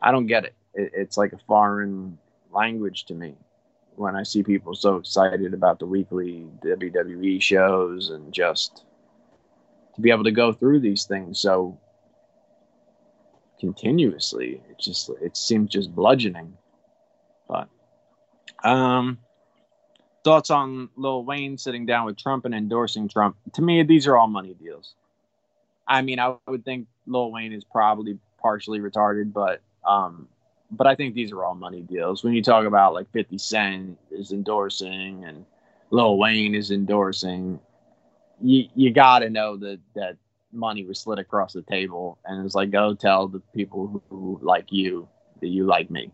i 0.02 0.12
don't 0.12 0.28
get 0.28 0.46
it. 0.46 0.54
it 0.74 0.92
it's 0.94 1.18
like 1.18 1.34
a 1.34 1.40
foreign 1.48 2.18
language 2.52 3.06
to 3.06 3.14
me. 3.14 3.36
When 3.96 4.16
i 4.16 4.24
see 4.24 4.44
people 4.44 4.76
so 4.76 4.96
excited 4.98 5.54
about 5.54 5.80
the 5.80 5.86
weekly 5.86 6.48
wwe 6.64 7.42
shows 7.42 8.10
and 8.12 8.34
just 8.34 8.84
to 9.96 10.02
be 10.02 10.12
able 10.12 10.24
to 10.24 10.32
go 10.32 10.54
through 10.54 10.80
these 10.80 11.04
things 11.06 11.40
so 11.40 11.78
continuously 13.60 14.62
it 14.70 14.80
just 14.80 15.10
it 15.22 15.36
seems 15.36 15.70
just 15.70 15.94
bludgeoning. 15.94 16.58
But 17.48 17.68
um 18.64 19.18
thoughts 20.24 20.50
on 20.50 20.90
Lil 20.96 21.24
Wayne 21.24 21.58
sitting 21.58 21.86
down 21.86 22.06
with 22.06 22.18
Trump 22.18 22.46
and 22.46 22.54
endorsing 22.54 23.08
Trump? 23.08 23.38
To 23.54 23.62
me, 23.62 23.84
these 23.84 24.08
are 24.08 24.18
all 24.18 24.28
money 24.28 24.54
deals. 24.54 24.94
I 25.88 26.02
mean, 26.02 26.20
I 26.20 26.36
would 26.48 26.66
think 26.66 26.88
Lil 27.08 27.32
Wayne 27.32 27.54
is 27.54 27.64
probably 27.64 28.20
partially 28.42 28.80
retarded, 28.80 29.34
but 29.34 29.62
um, 29.86 30.28
but 30.72 30.88
I 30.88 30.96
think 30.96 31.16
these 31.16 31.32
are 31.32 31.44
all 31.44 31.56
money 31.56 31.82
deals. 31.82 32.24
When 32.24 32.34
you 32.34 32.44
talk 32.44 32.66
about 32.66 32.94
like 32.94 33.12
50 33.12 33.38
Cent 33.38 33.98
is 34.12 34.32
endorsing 34.32 35.24
and 35.26 35.46
Lil 35.90 36.18
Wayne 36.18 36.54
is 36.54 36.72
endorsing, 36.72 37.60
you 38.42 38.70
you 38.76 38.92
got 38.92 39.20
to 39.20 39.30
know 39.30 39.58
that 39.58 39.80
that 39.96 40.18
money 40.52 40.86
was 40.86 41.00
slid 41.00 41.20
across 41.20 41.54
the 41.54 41.62
table, 41.64 42.20
and 42.26 42.46
it's 42.46 42.56
like 42.56 42.72
go 42.72 42.94
tell 42.94 43.28
the 43.28 43.40
people 43.56 43.88
who, 43.88 44.04
who 44.10 44.40
like 44.42 44.72
you 44.72 45.08
that 45.42 45.48
you 45.48 45.66
like 45.66 45.90
me. 45.90 46.12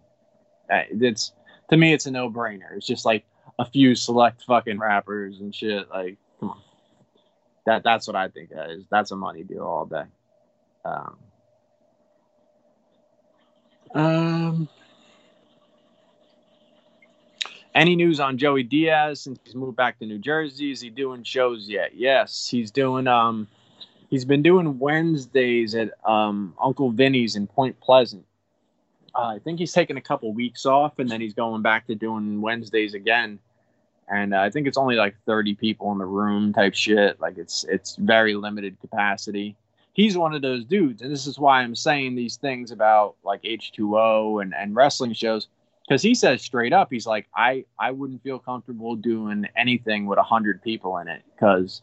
It's 0.69 1.33
to 1.69 1.77
me, 1.77 1.93
it's 1.93 2.05
a 2.05 2.11
no 2.11 2.29
brainer. 2.29 2.75
It's 2.75 2.87
just 2.87 3.05
like 3.05 3.25
a 3.57 3.65
few 3.65 3.95
select 3.95 4.43
fucking 4.43 4.79
rappers 4.79 5.39
and 5.39 5.53
shit. 5.53 5.89
Like, 5.89 6.17
come 6.39 6.51
on. 6.51 6.61
That 7.65 7.83
that's 7.83 8.07
what 8.07 8.15
I 8.15 8.27
think 8.29 8.49
that 8.49 8.69
is. 8.69 8.83
That's 8.89 9.11
a 9.11 9.15
money 9.15 9.43
deal 9.43 9.63
all 9.63 9.85
day. 9.85 10.03
Um, 10.83 11.17
um 13.95 14.69
any 17.75 17.95
news 17.95 18.19
on 18.21 18.37
Joey 18.37 18.63
Diaz 18.63 19.21
since 19.21 19.39
he's 19.43 19.53
moved 19.53 19.75
back 19.75 19.99
to 19.99 20.05
New 20.05 20.17
Jersey? 20.17 20.71
Is 20.71 20.79
he 20.79 20.89
doing 20.89 21.23
shows 21.23 21.67
yet? 21.67 21.95
Yes, 21.95 22.47
he's 22.47 22.71
doing 22.71 23.07
um 23.07 23.47
he's 24.09 24.25
been 24.25 24.41
doing 24.41 24.79
Wednesdays 24.79 25.75
at 25.75 25.91
um 26.07 26.53
Uncle 26.61 26.91
Vinnie's 26.91 27.35
in 27.35 27.47
Point 27.47 27.79
Pleasant. 27.81 28.25
Uh, 29.15 29.35
I 29.35 29.39
think 29.39 29.59
he's 29.59 29.71
taking 29.71 29.97
a 29.97 30.01
couple 30.01 30.33
weeks 30.33 30.65
off 30.65 30.99
and 30.99 31.09
then 31.09 31.21
he's 31.21 31.33
going 31.33 31.61
back 31.61 31.87
to 31.87 31.95
doing 31.95 32.41
Wednesdays 32.41 32.93
again 32.93 33.39
and 34.07 34.33
uh, 34.33 34.39
I 34.39 34.49
think 34.49 34.67
it's 34.67 34.77
only 34.77 34.95
like 34.95 35.15
30 35.25 35.55
people 35.55 35.91
in 35.91 35.97
the 35.97 36.05
room 36.05 36.53
type 36.53 36.75
shit. 36.75 37.19
Like 37.19 37.37
it's 37.37 37.65
it's 37.67 37.95
very 37.95 38.35
limited 38.35 38.79
capacity. 38.79 39.55
He's 39.93 40.17
one 40.17 40.35
of 40.35 40.41
those 40.41 40.65
dudes, 40.65 41.01
and 41.01 41.11
this 41.11 41.25
is 41.25 41.39
why 41.39 41.61
I'm 41.61 41.75
saying 41.75 42.15
these 42.15 42.35
things 42.35 42.71
about 42.71 43.15
like 43.23 43.41
H2O 43.43 44.41
and 44.41 44.53
and 44.53 44.75
wrestling 44.75 45.13
shows 45.13 45.47
because 45.87 46.01
he 46.01 46.15
says 46.15 46.41
straight 46.41 46.73
up, 46.73 46.89
he's 46.91 47.07
like, 47.07 47.27
I 47.35 47.65
I 47.79 47.91
wouldn't 47.91 48.21
feel 48.23 48.39
comfortable 48.39 48.95
doing 48.95 49.45
anything 49.55 50.05
with 50.05 50.19
hundred 50.19 50.61
people 50.61 50.97
in 50.97 51.07
it 51.07 51.23
because 51.33 51.81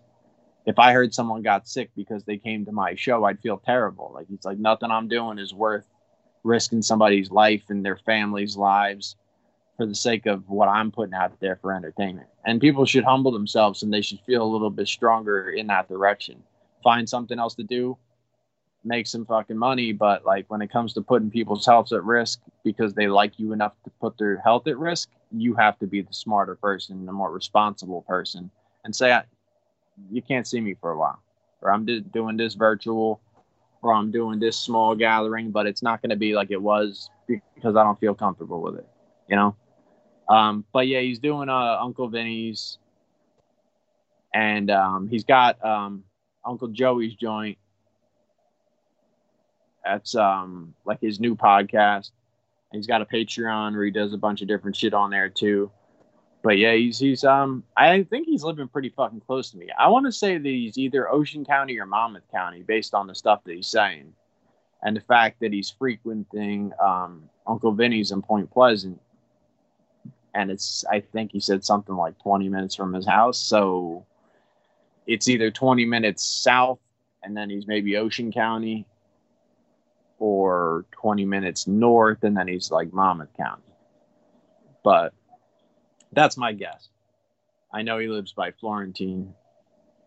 if 0.64 0.78
I 0.78 0.92
heard 0.92 1.12
someone 1.12 1.42
got 1.42 1.66
sick 1.66 1.90
because 1.96 2.22
they 2.22 2.36
came 2.36 2.64
to 2.66 2.72
my 2.72 2.94
show, 2.94 3.24
I'd 3.24 3.40
feel 3.40 3.58
terrible. 3.58 4.12
Like 4.14 4.28
he's 4.28 4.44
like, 4.44 4.58
nothing 4.58 4.92
I'm 4.92 5.08
doing 5.08 5.38
is 5.38 5.52
worth 5.52 5.86
risking 6.44 6.82
somebody's 6.82 7.30
life 7.30 7.62
and 7.68 7.84
their 7.84 7.96
family's 7.96 8.56
lives 8.56 9.16
for 9.76 9.86
the 9.86 9.94
sake 9.94 10.26
of 10.26 10.48
what 10.48 10.68
I'm 10.68 10.90
putting 10.90 11.14
out 11.14 11.38
there 11.40 11.56
for 11.56 11.72
entertainment. 11.72 12.28
And 12.44 12.60
people 12.60 12.84
should 12.84 13.04
humble 13.04 13.32
themselves 13.32 13.82
and 13.82 13.92
they 13.92 14.02
should 14.02 14.20
feel 14.26 14.42
a 14.42 14.52
little 14.52 14.70
bit 14.70 14.88
stronger 14.88 15.50
in 15.50 15.66
that 15.68 15.88
direction. 15.88 16.42
Find 16.82 17.08
something 17.08 17.38
else 17.38 17.54
to 17.54 17.62
do, 17.62 17.96
make 18.84 19.06
some 19.06 19.24
fucking 19.24 19.56
money. 19.56 19.92
But 19.92 20.24
like 20.24 20.46
when 20.48 20.62
it 20.62 20.72
comes 20.72 20.92
to 20.94 21.00
putting 21.00 21.30
people's 21.30 21.64
health 21.64 21.92
at 21.92 22.04
risk 22.04 22.40
because 22.64 22.92
they 22.94 23.06
like 23.06 23.38
you 23.38 23.52
enough 23.52 23.72
to 23.84 23.90
put 24.00 24.18
their 24.18 24.38
health 24.38 24.66
at 24.66 24.78
risk, 24.78 25.08
you 25.30 25.54
have 25.54 25.78
to 25.78 25.86
be 25.86 26.02
the 26.02 26.12
smarter 26.12 26.56
person, 26.56 27.06
the 27.06 27.12
more 27.12 27.30
responsible 27.30 28.02
person, 28.02 28.50
and 28.84 28.94
say, 28.94 29.18
you 30.10 30.22
can't 30.22 30.46
see 30.46 30.60
me 30.60 30.74
for 30.80 30.90
a 30.90 30.98
while, 30.98 31.22
or 31.60 31.70
I'm 31.70 31.86
doing 32.12 32.36
this 32.36 32.54
virtual, 32.54 33.20
or 33.82 33.92
I'm 33.92 34.10
doing 34.10 34.38
this 34.38 34.56
small 34.56 34.94
gathering, 34.94 35.50
but 35.50 35.66
it's 35.66 35.82
not 35.82 36.00
going 36.00 36.10
to 36.10 36.16
be 36.16 36.34
like 36.34 36.50
it 36.50 36.62
was 36.62 37.10
because 37.26 37.76
I 37.76 37.82
don't 37.82 37.98
feel 37.98 38.14
comfortable 38.14 38.62
with 38.62 38.76
it, 38.76 38.86
you 39.28 39.36
know. 39.36 39.56
Um, 40.28 40.64
but 40.72 40.86
yeah, 40.86 41.00
he's 41.00 41.18
doing 41.18 41.48
uh, 41.48 41.78
Uncle 41.80 42.08
Vinnie's, 42.08 42.78
and 44.32 44.70
um, 44.70 45.08
he's 45.08 45.24
got 45.24 45.62
um, 45.64 46.04
Uncle 46.44 46.68
Joey's 46.68 47.14
joint. 47.14 47.58
That's 49.84 50.14
um, 50.14 50.74
like 50.84 51.00
his 51.00 51.18
new 51.18 51.34
podcast. 51.34 52.12
He's 52.70 52.86
got 52.86 53.02
a 53.02 53.04
Patreon 53.04 53.74
where 53.74 53.84
he 53.84 53.90
does 53.90 54.14
a 54.14 54.16
bunch 54.16 54.40
of 54.40 54.48
different 54.48 54.76
shit 54.76 54.94
on 54.94 55.10
there 55.10 55.28
too. 55.28 55.70
But 56.42 56.58
yeah, 56.58 56.74
he's 56.74 56.98
he's 56.98 57.24
um 57.24 57.62
I 57.76 58.02
think 58.02 58.26
he's 58.26 58.42
living 58.42 58.68
pretty 58.68 58.88
fucking 58.90 59.20
close 59.20 59.50
to 59.52 59.58
me. 59.58 59.68
I 59.78 59.88
want 59.88 60.06
to 60.06 60.12
say 60.12 60.38
that 60.38 60.48
he's 60.48 60.76
either 60.76 61.08
Ocean 61.08 61.44
County 61.44 61.78
or 61.78 61.86
Monmouth 61.86 62.24
County 62.32 62.62
based 62.62 62.94
on 62.94 63.06
the 63.06 63.14
stuff 63.14 63.44
that 63.44 63.54
he's 63.54 63.68
saying, 63.68 64.12
and 64.82 64.96
the 64.96 65.00
fact 65.00 65.40
that 65.40 65.52
he's 65.52 65.70
frequenting 65.70 66.72
um, 66.82 67.28
Uncle 67.46 67.72
Vinnie's 67.72 68.10
in 68.10 68.22
Point 68.22 68.50
Pleasant, 68.50 69.00
and 70.34 70.50
it's 70.50 70.84
I 70.90 71.00
think 71.00 71.30
he 71.30 71.38
said 71.38 71.64
something 71.64 71.94
like 71.94 72.18
20 72.20 72.48
minutes 72.48 72.74
from 72.74 72.92
his 72.92 73.06
house, 73.06 73.38
so 73.38 74.04
it's 75.06 75.28
either 75.28 75.50
20 75.52 75.84
minutes 75.84 76.24
south, 76.24 76.80
and 77.22 77.36
then 77.36 77.50
he's 77.50 77.68
maybe 77.68 77.96
Ocean 77.96 78.32
County, 78.32 78.84
or 80.18 80.86
20 80.90 81.24
minutes 81.24 81.68
north, 81.68 82.24
and 82.24 82.36
then 82.36 82.48
he's 82.48 82.72
like 82.72 82.92
Monmouth 82.92 83.36
County. 83.36 83.62
But 84.82 85.12
that's 86.12 86.36
my 86.36 86.52
guess. 86.52 86.88
I 87.72 87.82
know 87.82 87.98
he 87.98 88.08
lives 88.08 88.32
by 88.32 88.52
Florentine, 88.52 89.34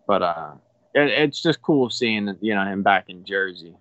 but 0.08 0.22
uh, 0.22 0.52
it, 0.94 1.10
it's 1.10 1.42
just 1.42 1.62
cool 1.62 1.90
seeing 1.90 2.38
you 2.42 2.54
know 2.54 2.66
him 2.66 2.84
back 2.84 3.06
in 3.10 3.26
Jersey. 3.26 3.76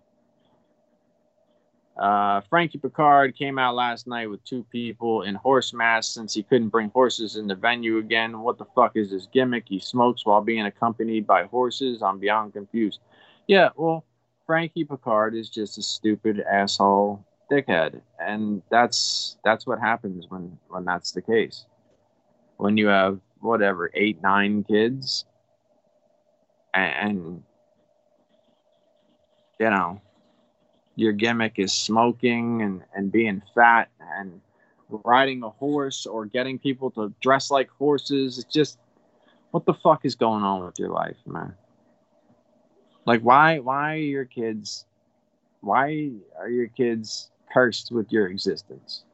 Uh, 1.97 2.41
Frankie 2.51 2.79
Pickard 2.79 3.37
came 3.37 3.57
out 3.57 3.77
last 3.77 4.09
night 4.09 4.29
with 4.29 4.43
two 4.45 4.65
people 4.65 5.23
in 5.23 5.37
horse 5.37 5.73
masks 5.73 6.13
since 6.13 6.35
he 6.35 6.43
couldn't 6.43 6.71
bring 6.71 6.91
horses 6.91 7.37
in 7.37 7.47
the 7.47 7.55
venue 7.55 7.99
again. 7.99 8.41
What 8.41 8.59
the 8.59 8.65
fuck 8.75 8.97
is 8.97 9.11
this 9.11 9.29
gimmick? 9.33 9.65
He 9.69 9.79
smokes 9.79 10.27
while 10.27 10.41
being 10.41 10.67
accompanied 10.67 11.25
by 11.25 11.45
horses. 11.45 12.03
I'm 12.03 12.19
beyond 12.19 12.53
confused. 12.53 12.99
Yeah, 13.47 13.69
well, 13.77 14.05
Frankie 14.47 14.85
Pickard 14.85 15.37
is 15.37 15.49
just 15.49 15.79
a 15.79 15.83
stupid 15.83 16.41
asshole 16.41 17.25
dickhead, 17.51 18.01
and 18.19 18.63
that's 18.71 19.37
that's 19.45 19.67
what 19.67 19.79
happens 19.79 20.27
when 20.29 20.59
when 20.69 20.85
that's 20.85 21.13
the 21.13 21.23
case. 21.23 21.65
When 22.57 22.77
you 22.77 22.89
have 22.89 23.21
whatever 23.41 23.91
eight 23.95 24.23
nine 24.23 24.65
kids, 24.65 25.25
and, 26.73 27.43
you 29.59 29.71
know 29.71 30.01
your 30.97 31.13
gimmick 31.13 31.55
is 31.59 31.73
smoking 31.73 32.63
and 32.63 32.83
and 32.95 33.11
being 33.11 33.43
fat 33.55 33.89
and 34.19 34.41
riding 34.89 35.43
a 35.43 35.51
horse 35.51 36.07
or 36.07 36.27
getting 36.27 36.59
people 36.59 36.91
to 36.93 37.13
dress 37.21 37.51
like 37.51 37.69
horses. 37.71 38.39
It's 38.39 38.53
just 38.53 38.79
what 39.51 39.65
the 39.65 39.75
fuck 39.75 40.05
is 40.05 40.15
going 40.15 40.45
on 40.45 40.65
with 40.65 40.79
your 40.79 40.91
life, 40.91 41.17
man? 41.27 41.55
Like 43.07 43.23
why 43.23 43.59
why 43.59 43.95
are 43.95 43.97
your 43.97 44.25
kids 44.25 44.87
why 45.61 46.11
are 46.39 46.49
your 46.49 46.69
kids 46.69 47.31
cursed 47.53 47.91
with 47.91 48.13
your 48.13 48.29
existence? 48.29 49.05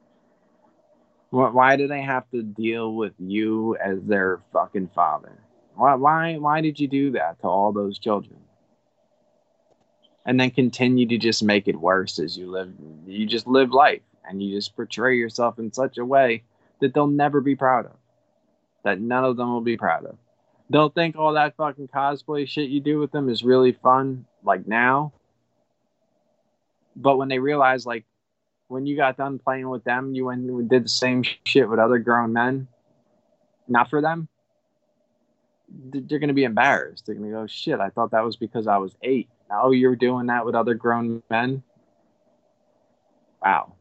Why 1.31 1.77
do 1.77 1.87
they 1.87 2.03
have 2.03 2.29
to 2.31 2.43
deal 2.43 2.95
with 2.95 3.13
you 3.19 3.77
as 3.77 4.03
their 4.03 4.41
fucking 4.53 4.91
father? 4.95 5.39
Why 5.75 5.95
why 5.95 6.37
why 6.39 6.61
did 6.61 6.81
you 6.81 6.89
do 6.89 7.13
that 7.13 7.41
to 7.41 7.49
all 7.49 7.73
those 7.73 7.99
children? 7.99 8.37
And 10.27 10.39
then 10.39 10.51
continue 10.51 11.07
to 11.07 11.19
just 11.19 11.43
make 11.43 11.69
it 11.69 11.81
worse 11.81 12.19
as 12.19 12.37
you 12.37 12.51
live 12.51 12.73
you 13.07 13.27
just 13.27 13.47
live 13.47 13.71
life 13.71 14.03
and 14.29 14.43
you 14.43 14.55
just 14.55 14.77
portray 14.77 15.17
yourself 15.17 15.59
in 15.59 15.73
such 15.73 15.99
a 15.99 16.05
way 16.05 16.43
that 16.81 16.95
they'll 16.95 17.07
never 17.07 17.41
be 17.41 17.55
proud 17.55 17.87
of. 17.87 17.97
That 18.85 19.01
none 19.01 19.25
of 19.25 19.37
them 19.37 19.53
will 19.53 19.61
be 19.61 19.77
proud 19.77 20.05
of 20.07 20.17
they'll 20.71 20.89
think 20.89 21.17
all 21.17 21.35
that 21.35 21.57
fucking 21.57 21.89
cosplay 21.89 22.49
shit 22.49 22.71
you 22.71 22.81
do 22.81 22.99
with 22.99 23.11
them 23.11 23.29
is 23.29 23.43
really 23.43 23.73
fun, 23.73 24.25
like 24.43 24.67
now. 24.67 25.13
But 26.97 27.19
when 27.19 27.29
they 27.29 27.39
realize, 27.39 27.85
like, 27.85 28.05
when 28.71 28.87
you 28.87 28.97
got 28.97 29.17
done 29.17 29.41
playing 29.41 29.69
with 29.69 29.83
them, 29.83 30.15
you 30.15 30.27
went 30.27 30.49
and 30.49 30.71
did 30.71 30.85
the 30.85 30.89
same 30.89 31.25
shit 31.45 31.69
with 31.69 31.81
other 31.81 31.99
grown 31.99 32.33
men, 32.33 32.69
not 33.67 33.91
for 33.91 34.01
them, 34.01 34.29
they're 35.69 36.21
going 36.21 36.29
to 36.29 36.35
be 36.35 36.45
embarrassed. 36.45 37.05
They're 37.05 37.17
going 37.17 37.29
to 37.29 37.37
go, 37.37 37.47
shit, 37.49 37.81
I 37.81 37.91
thought 37.91 38.13
that 38.13 38.25
was 38.25 38.37
because 38.37 38.69
I 38.69 38.77
was 38.77 38.95
eight. 39.03 39.29
Now 39.49 39.73
you're 39.73 39.97
doing 39.97 40.27
that 40.27 40.47
with 40.47 40.55
other 40.55 40.75
grown 40.75 41.21
men? 41.29 41.65
Wow. 43.43 43.75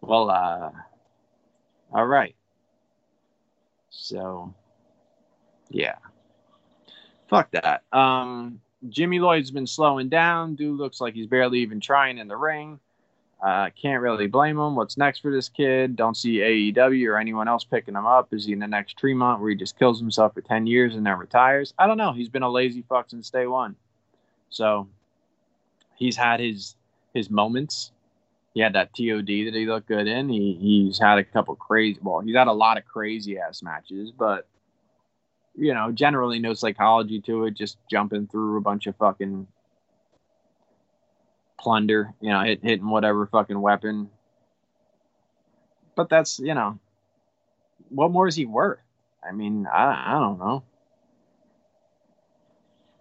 Well, 0.00 0.30
uh, 0.30 0.70
all 1.92 2.06
right. 2.06 2.34
So 3.90 4.54
yeah. 5.68 5.96
Fuck 7.28 7.50
that. 7.50 7.82
Um, 7.92 8.60
Jimmy 8.88 9.18
Lloyd's 9.18 9.50
been 9.50 9.66
slowing 9.66 10.08
down. 10.08 10.54
Dude 10.54 10.78
looks 10.78 11.02
like 11.02 11.12
he's 11.12 11.26
barely 11.26 11.58
even 11.60 11.80
trying 11.80 12.16
in 12.16 12.28
the 12.28 12.36
ring. 12.36 12.80
Uh, 13.44 13.68
can't 13.80 14.00
really 14.00 14.26
blame 14.26 14.58
him. 14.58 14.74
What's 14.74 14.96
next 14.96 15.18
for 15.18 15.30
this 15.30 15.50
kid? 15.50 15.96
Don't 15.96 16.16
see 16.16 16.38
AEW 16.38 17.08
or 17.08 17.18
anyone 17.18 17.46
else 17.46 17.62
picking 17.62 17.94
him 17.94 18.06
up. 18.06 18.32
Is 18.32 18.46
he 18.46 18.54
in 18.54 18.58
the 18.58 18.66
next 18.66 18.96
Tremont 18.96 19.38
where 19.38 19.50
he 19.50 19.56
just 19.56 19.78
kills 19.78 20.00
himself 20.00 20.32
for 20.32 20.40
10 20.40 20.66
years 20.66 20.94
and 20.94 21.04
then 21.04 21.18
retires? 21.18 21.74
I 21.78 21.86
don't 21.86 21.98
know. 21.98 22.14
He's 22.14 22.30
been 22.30 22.42
a 22.42 22.50
lazy 22.50 22.86
fuck 22.88 23.10
since 23.10 23.28
day 23.28 23.46
one. 23.46 23.76
So 24.48 24.88
he's 25.96 26.16
had 26.16 26.40
his 26.40 26.74
his 27.12 27.28
moments. 27.28 27.92
He 28.54 28.60
had 28.60 28.72
that 28.74 28.94
TOD 28.94 29.26
that 29.26 29.52
he 29.54 29.66
looked 29.66 29.88
good 29.88 30.06
in. 30.06 30.30
He, 30.30 30.56
he's 30.58 30.98
had 30.98 31.18
a 31.18 31.24
couple 31.24 31.54
crazy, 31.56 31.98
well, 32.02 32.20
he's 32.20 32.36
had 32.36 32.46
a 32.46 32.52
lot 32.52 32.78
of 32.78 32.86
crazy 32.86 33.38
ass 33.38 33.62
matches, 33.62 34.10
but 34.10 34.46
you 35.56 35.74
know, 35.74 35.92
generally 35.92 36.38
no 36.38 36.54
psychology 36.54 37.20
to 37.20 37.44
it, 37.44 37.54
just 37.54 37.76
jumping 37.90 38.26
through 38.26 38.56
a 38.56 38.60
bunch 38.62 38.86
of 38.86 38.96
fucking 38.96 39.46
plunder, 41.64 42.12
you 42.20 42.28
know, 42.28 42.42
hit, 42.42 42.62
hitting 42.62 42.88
whatever 42.88 43.26
fucking 43.26 43.58
weapon. 43.58 44.10
But 45.96 46.10
that's, 46.10 46.38
you 46.38 46.54
know, 46.54 46.78
what 47.88 48.10
more 48.10 48.28
is 48.28 48.36
he 48.36 48.44
worth? 48.44 48.78
I 49.26 49.32
mean, 49.32 49.66
I, 49.66 50.16
I 50.16 50.20
don't 50.20 50.38
know. 50.38 50.62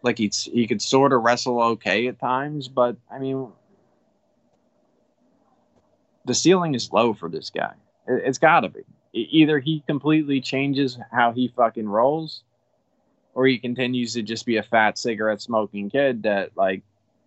Like 0.02 0.18
he's 0.18 0.44
he 0.44 0.68
could 0.68 0.82
sort 0.82 1.14
of 1.14 1.22
wrestle 1.22 1.62
okay 1.62 2.08
at 2.08 2.20
times, 2.20 2.68
but 2.68 2.98
I 3.12 3.20
mean, 3.20 3.50
the 6.26 6.34
ceiling 6.34 6.76
is 6.76 6.92
low 6.92 7.14
for 7.14 7.30
this 7.30 7.50
guy. 7.50 7.74
It, 8.08 8.24
it's 8.26 8.38
got 8.38 8.62
to 8.62 8.70
be 8.70 8.84
either 9.14 9.60
he 9.60 9.84
completely 9.86 10.42
changes 10.42 10.98
how 11.12 11.32
he 11.32 11.54
fucking 11.56 11.88
rolls 11.88 12.44
or 13.34 13.46
he 13.46 13.60
continues 13.60 14.14
to 14.14 14.22
just 14.22 14.46
be 14.46 14.58
a 14.58 14.64
fat 14.64 14.98
cigarette 14.98 15.42
smoking 15.42 15.90
kid 15.90 16.24
that 16.24 16.52
like 16.56 16.84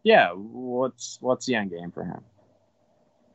yeah 0.06 0.30
what's 0.32 1.18
what's 1.20 1.46
the 1.46 1.54
end 1.54 1.70
game 1.70 1.90
for 1.90 2.04
him? 2.04 2.22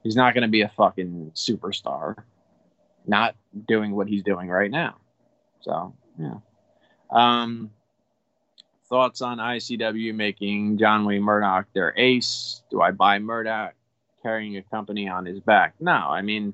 He's 0.04 0.16
not 0.16 0.34
going 0.34 0.44
to 0.44 0.48
be 0.48 0.62
a 0.62 0.70
fucking 0.70 1.32
superstar. 1.36 2.16
Not 3.06 3.36
doing 3.68 3.92
what 3.92 4.08
he's 4.08 4.24
doing 4.24 4.48
right 4.48 4.72
now. 4.72 4.98
So 5.62 5.94
yeah. 6.18 6.36
Um 7.10 7.72
thoughts 8.90 9.22
on 9.22 9.38
icw 9.38 10.14
making 10.14 10.78
john 10.78 11.06
wayne 11.06 11.22
murdoch 11.22 11.66
their 11.74 11.94
ace? 11.98 12.62
Do 12.70 12.82
i 12.82 12.92
buy 12.92 13.20
murdoch 13.20 13.74
carrying 14.22 14.58
a 14.58 14.64
company 14.64 15.08
on 15.08 15.26
his 15.26 15.40
back? 15.40 15.76
No 15.80 15.94
i 15.94 16.22
mean 16.22 16.54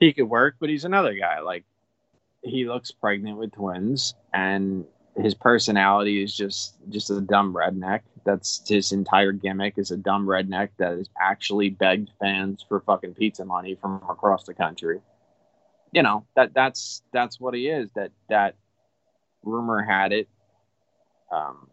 he 0.00 0.12
could 0.12 0.28
work, 0.28 0.56
but 0.60 0.68
he's 0.68 0.84
another 0.84 1.14
guy. 1.14 1.40
Like 1.40 1.64
he 2.42 2.66
looks 2.66 2.90
pregnant 2.90 3.38
with 3.38 3.52
twins, 3.52 4.14
and 4.32 4.84
his 5.18 5.34
personality 5.34 6.22
is 6.22 6.34
just 6.34 6.74
just 6.90 7.10
a 7.10 7.20
dumb 7.20 7.52
redneck. 7.52 8.00
That's 8.24 8.62
his 8.68 8.92
entire 8.92 9.32
gimmick 9.32 9.74
is 9.76 9.90
a 9.90 9.96
dumb 9.96 10.26
redneck 10.26 10.70
that 10.78 10.96
has 10.96 11.08
actually 11.20 11.70
begged 11.70 12.10
fans 12.20 12.64
for 12.68 12.80
fucking 12.80 13.14
pizza 13.14 13.44
money 13.44 13.76
from 13.80 13.96
across 14.08 14.44
the 14.44 14.54
country. 14.54 15.00
You 15.92 16.02
know 16.02 16.24
that 16.36 16.54
that's 16.54 17.02
that's 17.12 17.40
what 17.40 17.54
he 17.54 17.68
is. 17.68 17.90
That 17.94 18.12
that 18.28 18.54
rumor 19.42 19.82
had 19.82 20.12
it. 20.12 20.28
Um, 21.32 21.68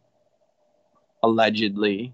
allegedly, 1.22 2.14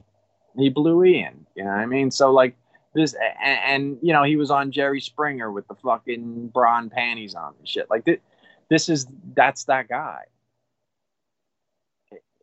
he 0.57 0.69
blew 0.69 1.03
Ian. 1.03 1.45
You 1.55 1.63
know 1.63 1.71
what 1.71 1.79
I 1.79 1.85
mean? 1.85 2.11
So 2.11 2.31
like 2.31 2.55
this 2.93 3.15
and, 3.43 3.59
and 3.65 3.97
you 4.01 4.11
know 4.11 4.23
he 4.23 4.35
was 4.35 4.51
on 4.51 4.71
Jerry 4.71 4.99
Springer 4.99 5.51
with 5.51 5.67
the 5.67 5.75
fucking 5.75 6.47
bra 6.47 6.79
and 6.79 6.91
panties 6.91 7.35
on 7.35 7.53
and 7.57 7.67
shit. 7.67 7.89
Like 7.89 8.05
this, 8.05 8.19
this 8.69 8.89
is 8.89 9.07
that's 9.33 9.63
that 9.65 9.87
guy. 9.87 10.23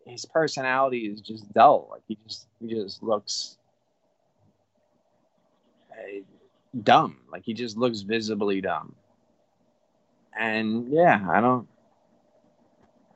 His 0.09 0.25
personality 0.25 1.07
is 1.07 1.21
just 1.21 1.53
dull. 1.53 1.89
Like 1.91 2.03
he 2.09 2.19
just 2.27 2.49
he 2.61 2.69
just 2.69 3.03
looks 3.03 3.59
uh, 5.93 6.23
dumb. 6.83 7.19
Like 7.31 7.43
he 7.45 7.55
just 7.55 7.77
looks 7.77 8.01
visibly 8.01 8.61
dumb. 8.61 8.95
And 10.39 10.89
yeah, 10.89 11.25
I 11.31 11.41
don't 11.41 11.69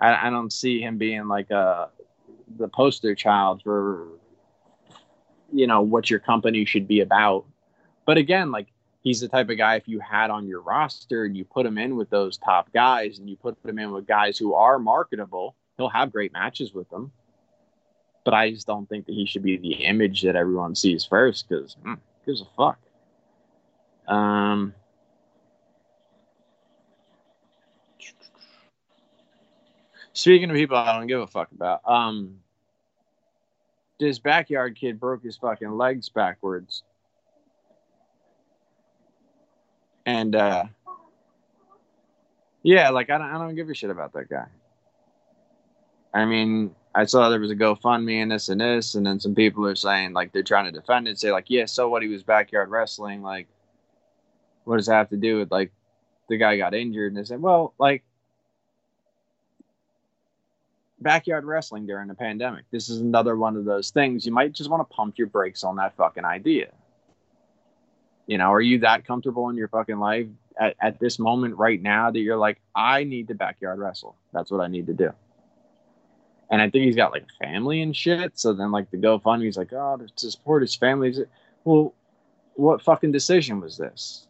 I, 0.01 0.27
I 0.27 0.31
don't 0.31 0.53
see 0.53 0.81
him 0.81 0.99
being 0.99 1.29
like 1.29 1.51
a 1.51 1.91
the 2.59 2.69
poster 2.69 3.15
child 3.15 3.63
for 3.63 4.09
you 5.53 5.67
know 5.67 5.81
what 5.81 6.11
your 6.11 6.19
company 6.19 6.65
should 6.65 6.89
be 6.89 7.01
about. 7.01 7.47
But 8.05 8.19
again, 8.19 8.51
like 8.51 8.67
he's 9.03 9.21
the 9.21 9.29
type 9.29 9.49
of 9.49 9.57
guy 9.57 9.77
if 9.77 9.87
you 9.87 10.01
had 10.01 10.31
on 10.31 10.47
your 10.47 10.61
roster 10.61 11.25
and 11.25 11.37
you 11.37 11.45
put 11.45 11.65
him 11.65 11.79
in 11.79 11.97
with 11.97 12.11
those 12.11 12.37
top 12.37 12.73
guys 12.73 13.19
and 13.19 13.31
you 13.31 13.37
put 13.37 13.57
him 13.65 13.79
in 13.79 13.93
with 13.93 14.07
guys 14.07 14.37
who 14.37 14.55
are 14.55 14.79
marketable, 14.79 15.55
he'll 15.83 15.89
have 15.89 16.13
great 16.13 16.33
matches 16.33 16.73
with 16.73 16.89
them. 16.91 17.11
But 18.25 18.35
I 18.35 18.53
just 18.53 18.69
don't 18.69 18.89
think 18.89 19.07
that 19.07 19.13
he 19.13 19.27
should 19.27 19.43
be 19.43 19.57
the 19.57 19.85
image 19.85 20.23
that 20.23 20.37
everyone 20.37 20.77
sees 20.77 21.05
first 21.05 21.49
because 21.49 21.77
hmm, 21.83 21.95
gives 22.25 22.41
a 22.41 22.47
fuck. 22.57 22.79
Um, 24.07 24.75
speaking 30.13 30.51
of 30.51 30.57
people 30.57 30.77
I 30.77 30.97
don't 30.97 31.09
give 31.09 31.21
a 31.21 31.27
fuck 31.27 31.51
about, 31.51 31.81
um, 31.85 32.39
this 33.99 34.21
backyard 34.21 34.77
kid 34.77 35.01
broke 35.01 35.25
his 35.25 35.37
fucking 35.37 35.73
legs 35.73 36.09
backwards. 36.09 36.85
And 40.07 40.35
uh 40.35 40.65
yeah, 42.65 42.91
like 42.91 43.11
I 43.11 43.19
don't 43.19 43.29
I 43.29 43.39
don't 43.39 43.55
give 43.57 43.69
a 43.69 43.75
shit 43.75 43.91
about 43.91 44.13
that 44.13 44.29
guy. 44.29 44.47
I 46.15 46.25
mean, 46.25 46.75
I 46.95 47.07
saw 47.07 47.29
there 47.29 47.41
was 47.41 47.51
a 47.51 47.57
GoFundMe 47.57 48.23
and 48.23 48.31
this 48.31 48.49
and 48.49 48.61
this, 48.61 48.95
and 48.95 49.07
then 49.07 49.19
some 49.19 49.35
people 49.35 49.67
are 49.67 49.75
saying 49.75 50.13
like 50.13 50.33
they're 50.33 50.43
trying 50.43 50.67
to 50.67 50.73
defend 50.73 51.09
it, 51.09 51.19
say 51.19 51.33
like, 51.33 51.47
yeah, 51.49 51.65
so 51.65 51.89
what? 51.89 52.03
He 52.03 52.09
was 52.09 52.23
backyard 52.23 52.69
wrestling. 52.71 53.23
Like, 53.23 53.49
what 54.65 54.77
does 54.77 54.87
that 54.87 54.95
have 54.95 55.11
to 55.11 55.17
do 55.17 55.39
with 55.39 55.51
like 55.51 55.73
the 56.29 56.37
guy 56.37 56.57
got 56.59 56.75
injured? 56.75 57.13
And 57.13 57.17
they 57.19 57.25
said, 57.25 57.41
well, 57.41 57.75
like 57.79 58.05
backyard 61.01 61.45
wrestling 61.45 61.87
during 61.87 62.09
the 62.09 62.15
pandemic. 62.15 62.65
This 62.71 62.89
is 62.89 63.01
another 63.01 63.37
one 63.37 63.57
of 63.57 63.65
those 63.65 63.91
things 63.91 64.25
you 64.25 64.33
might 64.33 64.53
just 64.53 64.71
want 64.71 64.89
to 64.89 64.95
pump 64.95 65.19
your 65.19 65.27
brakes 65.27 65.65
on 65.65 65.77
that 65.77 65.97
fucking 65.97 66.25
idea. 66.25 66.73
You 68.27 68.39
know, 68.39 68.53
are 68.53 68.61
you 68.61 68.79
that 68.81 69.05
comfortable 69.05 69.49
in 69.49 69.57
your 69.57 69.69
fucking 69.69 69.99
life 69.99 70.29
at, 70.59 70.77
at 70.81 71.01
this 71.01 71.19
moment 71.19 71.57
right 71.57 71.81
now 71.81 72.11
that 72.11 72.21
you're 72.21 72.37
like, 72.37 72.61
I 72.75 73.05
need 73.05 73.29
to 73.29 73.35
backyard 73.35 73.79
wrestle? 73.79 74.17
That's 74.33 74.51
what 74.51 74.61
I 74.61 74.69
need 74.69 74.87
to 74.87 74.95
do. 74.95 75.13
And 76.53 76.63
I 76.63 76.71
think 76.71 76.85
he's 76.85 76.95
got 76.95 77.11
like 77.11 77.27
family 77.43 77.83
and 77.83 77.97
shit. 77.97 78.39
So 78.39 78.53
then, 78.53 78.71
like, 78.71 78.91
the 78.91 78.99
GoFundMe's 78.99 79.57
like, 79.57 79.73
oh, 79.73 79.99
to 80.17 80.31
support 80.31 80.63
his 80.63 80.75
family. 80.75 81.13
Well, 81.65 81.95
what 82.55 82.83
fucking 82.83 83.11
decision 83.11 83.61
was 83.61 83.79
this? 83.79 84.27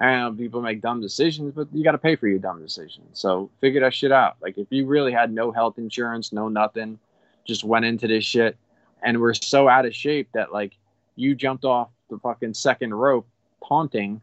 And 0.00 0.36
people 0.36 0.60
make 0.60 0.80
dumb 0.80 1.00
decisions, 1.00 1.52
but 1.54 1.68
you 1.72 1.84
got 1.84 1.92
to 1.92 1.98
pay 1.98 2.16
for 2.16 2.26
your 2.26 2.38
dumb 2.38 2.60
decisions. 2.60 3.20
So 3.20 3.50
figure 3.60 3.80
that 3.82 3.94
shit 3.94 4.10
out. 4.10 4.36
Like 4.42 4.58
if 4.58 4.66
you 4.70 4.86
really 4.86 5.12
had 5.12 5.32
no 5.32 5.52
health 5.52 5.78
insurance, 5.78 6.32
no 6.32 6.48
nothing, 6.48 6.98
just 7.46 7.64
went 7.64 7.84
into 7.84 8.08
this 8.08 8.24
shit, 8.24 8.56
and 9.02 9.20
we're 9.20 9.34
so 9.34 9.68
out 9.68 9.86
of 9.86 9.94
shape 9.94 10.28
that 10.32 10.52
like 10.52 10.72
you 11.16 11.34
jumped 11.34 11.64
off 11.64 11.90
the 12.08 12.18
fucking 12.18 12.54
second 12.54 12.94
rope, 12.94 13.28
taunting, 13.66 14.20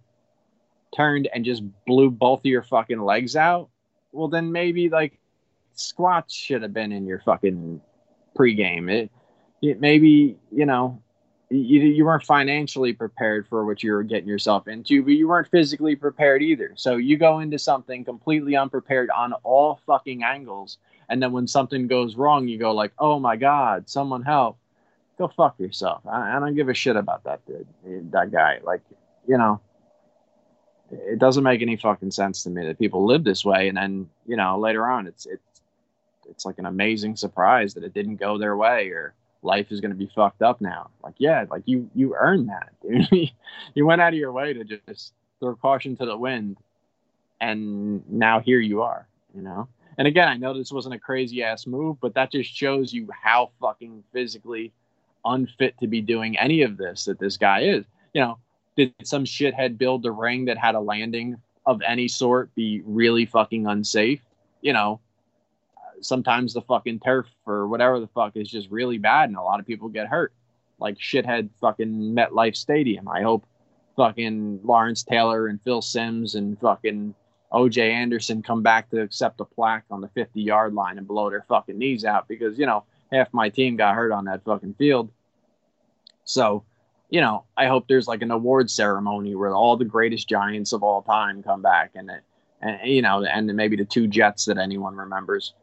turned 0.96 1.30
and 1.34 1.46
just 1.46 1.64
blew 1.86 2.10
both 2.10 2.40
of 2.40 2.46
your 2.46 2.64
fucking 2.64 3.00
legs 3.00 3.36
out. 3.36 3.70
Well, 4.12 4.28
then 4.28 4.52
maybe 4.52 4.90
like 4.90 5.20
squats 5.80 6.34
should 6.34 6.62
have 6.62 6.74
been 6.74 6.92
in 6.92 7.06
your 7.06 7.20
fucking 7.20 7.82
pregame. 8.38 8.92
It, 8.92 9.12
it 9.62 9.80
maybe 9.80 10.38
you 10.52 10.66
know 10.66 11.02
you, 11.50 11.82
you 11.82 12.06
weren't 12.06 12.24
financially 12.24 12.94
prepared 12.94 13.48
for 13.48 13.66
what 13.66 13.82
you 13.82 13.94
were 13.94 14.04
getting 14.04 14.28
yourself 14.28 14.68
into, 14.68 15.02
but 15.02 15.14
you 15.14 15.28
weren't 15.28 15.50
physically 15.50 15.96
prepared 15.96 16.42
either. 16.42 16.74
So 16.76 16.98
you 16.98 17.18
go 17.18 17.40
into 17.40 17.58
something 17.58 18.04
completely 18.04 18.56
unprepared 18.56 19.10
on 19.12 19.34
all 19.44 19.80
fucking 19.86 20.24
angles, 20.24 20.78
and 21.10 21.24
then 21.24 21.32
when 21.32 21.48
something 21.48 21.88
goes 21.88 22.16
wrong, 22.16 22.48
you 22.48 22.58
go 22.58 22.74
like, 22.74 22.92
"Oh 23.00 23.20
my 23.20 23.38
god, 23.38 23.90
someone 23.90 24.24
help!" 24.24 24.58
Go 25.18 25.28
fuck 25.30 25.60
yourself. 25.60 26.06
I, 26.06 26.36
I 26.36 26.40
don't 26.40 26.56
give 26.56 26.70
a 26.70 26.74
shit 26.74 26.96
about 26.96 27.24
that 27.24 27.42
dude, 27.46 28.12
that 28.12 28.32
guy. 28.32 28.60
Like, 28.64 28.82
you 29.28 29.38
know, 29.38 29.62
it 30.92 31.18
doesn't 31.18 31.44
make 31.44 31.62
any 31.62 31.76
fucking 31.78 32.12
sense 32.12 32.44
to 32.44 32.50
me 32.50 32.66
that 32.66 32.78
people 32.78 33.06
live 33.06 33.24
this 33.24 33.46
way, 33.46 33.68
and 33.70 33.78
then 33.78 34.10
you 34.26 34.36
know 34.36 34.60
later 34.60 34.86
on, 34.86 35.08
it's 35.08 35.26
it's 35.26 35.57
it's 36.30 36.46
like 36.46 36.60
an 36.60 36.66
amazing 36.66 37.16
surprise 37.16 37.74
that 37.74 37.84
it 37.84 37.94
didn't 37.94 38.18
go 38.18 38.38
their 38.38 38.56
way 38.56 38.90
or 38.90 39.14
life 39.42 39.72
is 39.72 39.82
going 39.82 39.92
to 39.92 39.98
be 39.98 40.10
fucked 40.14 40.42
up 40.42 40.62
now. 40.62 40.90
Like, 41.04 41.16
yeah, 41.18 41.46
like 41.50 41.64
you 41.66 41.90
you 41.94 42.16
earned 42.16 42.50
that, 42.50 42.70
dude. 42.82 43.32
you 43.74 43.86
went 43.86 44.02
out 44.02 44.14
of 44.14 44.20
your 44.20 44.32
way 44.32 44.54
to 44.54 44.64
just 44.64 45.14
throw 45.40 45.56
caution 45.56 45.96
to 45.98 46.06
the 46.06 46.18
wind, 46.18 46.58
and 47.40 48.08
now 48.10 48.40
here 48.40 48.60
you 48.60 48.82
are. 48.82 49.08
You 49.36 49.42
know. 49.42 49.68
And 49.98 50.08
again, 50.08 50.28
I 50.28 50.38
know 50.38 50.56
this 50.56 50.72
wasn't 50.72 50.94
a 50.94 51.00
crazy 51.00 51.42
ass 51.42 51.66
move, 51.66 51.98
but 52.00 52.14
that 52.14 52.32
just 52.32 52.56
shows 52.56 52.94
you 52.94 53.08
how 53.12 53.50
fucking 53.60 54.04
physically 54.14 54.72
unfit 55.26 55.76
to 55.80 55.88
be 55.88 56.02
doing 56.02 56.38
any 56.38 56.62
of 56.62 56.78
this 56.78 57.06
that 57.06 57.20
this 57.20 57.36
guy 57.36 57.62
is. 57.62 57.84
You 58.14 58.22
know, 58.22 58.38
did 58.76 58.94
some 59.04 59.26
shithead 59.26 59.78
build 59.78 60.04
the 60.04 60.12
ring 60.12 60.46
that 60.46 60.58
had 60.58 60.76
a 60.76 60.80
landing 60.80 61.38
of 61.66 61.82
any 61.86 62.08
sort 62.08 62.54
be 62.54 62.82
really 62.86 63.26
fucking 63.26 63.66
unsafe? 63.66 64.22
You 64.62 64.74
know, 64.74 65.00
sometimes 66.02 66.54
the 66.54 66.62
fucking 66.62 67.00
turf 67.00 67.28
or 67.46 67.68
whatever 67.68 68.00
the 68.00 68.08
fuck 68.08 68.36
is 68.36 68.50
just 68.50 68.70
really 68.70 68.98
bad 68.98 69.30
and 69.30 69.38
a 69.38 69.42
lot 69.42 69.60
of 69.60 69.66
people 69.66 69.90
get 69.90 70.08
hurt. 70.08 70.34
Like 70.80 70.98
shithead 70.98 71.50
fucking 71.60 72.16
MetLife 72.16 72.56
Stadium. 72.56 73.08
I 73.08 73.22
hope 73.22 73.46
fucking 73.96 74.60
Lawrence 74.64 75.04
Taylor 75.04 75.48
and 75.48 75.60
Phil 75.64 75.82
Simms 75.82 76.36
and 76.36 76.60
fucking 76.60 77.16
OJ 77.52 77.90
Anderson 77.90 78.44
come 78.44 78.62
back 78.62 78.90
to 78.90 79.02
accept 79.02 79.42
a 79.42 79.46
plaque 79.46 79.86
on 79.90 80.02
the 80.02 80.10
50 80.10 80.42
yard 80.42 80.74
line 80.74 80.98
and 80.98 81.08
blow 81.08 81.30
their 81.30 81.46
fucking 81.48 81.78
knees 81.78 82.06
out 82.06 82.28
because, 82.28 82.58
you 82.60 82.66
know, 82.66 82.84
half 83.12 83.34
my 83.34 83.50
team 83.50 83.76
got 83.76 83.96
hurt 83.96 84.12
on 84.12 84.26
that 84.26 84.44
fucking 84.44 84.76
field. 84.76 85.10
So, 86.26 86.64
you 87.10 87.22
know, 87.22 87.46
I 87.56 87.68
hope 87.68 87.88
there's 87.88 88.08
like 88.08 88.22
an 88.22 88.32
award 88.32 88.70
ceremony 88.70 89.34
where 89.34 89.56
all 89.56 89.78
the 89.78 89.86
greatest 89.86 90.28
giants 90.28 90.74
of 90.74 90.84
all 90.84 91.02
time 91.02 91.42
come 91.42 91.62
back 91.62 91.92
and, 91.96 92.10
it, 92.10 92.22
and 92.62 92.80
you 92.84 93.02
know, 93.02 93.24
and 93.24 93.48
maybe 93.56 93.78
the 93.78 93.86
two 93.86 94.08
Jets 94.08 94.46
that 94.46 94.58
anyone 94.58 94.96
remembers 94.96 95.54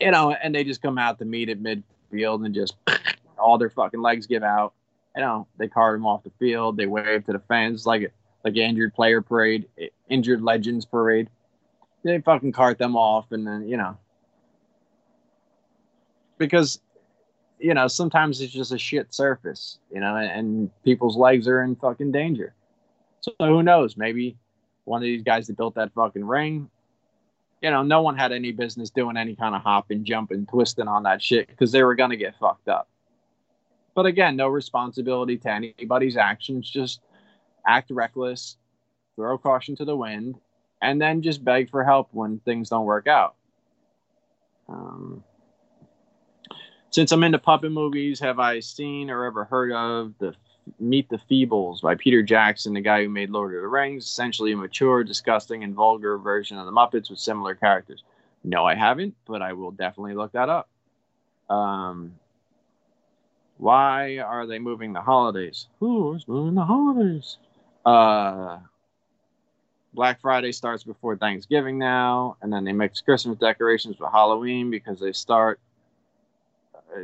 you 0.00 0.10
know, 0.10 0.32
and 0.32 0.54
they 0.54 0.64
just 0.64 0.82
come 0.82 0.98
out 0.98 1.18
to 1.18 1.24
meet 1.24 1.48
at 1.48 1.60
midfield 1.60 2.44
and 2.44 2.54
just 2.54 2.74
all 3.38 3.58
their 3.58 3.70
fucking 3.70 4.00
legs 4.00 4.26
give 4.26 4.42
out. 4.42 4.74
You 5.16 5.22
know, 5.22 5.46
they 5.58 5.68
cart 5.68 5.98
them 5.98 6.06
off 6.06 6.24
the 6.24 6.32
field. 6.38 6.76
They 6.76 6.86
wave 6.86 7.24
to 7.26 7.32
the 7.32 7.38
fans 7.38 7.86
like 7.86 8.12
like 8.44 8.56
injured 8.56 8.94
player 8.94 9.22
parade, 9.22 9.66
injured 10.08 10.42
legends 10.42 10.84
parade. 10.84 11.30
They 12.02 12.20
fucking 12.20 12.52
cart 12.52 12.78
them 12.78 12.96
off, 12.96 13.32
and 13.32 13.46
then 13.46 13.66
you 13.68 13.76
know, 13.76 13.96
because 16.36 16.80
you 17.58 17.72
know 17.74 17.88
sometimes 17.88 18.40
it's 18.40 18.52
just 18.52 18.72
a 18.72 18.78
shit 18.78 19.14
surface, 19.14 19.78
you 19.90 20.00
know, 20.00 20.16
and, 20.16 20.30
and 20.30 20.82
people's 20.82 21.16
legs 21.16 21.48
are 21.48 21.62
in 21.62 21.76
fucking 21.76 22.12
danger. 22.12 22.54
So 23.20 23.32
who 23.38 23.62
knows? 23.62 23.96
Maybe 23.96 24.36
one 24.84 25.00
of 25.00 25.04
these 25.04 25.22
guys 25.22 25.46
that 25.46 25.56
built 25.56 25.76
that 25.76 25.94
fucking 25.94 26.24
ring 26.24 26.68
you 27.62 27.70
know, 27.70 27.82
no 27.82 28.02
one 28.02 28.16
had 28.16 28.32
any 28.32 28.52
business 28.52 28.90
doing 28.90 29.16
any 29.16 29.34
kind 29.34 29.54
of 29.54 29.62
hopping, 29.62 30.04
jumping, 30.04 30.46
twisting 30.46 30.88
on 30.88 31.04
that 31.04 31.22
shit 31.22 31.48
because 31.48 31.72
they 31.72 31.82
were 31.82 31.94
going 31.94 32.10
to 32.10 32.16
get 32.16 32.34
fucked 32.38 32.68
up. 32.68 32.88
But 33.94 34.06
again, 34.06 34.36
no 34.36 34.48
responsibility 34.48 35.38
to 35.38 35.50
anybody's 35.50 36.16
actions. 36.16 36.68
Just 36.68 37.00
act 37.66 37.90
reckless, 37.90 38.56
throw 39.16 39.38
caution 39.38 39.76
to 39.76 39.84
the 39.84 39.96
wind, 39.96 40.36
and 40.82 41.00
then 41.00 41.22
just 41.22 41.44
beg 41.44 41.70
for 41.70 41.84
help 41.84 42.08
when 42.12 42.40
things 42.40 42.68
don't 42.68 42.84
work 42.84 43.06
out. 43.06 43.36
Um, 44.68 45.22
since 46.90 47.12
I'm 47.12 47.24
into 47.24 47.38
puppet 47.38 47.72
movies, 47.72 48.20
have 48.20 48.38
I 48.38 48.60
seen 48.60 49.10
or 49.10 49.24
ever 49.24 49.44
heard 49.44 49.72
of 49.72 50.14
the 50.18 50.34
Meet 50.80 51.08
the 51.08 51.20
Feebles 51.30 51.82
by 51.82 51.94
Peter 51.94 52.22
Jackson, 52.22 52.74
the 52.74 52.80
guy 52.80 53.02
who 53.02 53.08
made 53.08 53.30
Lord 53.30 53.54
of 53.54 53.60
the 53.60 53.68
Rings, 53.68 54.04
essentially 54.04 54.52
a 54.52 54.56
mature, 54.56 55.04
disgusting, 55.04 55.62
and 55.62 55.74
vulgar 55.74 56.16
version 56.18 56.58
of 56.58 56.66
the 56.66 56.72
Muppets 56.72 57.10
with 57.10 57.18
similar 57.18 57.54
characters. 57.54 58.02
No, 58.42 58.64
I 58.64 58.74
haven't, 58.74 59.14
but 59.26 59.42
I 59.42 59.52
will 59.52 59.70
definitely 59.70 60.14
look 60.14 60.32
that 60.32 60.48
up. 60.48 60.68
Um, 61.50 62.14
why 63.58 64.18
are 64.18 64.46
they 64.46 64.58
moving 64.58 64.92
the 64.92 65.00
holidays? 65.00 65.68
Who's 65.80 66.26
moving 66.26 66.54
the 66.54 66.64
holidays? 66.64 67.38
Uh, 67.84 68.58
Black 69.92 70.20
Friday 70.20 70.52
starts 70.52 70.82
before 70.82 71.16
Thanksgiving 71.16 71.78
now, 71.78 72.36
and 72.42 72.52
then 72.52 72.64
they 72.64 72.72
mix 72.72 73.00
Christmas 73.00 73.38
decorations 73.38 73.98
with 73.98 74.10
Halloween 74.10 74.70
because 74.70 74.98
they 74.98 75.12
start 75.12 75.60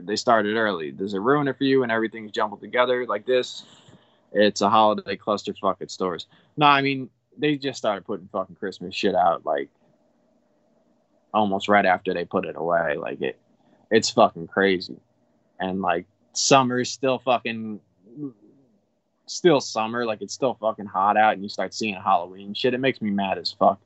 they 0.03 0.17
started 0.17 0.57
early. 0.57 0.91
Does 0.91 1.15
it 1.15 1.19
ruin 1.19 1.49
it 1.49 1.59
for 1.59 1.65
you 1.65 1.83
and 1.83 1.93
everything's 1.93 2.33
jumbled 2.33 2.61
together 2.61 3.07
like 3.07 3.27
this? 3.27 3.65
It's 4.33 4.61
a 4.61 4.71
holiday 4.71 5.17
clusterfuck 5.17 5.77
at 5.81 5.91
stores. 5.91 6.27
No, 6.57 6.67
I 6.67 6.83
mean 6.83 7.11
they 7.39 7.57
just 7.57 7.79
started 7.79 8.05
putting 8.05 8.29
fucking 8.29 8.57
Christmas 8.57 8.95
shit 8.95 9.15
out 9.15 9.45
like 9.45 9.69
almost 11.33 11.69
right 11.69 11.87
after 11.87 12.15
they 12.15 12.25
put 12.25 12.45
it 12.45 12.57
away. 12.57 12.97
Like 12.97 13.21
it, 13.21 13.39
it's 13.91 14.11
fucking 14.11 14.49
crazy. 14.49 14.97
And 15.59 15.81
like 15.81 16.07
summer's 16.33 16.91
still 16.91 17.19
fucking 17.19 17.81
still 19.27 19.61
summer. 19.61 20.05
Like 20.05 20.23
it's 20.23 20.35
still 20.35 20.55
fucking 20.55 20.87
hot 20.87 21.17
out, 21.17 21.35
and 21.35 21.43
you 21.43 21.49
start 21.49 21.75
seeing 21.75 21.95
Halloween 21.95 22.55
shit. 22.55 22.75
It 22.75 22.81
makes 22.81 23.01
me 23.01 23.11
mad 23.11 23.39
as 23.39 23.53
fuck. 23.53 23.81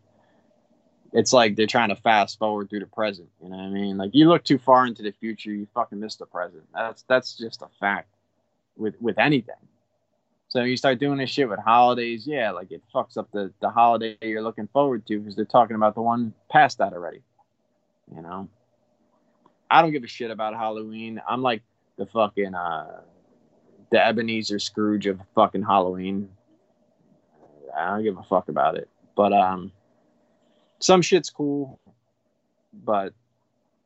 It's 1.14 1.32
like 1.32 1.54
they're 1.54 1.68
trying 1.68 1.90
to 1.90 1.96
fast 1.96 2.40
forward 2.40 2.68
through 2.68 2.80
the 2.80 2.86
present. 2.86 3.28
You 3.40 3.48
know 3.48 3.56
what 3.56 3.62
I 3.62 3.68
mean? 3.70 3.96
Like 3.96 4.10
you 4.14 4.28
look 4.28 4.42
too 4.42 4.58
far 4.58 4.84
into 4.84 5.02
the 5.02 5.12
future, 5.12 5.52
you 5.52 5.68
fucking 5.72 6.00
miss 6.00 6.16
the 6.16 6.26
present. 6.26 6.64
That's 6.74 7.04
that's 7.08 7.38
just 7.38 7.62
a 7.62 7.68
fact 7.78 8.08
with 8.76 9.00
with 9.00 9.16
anything. 9.18 9.54
So 10.48 10.64
you 10.64 10.76
start 10.76 10.98
doing 10.98 11.18
this 11.18 11.30
shit 11.30 11.48
with 11.48 11.60
holidays, 11.60 12.26
yeah, 12.26 12.50
like 12.50 12.72
it 12.72 12.82
fucks 12.92 13.16
up 13.16 13.30
the 13.32 13.52
the 13.60 13.70
holiday 13.70 14.16
you're 14.22 14.42
looking 14.42 14.68
forward 14.72 15.06
to 15.06 15.20
because 15.20 15.36
they're 15.36 15.44
talking 15.44 15.76
about 15.76 15.94
the 15.94 16.02
one 16.02 16.34
past 16.50 16.78
that 16.78 16.92
already. 16.92 17.22
You 18.14 18.20
know, 18.20 18.48
I 19.70 19.82
don't 19.82 19.92
give 19.92 20.02
a 20.02 20.08
shit 20.08 20.32
about 20.32 20.54
Halloween. 20.54 21.22
I'm 21.28 21.42
like 21.42 21.62
the 21.96 22.06
fucking 22.06 22.56
uh, 22.56 23.02
the 23.92 24.04
Ebenezer 24.04 24.58
Scrooge 24.58 25.06
of 25.06 25.20
fucking 25.36 25.62
Halloween. 25.62 26.28
I 27.76 27.90
don't 27.90 28.02
give 28.02 28.18
a 28.18 28.22
fuck 28.24 28.48
about 28.48 28.76
it. 28.76 28.88
But 29.16 29.32
um, 29.32 29.70
some 30.79 31.03
shit's 31.03 31.31
cool, 31.31 31.79
but 32.85 33.12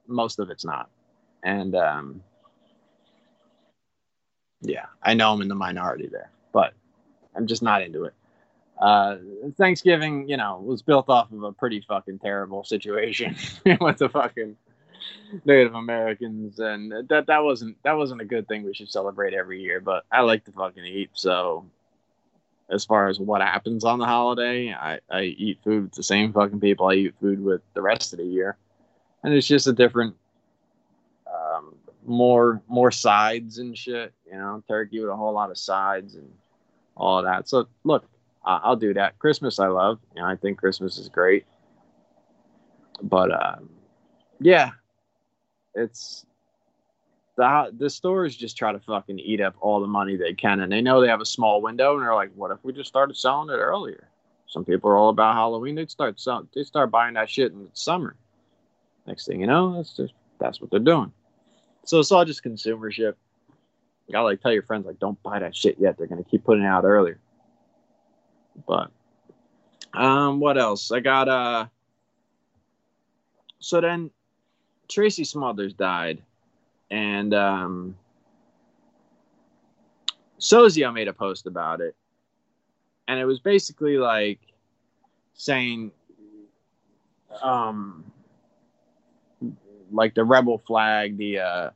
most 0.07 0.39
of 0.39 0.51
it's 0.51 0.64
not. 0.64 0.91
And 1.43 1.74
um, 1.74 2.22
yeah, 4.61 4.86
I 5.03 5.14
know 5.14 5.32
I'm 5.32 5.43
in 5.43 5.49
the 5.49 5.55
minority 5.55 6.09
there, 6.11 6.30
but 6.53 6.72
I'm 7.34 7.47
just 7.47 7.62
not 7.62 7.82
into 7.82 8.05
it. 8.05 8.14
Uh, 8.80 9.16
Thanksgiving, 9.57 10.28
you 10.28 10.36
know, 10.36 10.62
was 10.64 10.82
built 10.82 11.09
off 11.09 11.32
of 11.32 11.43
a 11.43 11.53
pretty 11.53 11.84
fucking 11.86 12.20
terrible 12.20 12.64
situation 12.64 13.36
with 13.80 13.99
the 13.99 14.09
fucking 14.09 14.57
Native 15.45 15.74
Americans, 15.74 16.59
and 16.59 16.93
that 17.09 17.26
that 17.26 17.45
wasn't 17.45 17.76
that 17.82 17.97
wasn't 17.97 18.20
a 18.20 18.24
good 18.24 18.47
thing 18.47 18.64
we 18.64 18.74
should 18.74 18.91
celebrate 18.91 19.34
every 19.34 19.61
year. 19.61 19.80
But 19.80 20.05
I 20.12 20.20
like 20.22 20.45
to 20.45 20.53
fucking 20.53 20.84
eat, 20.84 21.11
so 21.12 21.66
as 22.70 22.84
far 22.84 23.08
as 23.08 23.18
what 23.18 23.40
happens 23.40 23.84
on 23.84 23.98
the 23.98 24.04
holiday, 24.04 24.72
I, 24.72 25.00
I 25.10 25.22
eat 25.22 25.58
food 25.64 25.84
with 25.84 25.92
the 25.92 26.02
same 26.02 26.32
fucking 26.32 26.60
people 26.60 26.86
I 26.86 26.94
eat 26.94 27.14
food 27.20 27.42
with 27.42 27.62
the 27.74 27.82
rest 27.82 28.12
of 28.12 28.18
the 28.18 28.24
year, 28.24 28.56
and 29.22 29.32
it's 29.32 29.46
just 29.46 29.66
a 29.66 29.72
different, 29.72 30.14
um, 31.26 31.74
more 32.06 32.62
more 32.68 32.90
sides 32.90 33.58
and 33.58 33.76
shit. 33.76 34.12
You 34.26 34.38
know, 34.38 34.62
turkey 34.68 35.00
with 35.00 35.10
a 35.10 35.16
whole 35.16 35.32
lot 35.32 35.50
of 35.50 35.58
sides 35.58 36.14
and 36.14 36.30
all 36.96 37.22
that. 37.22 37.48
So 37.48 37.68
look, 37.84 38.04
I'll 38.44 38.76
do 38.76 38.94
that. 38.94 39.18
Christmas, 39.18 39.58
I 39.58 39.68
love. 39.68 39.98
You 40.14 40.22
know, 40.22 40.28
I 40.28 40.36
think 40.36 40.58
Christmas 40.58 40.98
is 40.98 41.08
great. 41.08 41.44
But 43.02 43.30
uh, 43.30 43.56
yeah, 44.40 44.70
it's 45.74 46.26
the 47.39 47.72
the 47.78 47.89
stores 47.89 48.36
just 48.36 48.59
try 48.59 48.72
to 48.72 48.80
fucking 48.80 49.20
eat 49.20 49.41
up 49.41 49.55
all 49.61 49.80
the 49.80 49.86
money 49.86 50.16
they 50.16 50.34
can, 50.34 50.61
and 50.61 50.72
they 50.72 50.80
know 50.80 51.01
they 51.01 51.07
have 51.09 51.20
a 51.20 51.26
small 51.26 51.62
window, 51.62 51.95
and 51.95 52.03
they're 52.03 52.14
like, 52.14 52.32
"What 52.34 52.51
if 52.51 52.59
we 52.64 52.72
just 52.72 52.89
started 52.89 53.16
selling 53.16 53.49
it 53.49 53.59
earlier?" 53.59 54.09
Some 54.49 54.64
people 54.64 54.91
are 54.91 54.97
all 54.97 55.11
about 55.11 55.34
Halloween. 55.34 55.76
They 55.76 55.86
start 55.86 56.18
selling, 56.18 56.49
they 56.53 56.64
start 56.64 56.91
buying 56.91 57.14
that 57.14 57.30
shit 57.30 57.53
in 57.53 57.61
the 57.61 57.70
summer. 57.74 58.16
Next 59.07 59.26
thing 59.26 59.41
you 59.41 59.47
know, 59.47 59.76
that's 59.76 59.97
just 59.97 60.14
that's 60.41 60.61
what 60.61 60.70
they're 60.70 60.80
doing. 60.80 61.12
So 61.84 62.01
it's 62.01 62.11
all 62.11 62.24
just 62.24 62.43
consumership. 62.43 63.14
You 64.09 64.12
gotta 64.12 64.24
like 64.24 64.41
tell 64.41 64.53
your 64.53 64.64
friends 64.64 64.84
like, 64.84 64.99
don't 64.99 65.22
buy 65.22 65.39
that 65.39 65.55
shit 65.55 65.76
yet. 65.78 65.97
They're 65.97 66.09
gonna 66.09 66.24
keep 66.24 66.43
putting 66.43 66.64
it 66.64 66.66
out 66.66 66.84
earlier. 66.84 67.20
But 68.66 68.91
um, 69.95 70.41
what 70.41 70.59
else? 70.59 70.91
I 70.91 70.99
got 70.99 71.28
uh. 71.28 71.66
So 73.61 73.80
then, 73.80 74.11
Tracy 74.89 75.24
Smothers 75.24 75.72
died, 75.72 76.22
and 76.91 77.34
um, 77.34 77.97
Sozio 80.41 80.93
made 80.93 81.09
a 81.09 81.12
post 81.12 81.47
about 81.47 81.80
it, 81.80 81.95
and 83.07 83.18
it 83.18 83.24
was 83.24 83.41
basically 83.41 83.99
like 83.99 84.41
saying, 85.34 85.91
um, 87.43 88.05
like 89.91 90.14
the 90.14 90.24
rebel 90.24 90.59
flag, 90.59 91.16
the 91.16 91.41
uh, 91.41 91.70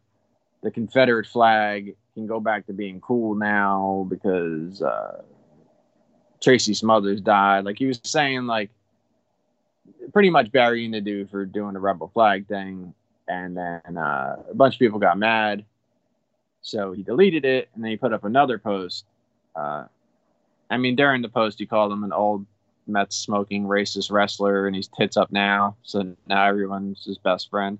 the 0.63 0.71
Confederate 0.71 1.27
flag 1.27 1.97
can 2.15 2.27
go 2.27 2.41
back 2.41 2.67
to 2.67 2.73
being 2.73 3.01
cool 3.01 3.35
now 3.35 4.07
because 4.09 4.83
uh, 4.83 5.23
Tracy 6.43 6.75
Smothers 6.75 7.21
died. 7.21 7.65
Like 7.65 7.79
he 7.79 7.87
was 7.87 8.01
saying, 8.05 8.47
like 8.47 8.71
pretty 10.13 10.31
much 10.31 10.53
burying 10.53 10.91
the 10.91 11.01
dude 11.01 11.31
for 11.31 11.45
doing 11.45 11.75
the 11.75 11.81
rebel 11.81 12.11
flag 12.13 12.47
thing, 12.47 12.95
and 13.29 13.57
then 13.57 13.97
uh, 13.97 14.37
a 14.51 14.55
bunch 14.55 14.75
of 14.75 14.79
people 14.79 14.99
got 14.99 15.18
mad, 15.18 15.64
so 16.61 16.93
he 16.93 17.03
deleted 17.03 17.45
it, 17.45 17.68
and 17.75 17.83
then 17.83 17.91
he 17.91 17.97
put 17.97 18.12
up 18.12 18.25
another 18.25 18.59
post. 18.59 19.05
Uh, 19.55 19.85
I 20.70 20.77
mean, 20.77 20.97
during 20.97 21.23
the 21.23 21.29
post, 21.29 21.59
he 21.59 21.66
called 21.66 21.93
him 21.93 22.05
an 22.05 22.12
old 22.12 22.47
meth 22.87 23.12
smoking 23.12 23.64
racist 23.64 24.11
wrestler, 24.11 24.66
and 24.66 24.75
he's 24.75 24.89
tits 24.89 25.16
up 25.16 25.33
now, 25.33 25.77
so 25.83 26.14
now 26.27 26.47
everyone's 26.47 27.05
his 27.05 27.18
best 27.18 27.51
friend. 27.51 27.79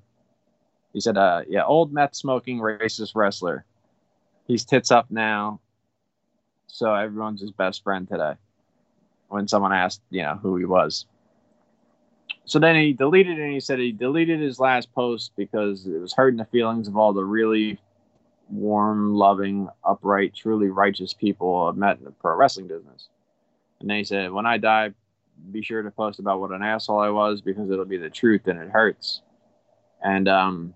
He 0.93 1.01
said, 1.01 1.17
uh, 1.17 1.43
"Yeah, 1.49 1.65
old 1.65 1.93
meth 1.93 2.15
smoking 2.15 2.59
racist 2.59 3.15
wrestler. 3.15 3.65
He's 4.47 4.65
tits 4.65 4.91
up 4.91 5.11
now, 5.11 5.61
so 6.67 6.95
everyone's 6.95 7.41
his 7.41 7.53
best 7.53 7.83
friend 7.83 8.09
today." 8.09 8.35
when 9.33 9.49
someone 9.49 9.73
asked, 9.73 10.03
you 10.11 10.23
know, 10.23 10.39
who 10.43 10.57
he 10.57 10.67
was. 10.67 11.07
So 12.45 12.59
then 12.59 12.75
he 12.77 12.93
deleted 12.93 13.39
and 13.39 13.53
he 13.53 13.61
said 13.61 13.79
he 13.79 13.93
deleted 13.93 14.41
his 14.41 14.59
last 14.59 14.93
post 14.95 15.33
because 15.37 15.87
it 15.87 16.01
was 16.01 16.13
hurting 16.13 16.39
the 16.39 16.45
feelings 16.47 16.89
of 16.89 16.97
all 16.97 17.13
the 17.13 17.25
really 17.25 17.79
warm, 18.51 19.15
loving, 19.15 19.69
upright, 19.85 20.35
truly 20.35 20.69
righteous 20.69 21.15
people 21.15 21.69
I've 21.69 21.77
met 21.77 21.99
in 21.99 22.05
the 22.05 22.11
pro 22.11 22.37
wrestling 22.37 22.67
business. 22.67 23.09
And 23.81 23.89
then 23.89 23.97
he 23.97 24.05
said, 24.05 24.33
when 24.33 24.47
I 24.47 24.59
die, 24.59 24.93
be 25.51 25.63
sure 25.63 25.83
to 25.83 25.91
post 25.91 26.19
about 26.19 26.41
what 26.41 26.51
an 26.51 26.63
asshole 26.63 27.01
I 27.01 27.09
was 27.09 27.41
because 27.41 27.71
it'll 27.71 27.85
be 27.85 27.97
the 27.97 28.11
truth 28.11 28.47
and 28.47 28.59
it 28.59 28.71
hurts. 28.71 29.23
And 30.05 30.29
um, 30.29 30.75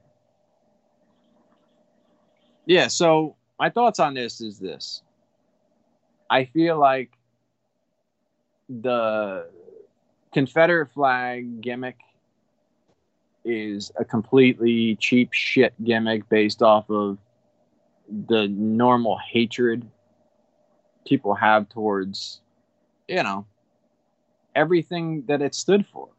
yeah, 2.64 2.88
so 2.88 3.36
my 3.58 3.70
thoughts 3.70 4.00
on 4.00 4.14
this 4.14 4.40
is 4.40 4.58
this. 4.58 5.02
I 6.30 6.44
feel 6.44 6.78
like 6.78 7.10
the 8.68 9.48
Confederate 10.36 10.92
flag 10.92 11.62
gimmick 11.62 11.96
is 13.42 13.90
a 13.96 14.04
completely 14.04 14.94
cheap 14.96 15.32
shit 15.32 15.72
gimmick 15.82 16.28
based 16.28 16.60
off 16.60 16.90
of 16.90 17.16
the 18.28 18.46
normal 18.48 19.16
hatred 19.16 19.88
people 21.06 21.34
have 21.34 21.70
towards, 21.70 22.42
you 23.08 23.22
know, 23.22 23.46
everything 24.54 25.24
that 25.26 25.40
it 25.40 25.54
stood 25.54 25.86
for, 25.86 26.10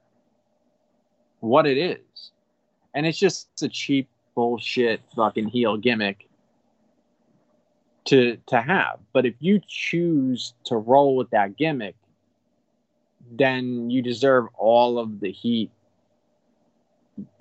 what 1.42 1.68
it 1.68 1.78
is. 1.78 2.32
And 2.96 3.06
it's 3.06 3.20
just 3.20 3.62
a 3.62 3.70
cheap 3.70 4.10
bullshit 4.34 5.00
fucking 5.16 5.50
heel 5.50 5.78
gimmick 5.78 6.28
to 8.06 8.38
to 8.48 8.62
have. 8.64 8.98
But 9.14 9.28
if 9.28 9.36
you 9.40 9.62
choose 9.68 10.56
to 10.64 10.76
roll 10.76 11.16
with 11.16 11.30
that 11.30 11.56
gimmick, 11.56 11.94
then 13.32 13.90
you 13.90 14.02
deserve 14.02 14.48
all 14.58 15.00
of 15.00 15.20
the 15.20 15.32
heat 15.32 15.72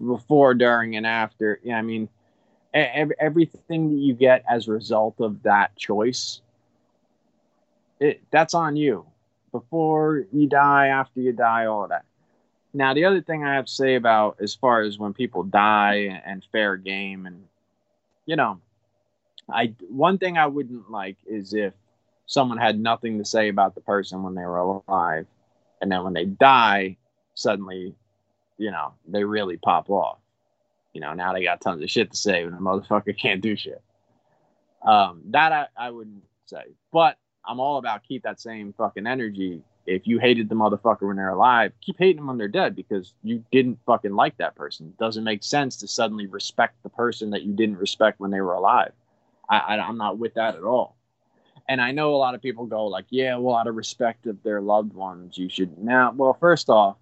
before, 0.04 0.54
during, 0.54 0.96
and 0.96 1.06
after. 1.06 1.60
Yeah, 1.62 1.78
I 1.78 1.82
mean, 1.82 2.08
every, 2.72 3.16
everything 3.18 3.90
that 3.90 4.00
you 4.00 4.14
get 4.14 4.44
as 4.48 4.68
a 4.68 4.72
result 4.72 5.20
of 5.20 5.42
that 5.42 5.76
choice, 5.76 6.40
it 8.00 8.22
that's 8.30 8.54
on 8.54 8.76
you. 8.76 9.06
Before 9.52 10.26
you 10.32 10.48
die, 10.48 10.88
after 10.88 11.20
you 11.20 11.32
die, 11.32 11.66
all 11.66 11.84
of 11.84 11.90
that. 11.90 12.04
Now, 12.74 12.92
the 12.92 13.06
other 13.06 13.22
thing 13.22 13.42
I 13.42 13.54
have 13.54 13.66
to 13.66 13.72
say 13.72 13.94
about 13.94 14.36
as 14.40 14.54
far 14.54 14.82
as 14.82 14.98
when 14.98 15.14
people 15.14 15.44
die 15.44 16.20
and 16.26 16.44
fair 16.52 16.76
game, 16.76 17.26
and 17.26 17.44
you 18.26 18.36
know, 18.36 18.60
I 19.48 19.74
one 19.88 20.18
thing 20.18 20.36
I 20.36 20.46
wouldn't 20.46 20.90
like 20.90 21.16
is 21.26 21.54
if 21.54 21.72
someone 22.26 22.58
had 22.58 22.78
nothing 22.78 23.18
to 23.18 23.24
say 23.24 23.48
about 23.48 23.74
the 23.74 23.80
person 23.80 24.22
when 24.22 24.34
they 24.34 24.42
were 24.42 24.58
alive 24.58 25.26
and 25.80 25.90
then 25.90 26.04
when 26.04 26.12
they 26.14 26.24
die, 26.24 26.96
suddenly, 27.34 27.94
you 28.58 28.70
know, 28.70 28.94
they 29.06 29.24
really 29.24 29.56
pop 29.56 29.90
off. 29.90 30.18
You 30.92 31.00
know, 31.00 31.12
now 31.12 31.32
they 31.32 31.42
got 31.42 31.60
tons 31.60 31.82
of 31.82 31.90
shit 31.90 32.10
to 32.10 32.16
say 32.16 32.44
when 32.44 32.54
the 32.54 32.60
motherfucker 32.60 33.16
can't 33.20 33.40
do 33.40 33.56
shit. 33.56 33.82
Um, 34.82 35.22
that 35.26 35.52
I, 35.52 35.66
I 35.76 35.90
wouldn't 35.90 36.22
say, 36.46 36.62
but 36.92 37.18
I'm 37.44 37.60
all 37.60 37.78
about 37.78 38.04
keep 38.04 38.22
that 38.22 38.40
same 38.40 38.72
fucking 38.76 39.06
energy. 39.06 39.62
If 39.86 40.06
you 40.06 40.18
hated 40.18 40.48
the 40.48 40.54
motherfucker 40.54 41.02
when 41.02 41.16
they're 41.16 41.28
alive, 41.28 41.72
keep 41.80 41.96
hating 41.98 42.16
them 42.16 42.26
when 42.26 42.38
they're 42.38 42.48
dead 42.48 42.74
because 42.74 43.14
you 43.22 43.44
didn't 43.52 43.78
fucking 43.86 44.14
like 44.14 44.36
that 44.38 44.56
person. 44.56 44.88
It 44.88 44.98
doesn't 44.98 45.22
make 45.22 45.44
sense 45.44 45.76
to 45.76 45.88
suddenly 45.88 46.26
respect 46.26 46.82
the 46.82 46.88
person 46.88 47.30
that 47.30 47.42
you 47.42 47.52
didn't 47.52 47.76
respect 47.76 48.18
when 48.18 48.30
they 48.30 48.40
were 48.40 48.54
alive. 48.54 48.92
I, 49.48 49.58
I, 49.58 49.78
I'm 49.78 49.96
not 49.96 50.18
with 50.18 50.34
that 50.34 50.56
at 50.56 50.64
all. 50.64 50.95
And 51.68 51.80
I 51.80 51.90
know 51.92 52.14
a 52.14 52.16
lot 52.16 52.34
of 52.34 52.42
people 52.42 52.66
go 52.66 52.86
like, 52.86 53.06
yeah, 53.10 53.36
well, 53.36 53.56
out 53.56 53.66
of 53.66 53.74
respect 53.74 54.26
of 54.26 54.42
their 54.42 54.60
loved 54.60 54.92
ones, 54.92 55.36
you 55.36 55.48
should 55.48 55.78
now. 55.78 56.12
Well, 56.12 56.34
first 56.34 56.70
off, 56.70 56.96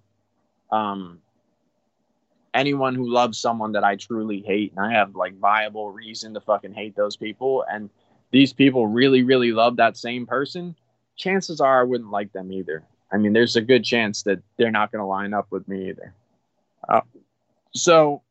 um, 0.71 1.19
anyone 2.53 2.95
who 2.95 3.07
loves 3.07 3.37
someone 3.37 3.73
that 3.73 3.83
I 3.83 3.95
truly 3.95 4.41
hate, 4.41 4.71
and 4.75 4.83
I 4.83 4.93
have 4.93 5.15
like 5.15 5.37
viable 5.37 5.91
reason 5.91 6.33
to 6.33 6.41
fucking 6.41 6.73
hate 6.73 6.95
those 6.95 7.15
people, 7.15 7.63
and 7.69 7.89
these 8.31 8.53
people 8.53 8.87
really, 8.87 9.23
really 9.23 9.51
love 9.51 9.77
that 9.77 9.97
same 9.97 10.25
person, 10.25 10.75
chances 11.15 11.61
are 11.61 11.81
I 11.81 11.83
wouldn't 11.83 12.11
like 12.11 12.33
them 12.33 12.51
either. 12.51 12.83
I 13.11 13.17
mean, 13.17 13.33
there's 13.33 13.55
a 13.55 13.61
good 13.61 13.83
chance 13.83 14.23
that 14.23 14.41
they're 14.57 14.71
not 14.71 14.91
going 14.91 15.01
to 15.01 15.05
line 15.05 15.33
up 15.33 15.47
with 15.51 15.67
me 15.67 15.89
either. 15.89 16.13
Uh, 16.89 17.01
so 17.73 18.23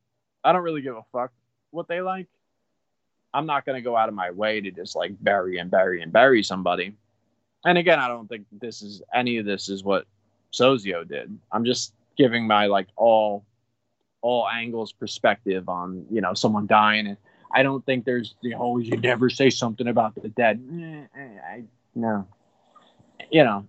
I 0.42 0.52
don't 0.52 0.62
really 0.62 0.82
give 0.82 0.96
a 0.96 1.04
fuck 1.12 1.32
what 1.70 1.88
they 1.88 2.00
like. 2.00 2.28
I'm 3.34 3.46
not 3.46 3.66
going 3.66 3.76
to 3.76 3.82
go 3.82 3.96
out 3.96 4.08
of 4.08 4.14
my 4.14 4.30
way 4.30 4.60
to 4.60 4.70
just 4.70 4.94
like 4.94 5.12
bury 5.22 5.58
and 5.58 5.70
bury 5.70 6.00
and 6.00 6.12
bury 6.12 6.42
somebody. 6.42 6.94
And 7.64 7.76
again, 7.76 7.98
I 7.98 8.06
don't 8.08 8.28
think 8.28 8.46
this 8.52 8.80
is 8.80 9.02
any 9.12 9.38
of 9.38 9.44
this 9.44 9.68
is 9.68 9.82
what 9.82 10.06
Sozio 10.52 11.06
did. 11.06 11.36
I'm 11.50 11.64
just 11.64 11.92
giving 12.16 12.46
my 12.46 12.66
like 12.66 12.86
all 12.96 13.44
all 14.20 14.48
angles 14.48 14.92
perspective 14.92 15.68
on 15.68 16.06
you 16.10 16.20
know 16.20 16.32
someone 16.32 16.66
dying 16.66 17.08
and 17.08 17.16
I 17.52 17.62
don't 17.62 17.84
think 17.84 18.04
there's 18.04 18.34
the 18.42 18.52
whole 18.52 18.80
you 18.80 18.96
never 18.96 19.28
say 19.30 19.50
something 19.50 19.86
about 19.86 20.14
the 20.14 20.28
dead. 20.28 20.66
Eh, 20.72 21.20
eh, 21.20 21.38
I 21.46 21.64
no, 21.94 22.26
you 23.30 23.44
know, 23.44 23.66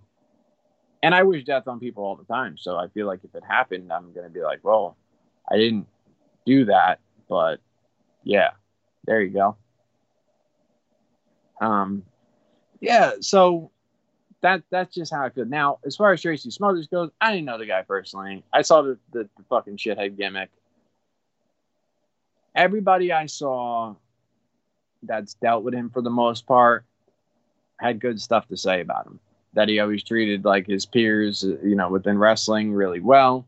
and 1.02 1.14
I 1.14 1.22
wish 1.22 1.44
death 1.44 1.68
on 1.68 1.78
people 1.78 2.04
all 2.04 2.16
the 2.16 2.24
time. 2.24 2.56
So 2.56 2.76
I 2.76 2.88
feel 2.88 3.06
like 3.06 3.20
if 3.22 3.34
it 3.34 3.44
happened, 3.48 3.92
I'm 3.92 4.12
gonna 4.12 4.30
be 4.30 4.42
like, 4.42 4.60
well, 4.62 4.96
I 5.50 5.56
didn't 5.56 5.86
do 6.44 6.64
that, 6.66 7.00
but 7.28 7.60
yeah, 8.24 8.50
there 9.06 9.22
you 9.22 9.30
go. 9.30 9.56
Um, 11.60 12.02
yeah, 12.80 13.12
so 13.20 13.70
that 14.42 14.62
that's 14.70 14.94
just 14.94 15.12
how 15.12 15.24
I 15.24 15.30
feel. 15.30 15.46
Now, 15.46 15.78
as 15.84 15.96
far 15.96 16.12
as 16.12 16.20
Tracy 16.20 16.50
Smothers 16.50 16.88
goes, 16.88 17.10
I 17.20 17.32
didn't 17.32 17.46
know 17.46 17.58
the 17.58 17.66
guy 17.66 17.82
personally. 17.82 18.44
I 18.52 18.62
saw 18.62 18.82
the, 18.82 18.98
the, 19.12 19.28
the 19.36 19.44
fucking 19.48 19.76
shithead 19.76 20.16
gimmick. 20.16 20.50
Everybody 22.54 23.12
I 23.12 23.26
saw 23.26 23.94
that's 25.02 25.34
dealt 25.34 25.62
with 25.62 25.74
him 25.74 25.90
for 25.90 26.02
the 26.02 26.10
most 26.10 26.46
part 26.46 26.84
had 27.78 28.00
good 28.00 28.20
stuff 28.20 28.48
to 28.48 28.56
say 28.56 28.80
about 28.80 29.06
him. 29.06 29.20
That 29.54 29.68
he 29.68 29.80
always 29.80 30.02
treated 30.02 30.44
like 30.44 30.66
his 30.66 30.84
peers, 30.84 31.42
you 31.42 31.74
know, 31.74 31.88
within 31.88 32.18
wrestling 32.18 32.72
really 32.72 33.00
well. 33.00 33.46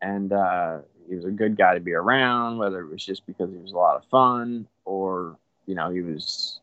And 0.00 0.32
uh, 0.32 0.78
he 1.08 1.14
was 1.14 1.24
a 1.24 1.30
good 1.30 1.56
guy 1.56 1.74
to 1.74 1.80
be 1.80 1.92
around, 1.92 2.58
whether 2.58 2.80
it 2.80 2.90
was 2.90 3.04
just 3.04 3.26
because 3.26 3.50
he 3.50 3.56
was 3.56 3.72
a 3.72 3.76
lot 3.76 3.96
of 3.96 4.04
fun 4.06 4.66
or, 4.84 5.36
you 5.66 5.74
know, 5.74 5.90
he 5.90 6.00
was 6.00 6.60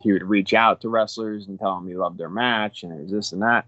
he 0.00 0.12
would 0.12 0.24
reach 0.24 0.52
out 0.52 0.80
to 0.80 0.88
wrestlers 0.88 1.46
and 1.46 1.58
tell 1.58 1.76
them 1.76 1.86
he 1.86 1.94
loved 1.94 2.18
their 2.18 2.28
match 2.28 2.82
and 2.82 2.92
it 2.92 3.00
was 3.00 3.10
this 3.10 3.32
and 3.32 3.42
that. 3.42 3.66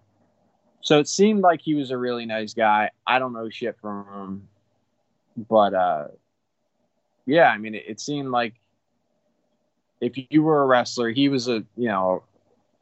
So 0.80 0.98
it 0.98 1.08
seemed 1.08 1.40
like 1.40 1.60
he 1.62 1.74
was 1.74 1.90
a 1.90 1.96
really 1.96 2.26
nice 2.26 2.54
guy. 2.54 2.90
I 3.06 3.18
don't 3.18 3.32
know 3.32 3.48
shit 3.48 3.76
from 3.80 4.06
him, 4.12 4.48
but 5.48 5.74
uh, 5.74 6.08
yeah, 7.24 7.48
I 7.48 7.58
mean, 7.58 7.74
it, 7.74 7.84
it 7.86 8.00
seemed 8.00 8.30
like 8.30 8.54
if 10.00 10.12
you 10.28 10.42
were 10.42 10.62
a 10.62 10.66
wrestler, 10.66 11.10
he 11.10 11.28
was 11.28 11.48
a 11.48 11.64
you 11.76 11.88
know 11.88 12.24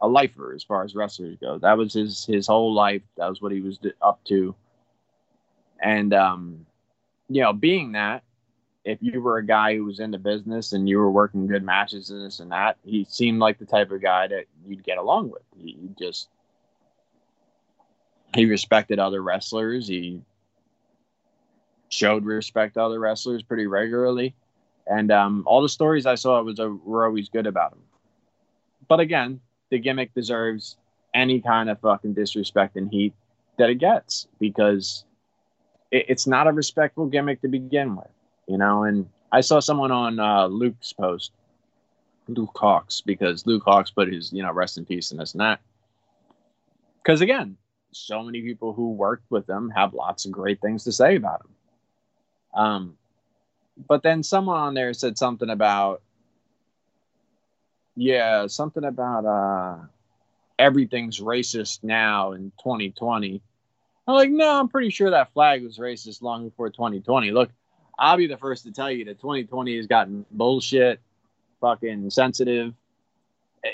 a 0.01 0.09
lifer 0.09 0.53
as 0.53 0.65
far 0.65 0.83
as 0.83 0.95
wrestlers 0.95 1.37
go. 1.41 1.59
That 1.59 1.79
was 1.79 1.93
his 1.93 2.25
his 2.25 2.47
whole 2.47 2.75
life. 2.75 3.03
That 3.17 3.29
was 3.29 3.41
what 3.41 3.53
he 3.53 3.61
was 3.61 3.79
up 4.01 4.23
to. 4.25 4.55
And 5.81 6.13
um, 6.13 6.67
you 7.35 7.43
know, 7.43 7.53
being 7.53 7.93
that, 7.93 8.23
if 8.85 8.99
you 9.01 9.21
were 9.21 9.39
a 9.39 9.47
guy 9.47 9.77
who 9.77 9.85
was 9.85 10.01
in 10.01 10.11
the 10.11 10.19
business 10.19 10.73
and 10.73 10.89
you 10.89 10.99
were 10.99 11.11
working 11.11 11.47
good 11.47 11.63
matches 11.63 12.11
and 12.11 12.25
this 12.25 12.41
and 12.41 12.51
that, 12.51 12.79
he 12.85 13.07
seemed 13.09 13.39
like 13.39 13.59
the 13.59 13.67
type 13.67 13.91
of 13.93 14.03
guy 14.03 14.27
that 14.27 14.47
you'd 14.67 14.85
get 14.85 14.99
along 14.99 15.31
with. 15.31 15.43
He 15.57 15.77
just 15.99 16.29
he 18.35 18.47
respected 18.47 18.99
other 18.99 19.23
wrestlers. 19.23 19.87
He 19.87 20.23
showed 21.91 22.25
respect 22.25 22.75
to 22.75 22.83
other 22.83 22.99
wrestlers 22.99 23.43
pretty 23.43 23.67
regularly, 23.67 24.35
and 24.87 25.13
um, 25.13 25.45
all 25.47 25.63
the 25.63 25.69
stories 25.69 26.07
I 26.07 26.17
saw 26.17 26.43
was 26.43 26.59
uh, 26.59 26.69
were 26.85 27.07
always 27.07 27.29
good 27.29 27.47
about 27.47 27.73
him. 27.73 27.83
But 28.89 29.01
again, 29.01 29.41
the 29.71 29.79
gimmick 29.79 30.13
deserves 30.15 30.77
any 31.15 31.41
kind 31.41 31.71
of 31.71 31.79
fucking 31.81 32.15
disrespect 32.15 32.77
and 32.77 32.91
heat 32.91 33.15
that 33.59 33.71
it 33.71 33.77
gets 33.77 34.27
because 34.41 35.05
it, 35.93 36.07
it's 36.09 36.27
not 36.27 36.49
a 36.49 36.53
respectful 36.53 37.07
gimmick 37.07 37.41
to 37.43 37.49
begin 37.49 37.95
with 37.95 38.09
you 38.47 38.59
know. 38.59 38.85
And 38.85 39.09
I 39.31 39.41
saw 39.41 39.61
someone 39.61 39.91
on 39.91 40.19
uh, 40.19 40.47
Luke's 40.47 40.93
post, 40.93 41.33
Luke 42.29 42.55
Hawx, 42.55 43.03
because 43.05 43.47
Luke 43.47 43.65
Hawx 43.65 43.95
put 43.95 44.13
his, 44.13 44.33
you 44.33 44.43
know, 44.43 44.53
rest 44.53 44.79
in 44.79 44.85
peace 44.85 45.11
and 45.11 45.21
this 45.21 45.33
and 45.33 45.41
that. 45.41 45.61
Because 47.03 47.21
again, 47.21 47.57
so 47.93 48.23
many 48.23 48.43
people 48.43 48.73
who 48.73 48.93
worked 48.93 49.31
with 49.31 49.49
him 49.49 49.71
have 49.71 49.95
lots 49.95 50.25
of 50.25 50.33
great 50.33 50.61
things 50.61 50.85
to 50.85 50.93
say 50.93 51.17
about 51.17 51.43
him. 51.45 51.51
Um, 52.55 52.97
but 53.89 54.03
then 54.03 54.23
someone 54.23 54.59
on 54.59 54.75
there 54.75 54.93
said 54.93 55.19
something 55.19 55.51
about, 55.51 56.03
yeah, 57.97 58.47
something 58.47 58.85
about 58.85 59.25
uh, 59.25 59.85
everything's 60.59 61.21
racist 61.21 61.83
now 61.83 62.33
in 62.33 62.53
2020. 62.63 63.43
I'm 64.07 64.15
like, 64.15 64.31
no, 64.31 64.59
I'm 64.59 64.69
pretty 64.69 64.91
sure 64.91 65.11
that 65.11 65.33
flag 65.33 65.63
was 65.63 65.79
racist 65.79 66.23
long 66.23 66.49
before 66.49 66.71
2020. 66.71 67.31
Look, 67.31 67.51
I'll 67.99 68.17
be 68.17 68.27
the 68.27 68.37
first 68.37 68.65
to 68.65 68.73
tell 68.73 68.91
you 68.91 69.05
that 69.05 69.21
2020 69.21 69.77
has 69.77 69.87
gotten 69.87 70.27
bullshit, 70.33 71.01
fucking 71.61 72.11
sensitive. 72.11 72.75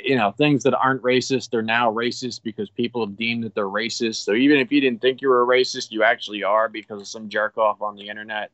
You 0.04 0.16
know, 0.16 0.32
things 0.32 0.64
that 0.64 0.74
aren't 0.76 1.02
racist 1.02 1.54
are 1.54 1.62
now 1.62 1.90
racist 1.90 2.42
because 2.42 2.68
people 2.68 3.06
have 3.06 3.16
deemed 3.16 3.44
that 3.44 3.54
they're 3.54 3.64
racist. 3.64 4.16
So 4.16 4.34
even 4.34 4.58
if 4.58 4.70
you 4.70 4.82
didn't 4.82 5.00
think 5.00 5.22
you 5.22 5.30
were 5.30 5.42
a 5.42 5.46
racist, 5.46 5.90
you 5.90 6.02
actually 6.02 6.44
are 6.44 6.68
because 6.68 7.00
of 7.00 7.06
some 7.06 7.30
jerk 7.30 7.56
off 7.56 7.80
on 7.80 7.96
the 7.96 8.08
internet. 8.08 8.50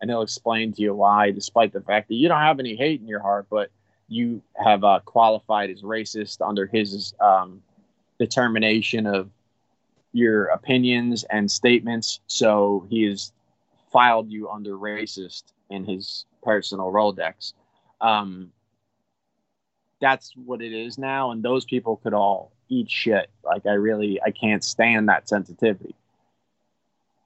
And 0.00 0.10
he'll 0.10 0.22
explain 0.22 0.72
to 0.72 0.82
you 0.82 0.92
why, 0.92 1.30
despite 1.30 1.72
the 1.72 1.80
fact 1.80 2.08
that 2.08 2.16
you 2.16 2.26
don't 2.26 2.40
have 2.40 2.58
any 2.58 2.74
hate 2.74 3.00
in 3.00 3.06
your 3.06 3.20
heart, 3.20 3.46
but 3.48 3.70
you 4.08 4.42
have 4.56 4.82
uh, 4.82 4.98
qualified 5.04 5.70
as 5.70 5.82
racist 5.82 6.46
under 6.46 6.66
his 6.66 7.14
um, 7.20 7.62
determination 8.18 9.06
of 9.06 9.30
your 10.12 10.46
opinions 10.46 11.24
and 11.24 11.50
statements. 11.50 12.20
So 12.26 12.86
he 12.90 13.04
has 13.04 13.32
filed 13.92 14.30
you 14.30 14.48
under 14.48 14.76
racist 14.76 15.44
in 15.70 15.84
his 15.84 16.26
personal 16.42 16.92
Rolodex. 16.92 17.52
Um, 18.00 18.52
that's 20.00 20.32
what 20.34 20.60
it 20.60 20.72
is 20.72 20.98
now, 20.98 21.30
and 21.30 21.42
those 21.42 21.64
people 21.64 21.96
could 21.96 22.12
all 22.12 22.52
eat 22.68 22.90
shit. 22.90 23.30
Like 23.44 23.66
I 23.66 23.74
really, 23.74 24.20
I 24.20 24.32
can't 24.32 24.64
stand 24.64 25.08
that 25.08 25.28
sensitivity. 25.28 25.94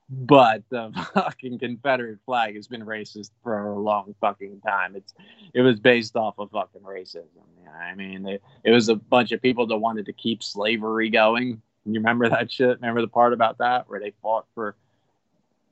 But 0.09 0.63
the 0.69 0.91
fucking 1.13 1.59
Confederate 1.59 2.19
flag 2.25 2.55
has 2.55 2.67
been 2.67 2.85
racist 2.85 3.31
for 3.43 3.67
a 3.67 3.79
long 3.79 4.15
fucking 4.21 4.61
time. 4.61 4.95
It's 4.95 5.13
it 5.53 5.61
was 5.61 5.79
based 5.79 6.15
off 6.15 6.35
of 6.37 6.51
fucking 6.51 6.81
racism. 6.81 7.25
Yeah, 7.63 7.71
I 7.71 7.95
mean, 7.95 8.25
it, 8.27 8.43
it 8.63 8.71
was 8.71 8.89
a 8.89 8.95
bunch 8.95 9.31
of 9.31 9.41
people 9.41 9.67
that 9.67 9.77
wanted 9.77 10.05
to 10.05 10.13
keep 10.13 10.43
slavery 10.43 11.09
going. 11.09 11.61
You 11.87 11.99
remember 11.99 12.29
that 12.29 12.51
shit? 12.51 12.79
Remember 12.81 13.01
the 13.01 13.07
part 13.07 13.33
about 13.33 13.59
that 13.59 13.89
where 13.89 13.99
they 13.99 14.13
fought 14.21 14.45
for 14.53 14.75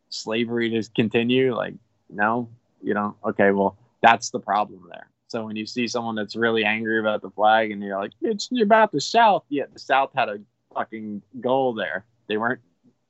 slavery 0.10 0.70
to 0.72 0.90
continue? 0.96 1.56
Like, 1.56 1.74
no, 2.10 2.50
you 2.82 2.94
know, 2.94 3.16
okay, 3.26 3.52
well, 3.52 3.78
that's 4.02 4.30
the 4.30 4.40
problem 4.40 4.88
there. 4.90 5.10
So 5.28 5.46
when 5.46 5.56
you 5.56 5.66
see 5.66 5.88
someone 5.88 6.16
that's 6.16 6.36
really 6.36 6.64
angry 6.64 7.00
about 7.00 7.22
the 7.22 7.32
flag 7.32 7.72
and 7.72 7.82
you're 7.82 7.98
like, 8.00 8.14
it's 8.22 8.50
about 8.62 8.92
the 8.92 9.02
South, 9.02 9.44
yeah, 9.50 9.66
the 9.74 9.80
South 9.80 10.12
had 10.16 10.30
a 10.30 10.40
fucking 10.74 11.22
goal 11.42 11.74
there. 11.74 12.06
They 12.28 12.38
weren't 12.38 12.62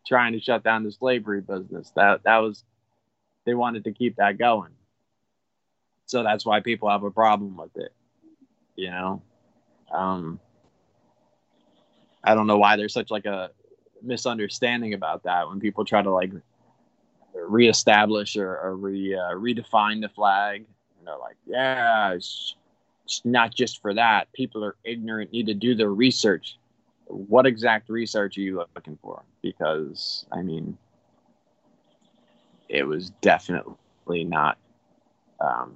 trying 0.08 0.34
to 0.34 0.40
shut 0.40 0.64
down 0.64 0.84
the 0.84 0.92
slavery 0.92 1.42
business. 1.42 1.92
That 1.96 2.24
that 2.24 2.38
was 2.38 2.64
they 3.46 3.54
wanted 3.54 3.84
to 3.84 3.92
keep 3.92 4.16
that 4.16 4.38
going. 4.38 4.72
So 6.06 6.24
that's 6.24 6.46
why 6.46 6.62
people 6.62 6.90
have 6.90 7.04
a 7.04 7.12
problem 7.12 7.58
with 7.58 7.76
it. 7.76 7.94
You 8.76 8.92
know? 8.92 9.22
Um 9.92 10.40
I 12.26 12.34
don't 12.34 12.48
know 12.48 12.58
why 12.58 12.76
there's 12.76 12.94
such 12.94 13.12
like 13.12 13.26
a 13.26 13.52
misunderstanding 14.02 14.94
about 14.94 15.24
that 15.24 15.48
when 15.48 15.60
people 15.60 15.86
try 15.86 16.02
to 16.02 16.12
like 16.12 16.32
reestablish 17.34 18.36
or, 18.36 18.58
or 18.58 18.76
re, 18.76 19.16
uh, 19.16 19.34
redefine 19.36 20.02
the 20.02 20.10
flag. 20.10 20.66
And 20.98 21.08
they're 21.08 21.18
like, 21.18 21.38
yeah, 21.46 22.14
it's, 22.14 22.56
it's 23.06 23.22
not 23.24 23.54
just 23.54 23.82
for 23.82 23.94
that. 23.94 24.34
People 24.34 24.64
are 24.64 24.76
ignorant, 24.84 25.32
need 25.32 25.46
to 25.48 25.54
do 25.54 25.76
their 25.76 25.94
research. 25.94 26.58
What 27.06 27.46
exact 27.46 27.90
research 27.90 28.38
are 28.38 28.42
you 28.42 28.66
looking 28.76 28.98
for? 29.02 29.24
Because, 29.44 30.26
I 30.32 30.42
mean, 30.42 30.78
it 32.68 32.84
was 32.84 33.12
definitely 33.22 34.24
not. 34.24 34.58
Um, 35.40 35.76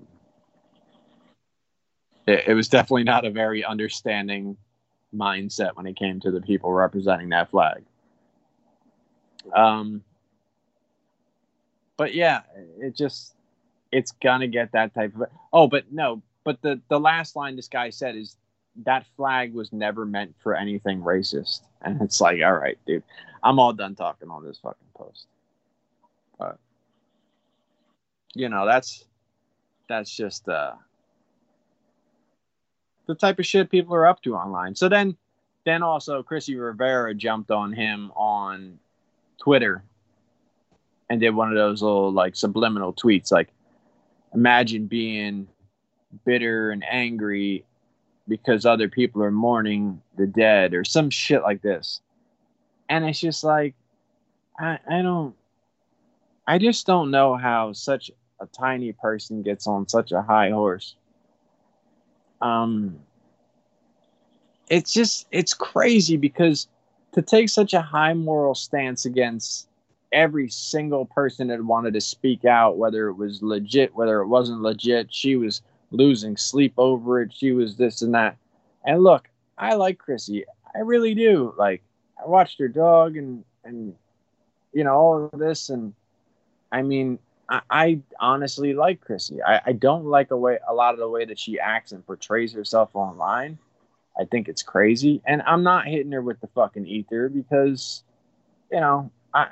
it, 2.25 2.45
it 2.47 2.53
was 2.55 2.67
definitely 2.67 3.03
not 3.03 3.25
a 3.25 3.29
very 3.29 3.63
understanding 3.63 4.57
mindset 5.15 5.75
when 5.75 5.85
it 5.85 5.95
came 5.95 6.19
to 6.19 6.31
the 6.31 6.41
people 6.41 6.71
representing 6.71 7.29
that 7.29 7.49
flag. 7.49 7.83
Um, 9.55 10.03
but 11.97 12.13
yeah, 12.13 12.41
it 12.79 12.95
just 12.95 13.33
it's 13.91 14.11
gonna 14.11 14.47
get 14.47 14.71
that 14.73 14.93
type 14.93 15.15
of. 15.15 15.27
Oh, 15.51 15.67
but 15.67 15.91
no, 15.91 16.21
but 16.43 16.61
the 16.61 16.79
the 16.89 16.99
last 16.99 17.35
line 17.35 17.55
this 17.55 17.67
guy 17.67 17.89
said 17.89 18.15
is 18.15 18.35
that 18.85 19.05
flag 19.17 19.53
was 19.53 19.73
never 19.73 20.05
meant 20.05 20.35
for 20.41 20.55
anything 20.55 21.01
racist. 21.01 21.61
And 21.81 22.01
it's 22.01 22.19
like, 22.19 22.41
all 22.43 22.53
right, 22.53 22.77
dude, 22.85 23.03
I'm 23.41 23.57
all 23.57 23.71
done 23.71 23.95
talking 23.95 24.29
on 24.29 24.43
this 24.43 24.57
fucking 24.57 24.87
post. 24.93 25.27
But 26.37 26.57
you 28.33 28.49
know, 28.49 28.65
that's 28.65 29.05
that's 29.87 30.15
just 30.15 30.47
uh 30.49 30.73
the 33.09 33.15
type 33.15 33.39
of 33.39 33.45
shit 33.45 33.71
people 33.71 33.95
are 33.95 34.05
up 34.05 34.21
to 34.21 34.35
online. 34.35 34.75
So 34.75 34.87
then 34.87 35.17
then 35.65 35.81
also 35.81 36.21
Chrissy 36.21 36.55
Rivera 36.55 37.15
jumped 37.15 37.49
on 37.49 37.73
him 37.73 38.11
on 38.15 38.77
Twitter 39.41 39.83
and 41.09 41.19
did 41.19 41.31
one 41.31 41.49
of 41.49 41.55
those 41.55 41.81
little 41.81 42.11
like 42.11 42.35
subliminal 42.35 42.93
tweets 42.93 43.31
like 43.31 43.49
imagine 44.35 44.85
being 44.85 45.47
bitter 46.23 46.69
and 46.69 46.83
angry 46.87 47.65
because 48.27 48.67
other 48.67 48.87
people 48.87 49.23
are 49.23 49.31
mourning 49.31 49.99
the 50.15 50.27
dead 50.27 50.75
or 50.75 50.83
some 50.83 51.09
shit 51.09 51.41
like 51.41 51.63
this. 51.63 52.01
And 52.89 53.03
it's 53.05 53.19
just 53.19 53.43
like 53.43 53.73
I, 54.59 54.77
I 54.87 55.01
don't 55.01 55.33
I 56.45 56.59
just 56.59 56.85
don't 56.85 57.09
know 57.09 57.35
how 57.35 57.73
such 57.73 58.11
a 58.39 58.45
tiny 58.45 58.91
person 58.91 59.41
gets 59.41 59.65
on 59.65 59.89
such 59.89 60.11
a 60.11 60.21
high 60.21 60.51
horse. 60.51 60.93
Um 62.41 62.99
it's 64.69 64.93
just 64.93 65.27
it's 65.31 65.53
crazy 65.53 66.17
because 66.17 66.67
to 67.13 67.21
take 67.21 67.49
such 67.49 67.73
a 67.73 67.81
high 67.81 68.13
moral 68.13 68.53
stance 68.53 69.05
against 69.05 69.67
every 70.11 70.49
single 70.49 71.05
person 71.05 71.47
that 71.47 71.63
wanted 71.63 71.93
to 71.93 72.01
speak 72.01 72.45
out, 72.45 72.77
whether 72.77 73.07
it 73.07 73.13
was 73.13 73.41
legit, 73.41 73.93
whether 73.95 74.21
it 74.21 74.27
wasn't 74.27 74.61
legit, 74.61 75.13
she 75.13 75.35
was 75.35 75.61
losing 75.91 76.37
sleep 76.37 76.73
over 76.77 77.21
it. 77.21 77.33
She 77.33 77.51
was 77.51 77.75
this 77.75 78.01
and 78.01 78.13
that. 78.13 78.37
And 78.85 79.03
look, 79.03 79.27
I 79.57 79.75
like 79.75 79.97
Chrissy. 79.97 80.45
I 80.75 80.79
really 80.79 81.15
do. 81.15 81.53
Like 81.57 81.81
I 82.21 82.27
watched 82.27 82.59
her 82.59 82.67
dog 82.67 83.17
and 83.17 83.43
and 83.63 83.95
you 84.73 84.83
know 84.83 84.95
all 84.95 85.29
of 85.31 85.39
this 85.39 85.69
and 85.69 85.93
I 86.71 86.81
mean 86.81 87.19
I, 87.49 87.61
I 87.69 87.99
honestly 88.19 88.73
like 88.73 89.01
Chrissy. 89.01 89.41
I, 89.41 89.61
I 89.67 89.71
don't 89.73 90.05
like 90.05 90.31
a 90.31 90.37
way 90.37 90.59
a 90.67 90.73
lot 90.73 90.93
of 90.93 90.99
the 90.99 91.09
way 91.09 91.25
that 91.25 91.39
she 91.39 91.59
acts 91.59 91.91
and 91.91 92.05
portrays 92.05 92.53
herself 92.53 92.91
online. 92.93 93.57
I 94.19 94.25
think 94.25 94.47
it's 94.47 94.63
crazy. 94.63 95.21
And 95.25 95.41
I'm 95.41 95.63
not 95.63 95.87
hitting 95.87 96.11
her 96.11 96.21
with 96.21 96.39
the 96.41 96.47
fucking 96.47 96.85
ether 96.85 97.29
because, 97.29 98.03
you 98.71 98.79
know, 98.79 99.11
I 99.33 99.47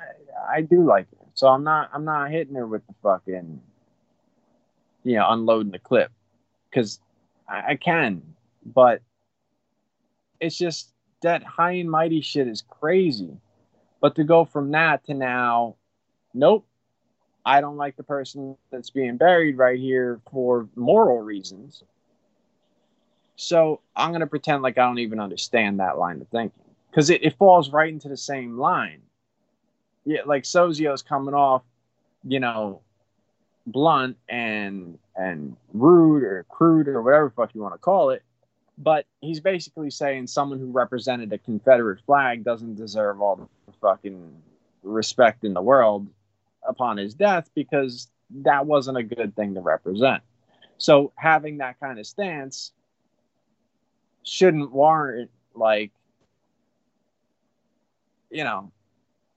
I 0.48 0.60
do 0.62 0.84
like 0.84 1.10
her. 1.10 1.26
So 1.34 1.48
I'm 1.48 1.64
not 1.64 1.90
I'm 1.92 2.04
not 2.04 2.30
hitting 2.30 2.54
her 2.54 2.66
with 2.66 2.86
the 2.86 2.94
fucking 3.02 3.60
you 5.04 5.16
know, 5.16 5.26
unloading 5.30 5.72
the 5.72 5.78
clip. 5.78 6.12
Cause 6.72 7.00
I, 7.48 7.72
I 7.72 7.76
can, 7.76 8.22
but 8.64 9.00
it's 10.40 10.56
just 10.56 10.92
that 11.22 11.42
high 11.42 11.72
and 11.72 11.90
mighty 11.90 12.20
shit 12.20 12.46
is 12.46 12.62
crazy. 12.68 13.38
But 14.00 14.14
to 14.16 14.24
go 14.24 14.44
from 14.44 14.70
that 14.72 15.04
to 15.06 15.14
now, 15.14 15.76
nope, 16.34 16.67
I 17.48 17.62
don't 17.62 17.78
like 17.78 17.96
the 17.96 18.02
person 18.02 18.58
that's 18.70 18.90
being 18.90 19.16
buried 19.16 19.56
right 19.56 19.80
here 19.80 20.20
for 20.30 20.68
moral 20.76 21.20
reasons. 21.20 21.82
So 23.36 23.80
I'm 23.96 24.10
going 24.10 24.20
to 24.20 24.26
pretend 24.26 24.62
like 24.62 24.76
I 24.76 24.84
don't 24.84 24.98
even 24.98 25.18
understand 25.18 25.80
that 25.80 25.96
line 25.96 26.20
of 26.20 26.28
thinking 26.28 26.60
because 26.90 27.08
it, 27.08 27.24
it 27.24 27.38
falls 27.38 27.70
right 27.70 27.90
into 27.90 28.10
the 28.10 28.18
same 28.18 28.58
line. 28.58 29.00
Yeah, 30.04 30.20
like 30.26 30.42
Sozio's 30.42 31.00
coming 31.00 31.32
off, 31.32 31.62
you 32.22 32.38
know, 32.38 32.82
blunt 33.66 34.18
and 34.28 34.98
and 35.16 35.56
rude 35.72 36.24
or 36.24 36.44
crude 36.50 36.86
or 36.86 37.00
whatever 37.00 37.30
fuck 37.30 37.54
you 37.54 37.62
want 37.62 37.72
to 37.72 37.78
call 37.78 38.10
it, 38.10 38.22
but 38.76 39.06
he's 39.22 39.40
basically 39.40 39.88
saying 39.88 40.26
someone 40.26 40.58
who 40.58 40.70
represented 40.70 41.32
a 41.32 41.38
Confederate 41.38 42.00
flag 42.04 42.44
doesn't 42.44 42.74
deserve 42.74 43.22
all 43.22 43.36
the 43.36 43.72
fucking 43.80 44.34
respect 44.82 45.44
in 45.44 45.54
the 45.54 45.62
world 45.62 46.08
upon 46.66 46.96
his 46.96 47.14
death 47.14 47.50
because 47.54 48.08
that 48.30 48.66
wasn't 48.66 48.96
a 48.96 49.02
good 49.02 49.34
thing 49.34 49.54
to 49.54 49.60
represent. 49.60 50.22
So 50.78 51.12
having 51.16 51.58
that 51.58 51.80
kind 51.80 51.98
of 51.98 52.06
stance 52.06 52.72
shouldn't 54.22 54.70
warrant 54.70 55.30
like 55.54 55.90
you 58.30 58.44
know 58.44 58.70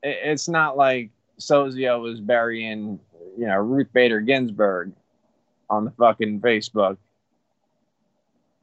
it, 0.03 0.18
it's 0.23 0.49
not 0.49 0.77
like 0.77 1.11
Sozio 1.39 2.02
was 2.02 2.19
burying 2.19 2.99
you 3.38 3.48
know 3.48 3.57
Ruth 3.57 3.91
Bader 3.93 4.22
Ginsburg 4.22 4.91
on 5.69 5.85
the 5.85 5.91
fucking 5.91 6.41
Facebook. 6.41 6.98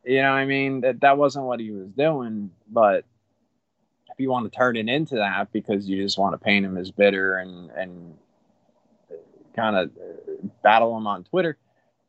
You 0.05 0.23
know, 0.23 0.31
I 0.31 0.45
mean 0.45 0.83
that 0.83 1.01
that 1.01 1.19
wasn't 1.19 1.47
what 1.47 1.61
he 1.61 1.71
was 1.71 1.89
doing, 1.89 2.51
but 2.71 3.05
if 4.11 4.19
you 4.19 4.31
want 4.31 4.51
to 4.51 4.57
turn 4.57 4.77
it 4.77 4.89
into 4.89 5.17
that 5.17 5.53
because 5.53 5.89
you 5.89 6.03
just 6.03 6.19
want 6.19 6.35
to 6.35 6.39
paint 6.39 6.65
him 6.65 6.77
as 6.77 6.91
bitter 6.91 7.37
and 7.39 7.71
and 7.71 8.15
kind 9.55 9.77
of 9.77 9.91
battle 10.63 10.97
him 10.97 11.07
on 11.07 11.25
Twitter, 11.25 11.57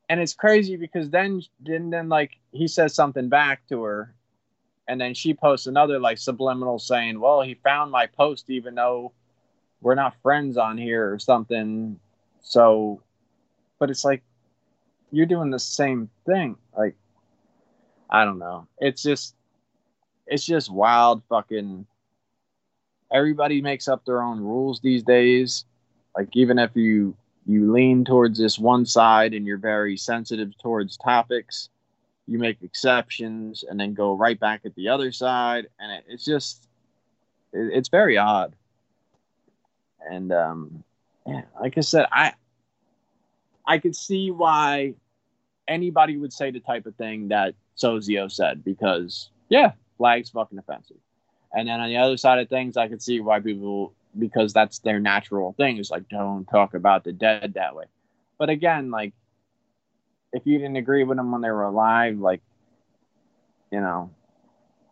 and 0.10 0.20
it's 0.20 0.34
crazy 0.34 0.76
because 0.76 1.10
then 1.10 1.42
then 1.60 1.90
then 1.90 2.10
like 2.10 2.38
he 2.52 2.68
says 2.68 2.94
something 2.94 3.30
back 3.30 3.68
to 3.70 3.84
her 3.84 4.14
and 4.88 5.00
then 5.00 5.14
she 5.14 5.36
posts 5.36 5.68
another 5.68 6.00
like 6.00 6.18
subliminal 6.18 6.80
saying 6.80 7.20
well 7.20 7.42
he 7.42 7.54
found 7.54 7.92
my 7.92 8.08
post 8.08 8.50
even 8.50 8.74
though 8.76 9.14
we're 9.82 9.96
not 9.96 10.16
friends 10.22 10.58
on 10.58 10.78
here 10.78 11.12
or 11.12 11.20
something. 11.20 12.00
So 12.42 13.02
but 13.78 13.90
it's 13.90 14.04
like 14.04 14.24
you're 15.12 15.26
doing 15.26 15.52
the 15.52 15.60
same 15.60 16.10
thing. 16.26 16.58
Like 16.78 16.96
i 18.10 18.26
don't 18.26 18.40
know. 18.40 18.68
It's 18.80 19.04
just 19.04 19.36
it's 20.26 20.46
just 20.46 20.72
wild 20.72 21.22
fucking 21.30 21.86
everybody 23.12 23.62
makes 23.62 23.88
up 23.88 24.06
their 24.06 24.22
own 24.22 24.40
rules 24.40 24.82
these 24.82 25.04
days. 25.04 25.66
Like 26.16 26.30
even 26.34 26.60
if 26.60 26.76
you 26.76 27.16
you 27.50 27.72
lean 27.72 28.06
towards 28.06 28.38
this 28.38 28.60
one 28.60 28.86
side 28.86 29.34
and 29.34 29.46
you're 29.46 29.58
very 29.58 29.98
sensitive 29.98 30.58
towards 30.60 30.98
topics 30.98 31.70
you 32.30 32.38
make 32.38 32.62
exceptions 32.62 33.66
and 33.68 33.80
then 33.80 33.96
go 33.96 34.14
right 34.14 34.40
back 34.40 34.62
at 34.64 34.76
the 34.76 34.88
other 34.88 35.12
side. 35.12 35.68
And 35.80 35.92
it, 35.92 36.04
it's 36.08 36.24
just 36.24 36.68
it, 37.52 37.72
it's 37.74 37.90
very 37.90 38.18
odd. 38.18 38.56
And 40.10 40.32
um 40.32 40.84
yeah, 41.28 41.42
like 41.60 41.78
i 41.78 41.82
said 41.82 42.06
i 42.12 42.34
i 43.68 43.78
could 43.78 43.96
see 43.96 44.32
why 44.32 44.94
anybody 45.68 46.18
would 46.18 46.32
say 46.32 46.50
the 46.50 46.62
type 46.62 46.86
of 46.86 46.96
thing 46.96 47.28
that 47.28 47.54
sozio 47.78 48.32
said 48.32 48.64
because 48.64 49.30
yeah 49.50 49.74
flag's 49.98 50.30
fucking 50.30 50.58
offensive. 50.58 50.98
And 51.52 51.68
then 51.68 51.80
on 51.80 51.90
the 51.90 51.98
other 51.98 52.16
side 52.16 52.40
of 52.40 52.48
things 52.48 52.78
i 52.78 52.88
could 52.88 53.02
see 53.02 53.20
why 53.20 53.40
people 53.42 53.94
because 54.18 54.54
that's 54.54 54.80
their 54.80 55.00
natural 55.00 55.54
thing 55.54 55.78
is 55.78 55.92
like 55.92 56.08
don't 56.10 56.46
talk 56.46 56.74
about 56.74 57.04
the 57.04 57.12
dead 57.12 57.54
that 57.56 57.76
way. 57.76 57.86
But 58.38 58.50
again 58.50 58.90
like 58.92 59.14
if 60.34 60.46
you 60.46 60.58
didn't 60.58 60.78
agree 60.78 61.04
with 61.04 61.18
them 61.18 61.32
when 61.32 61.42
they 61.42 61.50
were 61.50 61.64
alive 61.64 62.18
like 62.18 62.42
you 63.72 63.82
know 63.82 64.12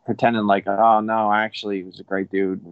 pretending 0.06 0.46
like 0.46 0.68
oh 0.68 1.00
no 1.00 1.32
actually 1.32 1.78
he 1.78 1.84
was 1.84 2.00
a 2.00 2.04
great 2.04 2.30
dude. 2.30 2.64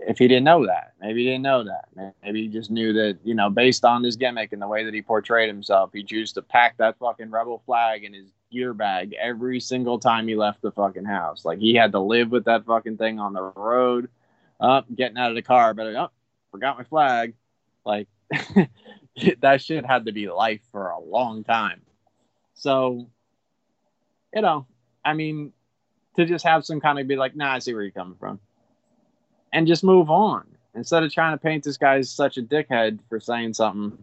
If 0.00 0.18
he 0.18 0.28
didn't 0.28 0.44
know 0.44 0.66
that 0.66 0.92
maybe 1.00 1.24
he 1.24 1.30
didn't 1.30 1.42
know 1.42 1.64
that. 1.64 1.88
Maybe 2.22 2.42
he 2.42 2.48
just 2.48 2.70
knew 2.70 2.92
that 2.92 3.18
you 3.24 3.34
know 3.34 3.50
based 3.50 3.84
on 3.84 4.04
his 4.04 4.16
gimmick 4.16 4.52
and 4.52 4.62
the 4.62 4.68
way 4.68 4.84
that 4.84 4.94
he 4.94 5.02
portrayed 5.02 5.48
himself 5.48 5.90
he 5.92 6.04
chose 6.04 6.32
to 6.34 6.42
pack 6.42 6.76
that 6.76 6.98
fucking 6.98 7.30
rebel 7.30 7.62
flag 7.66 8.04
in 8.04 8.14
his 8.14 8.30
gear 8.50 8.72
bag 8.72 9.14
every 9.20 9.60
single 9.60 9.98
time 9.98 10.26
he 10.26 10.36
left 10.36 10.62
the 10.62 10.70
fucking 10.72 11.04
house. 11.04 11.44
Like 11.44 11.58
he 11.58 11.74
had 11.74 11.92
to 11.92 12.00
live 12.00 12.30
with 12.30 12.44
that 12.44 12.64
fucking 12.64 12.96
thing 12.96 13.18
on 13.18 13.32
the 13.32 13.42
road 13.42 14.08
oh, 14.60 14.82
getting 14.94 15.16
out 15.16 15.30
of 15.30 15.36
the 15.36 15.42
car, 15.42 15.74
but 15.74 15.86
oh, 15.94 16.10
forgot 16.50 16.78
my 16.78 16.84
flag. 16.84 17.34
Like 17.84 18.08
that 19.40 19.62
shit 19.62 19.86
had 19.86 20.06
to 20.06 20.12
be 20.12 20.28
life 20.28 20.60
for 20.72 20.90
a 20.90 21.00
long 21.00 21.44
time. 21.44 21.82
So, 22.54 23.08
you 24.34 24.42
know, 24.42 24.66
I 25.04 25.14
mean, 25.14 25.52
to 26.16 26.26
just 26.26 26.44
have 26.44 26.64
some 26.64 26.80
kind 26.80 26.98
of 26.98 27.06
be 27.06 27.16
like, 27.16 27.36
nah, 27.36 27.54
I 27.54 27.58
see 27.60 27.72
where 27.72 27.82
you're 27.82 27.92
coming 27.92 28.16
from, 28.18 28.40
and 29.52 29.66
just 29.66 29.84
move 29.84 30.10
on 30.10 30.44
instead 30.74 31.02
of 31.02 31.12
trying 31.12 31.34
to 31.34 31.42
paint 31.42 31.64
this 31.64 31.76
guy 31.76 31.96
as 31.96 32.10
such 32.10 32.36
a 32.36 32.42
dickhead 32.42 32.98
for 33.08 33.20
saying 33.20 33.54
something 33.54 33.96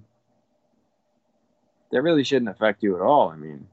that 1.91 2.01
really 2.01 2.23
shouldn't 2.23 2.49
affect 2.49 2.83
you 2.83 2.95
at 2.95 3.01
all. 3.01 3.29
I 3.29 3.35
mean, 3.35 3.67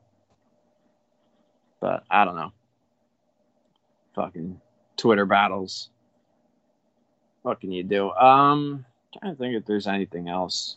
but 1.80 2.04
I 2.10 2.24
don't 2.24 2.36
know. 2.36 2.52
Fucking 4.14 4.60
Twitter 4.96 5.24
battles 5.24 5.88
what 7.43 7.60
can 7.60 7.70
you 7.73 7.82
do? 7.82 8.10
Um, 8.12 8.85
trying 9.19 9.35
to 9.35 9.39
think 9.39 9.56
if 9.56 9.66
there's 9.66 9.86
anything 9.86 10.28
else. 10.28 10.77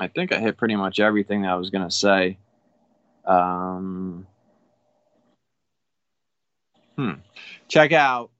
I 0.00 0.06
think 0.06 0.32
I 0.32 0.38
hit 0.38 0.56
pretty 0.56 0.76
much 0.76 1.00
everything 1.00 1.42
that 1.42 1.50
I 1.50 1.56
was 1.56 1.70
gonna 1.70 1.90
say. 1.90 2.38
Um, 3.24 4.26
hmm. 6.96 7.14
Check 7.66 7.92
out 7.92 8.30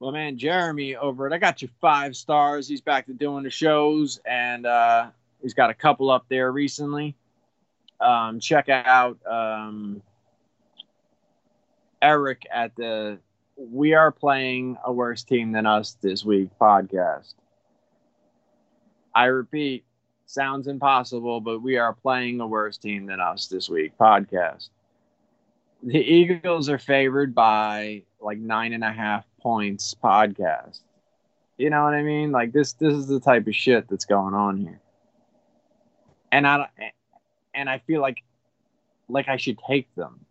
well, 0.00 0.12
man, 0.12 0.38
Jeremy 0.38 0.96
over 0.96 1.26
it. 1.26 1.32
I 1.34 1.38
got 1.38 1.60
you 1.60 1.68
five 1.78 2.16
stars. 2.16 2.66
He's 2.66 2.80
back 2.80 3.04
to 3.06 3.12
doing 3.12 3.44
the 3.44 3.50
shows, 3.50 4.18
and 4.24 4.64
uh, 4.64 5.10
he's 5.42 5.52
got 5.52 5.68
a 5.68 5.74
couple 5.74 6.10
up 6.10 6.24
there 6.30 6.50
recently. 6.50 7.14
um, 8.00 8.40
check 8.40 8.70
out 8.70 9.18
um, 9.26 10.02
Eric 12.00 12.46
at 12.50 12.74
the 12.76 13.18
We 13.62 13.92
Are 13.92 14.10
Playing 14.10 14.78
a 14.82 14.90
Worse 14.90 15.22
Team 15.22 15.52
Than 15.52 15.66
Us 15.66 15.98
This 16.00 16.24
Week 16.24 16.48
podcast. 16.58 17.34
I 19.14 19.26
repeat, 19.26 19.84
sounds 20.24 20.66
impossible, 20.66 21.42
but 21.42 21.60
we 21.60 21.76
are 21.76 21.92
playing 21.92 22.40
a 22.40 22.46
worse 22.46 22.78
team 22.78 23.04
than 23.04 23.20
us 23.20 23.48
this 23.48 23.68
week 23.68 23.92
podcast. 24.00 24.70
The 25.82 25.98
Eagles 25.98 26.70
are 26.70 26.78
favored 26.78 27.34
by 27.34 28.04
like 28.18 28.38
nine 28.38 28.72
and 28.72 28.82
a 28.82 28.92
half 28.92 29.26
points 29.42 29.94
podcast. 30.02 30.80
You 31.58 31.68
know 31.68 31.84
what 31.84 31.92
I 31.92 32.02
mean? 32.02 32.32
Like 32.32 32.52
this 32.52 32.72
this 32.72 32.94
is 32.94 33.08
the 33.08 33.20
type 33.20 33.46
of 33.46 33.54
shit 33.54 33.88
that's 33.88 34.06
going 34.06 34.32
on 34.32 34.56
here. 34.56 34.80
And 36.32 36.46
I 36.46 36.66
and 37.54 37.68
I 37.68 37.78
feel 37.80 38.00
like 38.00 38.22
like 39.10 39.28
I 39.28 39.36
should 39.36 39.58
take 39.68 39.94
them. 39.96 40.24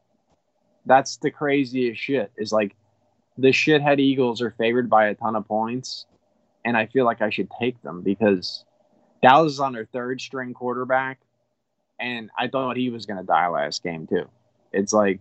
That's 0.88 1.18
the 1.18 1.30
craziest 1.30 2.02
shit. 2.02 2.32
Is 2.36 2.52
like 2.52 2.76
the 3.40 3.50
shithead 3.50 4.00
Eagles 4.00 4.42
are 4.42 4.52
favored 4.52 4.90
by 4.90 5.08
a 5.08 5.16
ton 5.16 5.36
of 5.36 5.48
points, 5.48 6.06
and 6.66 6.76
I 6.76 6.88
feel 6.88 7.06
like 7.06 7.22
I 7.22 7.30
should 7.30 7.50
take 7.60 7.82
them 7.82 8.02
because 8.02 8.66
Dallas 9.22 9.54
is 9.54 9.60
on 9.60 9.74
their 9.74 9.86
third 9.86 10.22
string 10.22 10.54
quarterback, 10.54 11.20
and 12.00 12.30
I 12.38 12.48
thought 12.48 12.78
he 12.78 12.90
was 12.90 13.06
gonna 13.06 13.24
die 13.24 13.48
last 13.48 13.84
game 13.84 14.08
too. 14.08 14.28
It's 14.72 14.94
like 14.94 15.20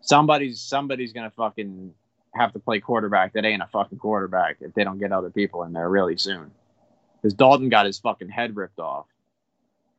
somebody's 0.00 0.60
somebody's 0.60 1.12
gonna 1.12 1.30
fucking 1.30 1.94
have 2.34 2.52
to 2.54 2.58
play 2.58 2.80
quarterback 2.80 3.34
that 3.34 3.44
ain't 3.44 3.62
a 3.62 3.66
fucking 3.66 3.98
quarterback 3.98 4.56
if 4.60 4.74
they 4.74 4.84
don't 4.84 4.98
get 4.98 5.12
other 5.12 5.30
people 5.30 5.62
in 5.64 5.72
there 5.72 5.88
really 5.88 6.16
soon. 6.16 6.50
Because 7.20 7.34
Dalton 7.34 7.68
got 7.68 7.86
his 7.86 7.98
fucking 7.98 8.30
head 8.30 8.56
ripped 8.56 8.80
off, 8.80 9.06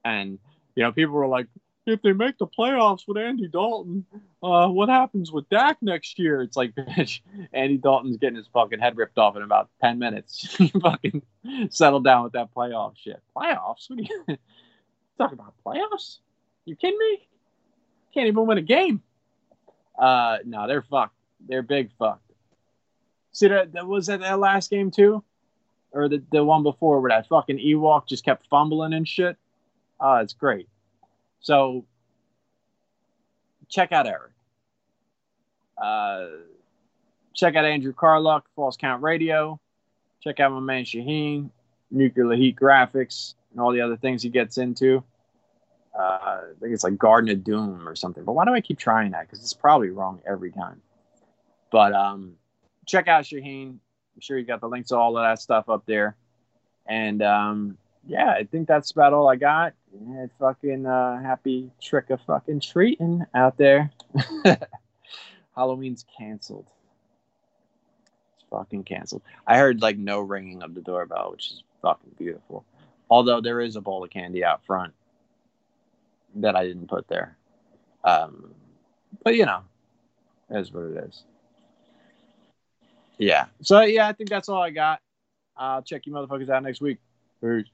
and 0.03 0.39
you 0.75 0.83
know 0.83 0.91
people 0.91 1.13
were 1.13 1.27
like, 1.27 1.47
if 1.85 2.01
they 2.01 2.13
make 2.13 2.37
the 2.37 2.47
playoffs 2.47 3.07
with 3.07 3.17
Andy 3.17 3.47
Dalton, 3.47 4.05
uh, 4.41 4.67
what 4.67 4.89
happens 4.89 5.31
with 5.31 5.49
Dak 5.49 5.77
next 5.81 6.17
year? 6.17 6.41
It's 6.41 6.55
like, 6.55 6.73
bitch, 6.75 7.21
Andy 7.51 7.77
Dalton's 7.77 8.17
getting 8.17 8.37
his 8.37 8.47
fucking 8.53 8.79
head 8.79 8.97
ripped 8.97 9.17
off 9.17 9.35
in 9.35 9.41
about 9.41 9.69
10 9.81 9.99
minutes. 9.99 10.57
fucking 10.81 11.21
settle 11.69 11.99
down 11.99 12.23
with 12.23 12.33
that 12.33 12.53
playoff 12.53 12.93
shit. 12.95 13.21
Playoffs? 13.35 13.89
What 13.89 13.99
are 13.99 14.01
you 14.01 14.23
talking 15.17 15.39
about? 15.39 15.53
Playoffs? 15.65 16.19
You 16.65 16.75
kidding 16.75 16.97
me? 16.97 17.27
Can't 18.13 18.27
even 18.27 18.45
win 18.45 18.57
a 18.57 18.61
game. 18.61 19.01
Uh, 19.97 20.37
no, 20.45 20.67
they're 20.67 20.83
fucked. 20.83 21.15
They're 21.47 21.61
big 21.61 21.91
fucked. 21.99 22.31
See, 23.33 23.47
that, 23.47 23.73
that 23.73 23.87
was 23.87 24.07
that, 24.07 24.21
that 24.21 24.39
last 24.39 24.69
game 24.69 24.91
too? 24.91 25.23
Or 25.91 26.07
the, 26.07 26.23
the 26.31 26.43
one 26.43 26.63
before 26.63 27.01
where 27.01 27.09
that 27.09 27.27
fucking 27.27 27.57
Ewok 27.57 28.07
just 28.07 28.23
kept 28.23 28.47
fumbling 28.47 28.93
and 28.93 29.07
shit? 29.07 29.37
Oh, 29.99 30.15
it's 30.15 30.33
great. 30.33 30.67
So 31.43 31.85
check 33.69 33.91
out 33.91 34.07
Eric. 34.07 34.31
Uh, 35.77 36.27
check 37.33 37.55
out 37.55 37.65
Andrew 37.65 37.93
Carluck, 37.93 38.43
False 38.55 38.77
Count 38.77 39.03
Radio. 39.03 39.59
Check 40.21 40.39
out 40.39 40.51
my 40.51 40.61
man 40.61 40.85
Shaheen, 40.85 41.49
Nuclear 41.91 42.35
Heat 42.35 42.55
Graphics, 42.55 43.35
and 43.51 43.59
all 43.59 43.73
the 43.73 43.81
other 43.81 43.97
things 43.97 44.23
he 44.23 44.29
gets 44.29 44.57
into. 44.57 45.03
Uh, 45.97 46.01
I 46.01 46.39
think 46.59 46.73
it's 46.73 46.83
like 46.83 46.97
Garden 46.97 47.29
of 47.29 47.43
Doom 47.43 47.87
or 47.87 47.95
something. 47.95 48.23
But 48.23 48.33
why 48.33 48.45
do 48.45 48.53
I 48.53 48.61
keep 48.61 48.79
trying 48.79 49.11
that? 49.11 49.27
Because 49.27 49.39
it's 49.39 49.53
probably 49.53 49.89
wrong 49.89 50.21
every 50.25 50.51
time. 50.51 50.81
But 51.71 51.93
um, 51.93 52.35
check 52.85 53.07
out 53.07 53.25
Shaheen. 53.25 53.71
I'm 54.15 54.21
sure 54.21 54.37
you 54.37 54.45
got 54.45 54.61
the 54.61 54.69
links 54.69 54.89
to 54.89 54.97
all 54.97 55.17
of 55.17 55.23
that 55.23 55.39
stuff 55.39 55.69
up 55.69 55.85
there. 55.85 56.15
And 56.87 57.21
um, 57.21 57.77
yeah, 58.07 58.29
I 58.29 58.45
think 58.45 58.67
that's 58.67 58.91
about 58.91 59.13
all 59.13 59.29
I 59.29 59.35
got. 59.35 59.73
Yeah, 59.93 60.25
fucking 60.39 60.85
uh, 60.85 61.21
happy 61.21 61.71
trick 61.81 62.09
of 62.09 62.19
fucking 62.21 62.61
treating 62.61 63.25
out 63.35 63.57
there. 63.57 63.91
Halloween's 65.55 66.05
canceled. 66.17 66.67
It's 68.35 68.45
fucking 68.49 68.85
canceled. 68.85 69.21
I 69.45 69.57
heard 69.57 69.81
like 69.81 69.97
no 69.97 70.19
ringing 70.19 70.63
of 70.63 70.73
the 70.73 70.81
doorbell, 70.81 71.31
which 71.31 71.51
is 71.51 71.63
fucking 71.81 72.15
beautiful. 72.17 72.65
Although 73.09 73.41
there 73.41 73.61
is 73.61 73.75
a 73.75 73.81
bowl 73.81 74.03
of 74.03 74.09
candy 74.09 74.43
out 74.43 74.65
front 74.65 74.93
that 76.35 76.55
I 76.55 76.65
didn't 76.65 76.87
put 76.87 77.07
there. 77.07 77.37
Um, 78.03 78.55
but 79.23 79.35
you 79.35 79.45
know, 79.45 79.61
it 80.49 80.57
is 80.57 80.71
what 80.71 80.85
it 80.85 81.03
is. 81.07 81.23
Yeah. 83.19 83.45
So 83.61 83.81
yeah, 83.81 84.07
I 84.07 84.13
think 84.13 84.29
that's 84.29 84.49
all 84.49 84.61
I 84.61 84.71
got. 84.71 85.01
I'll 85.55 85.83
check 85.83 86.07
you 86.07 86.13
motherfuckers 86.13 86.49
out 86.49 86.63
next 86.63 86.81
week. 86.81 86.97
Peace. 87.41 87.67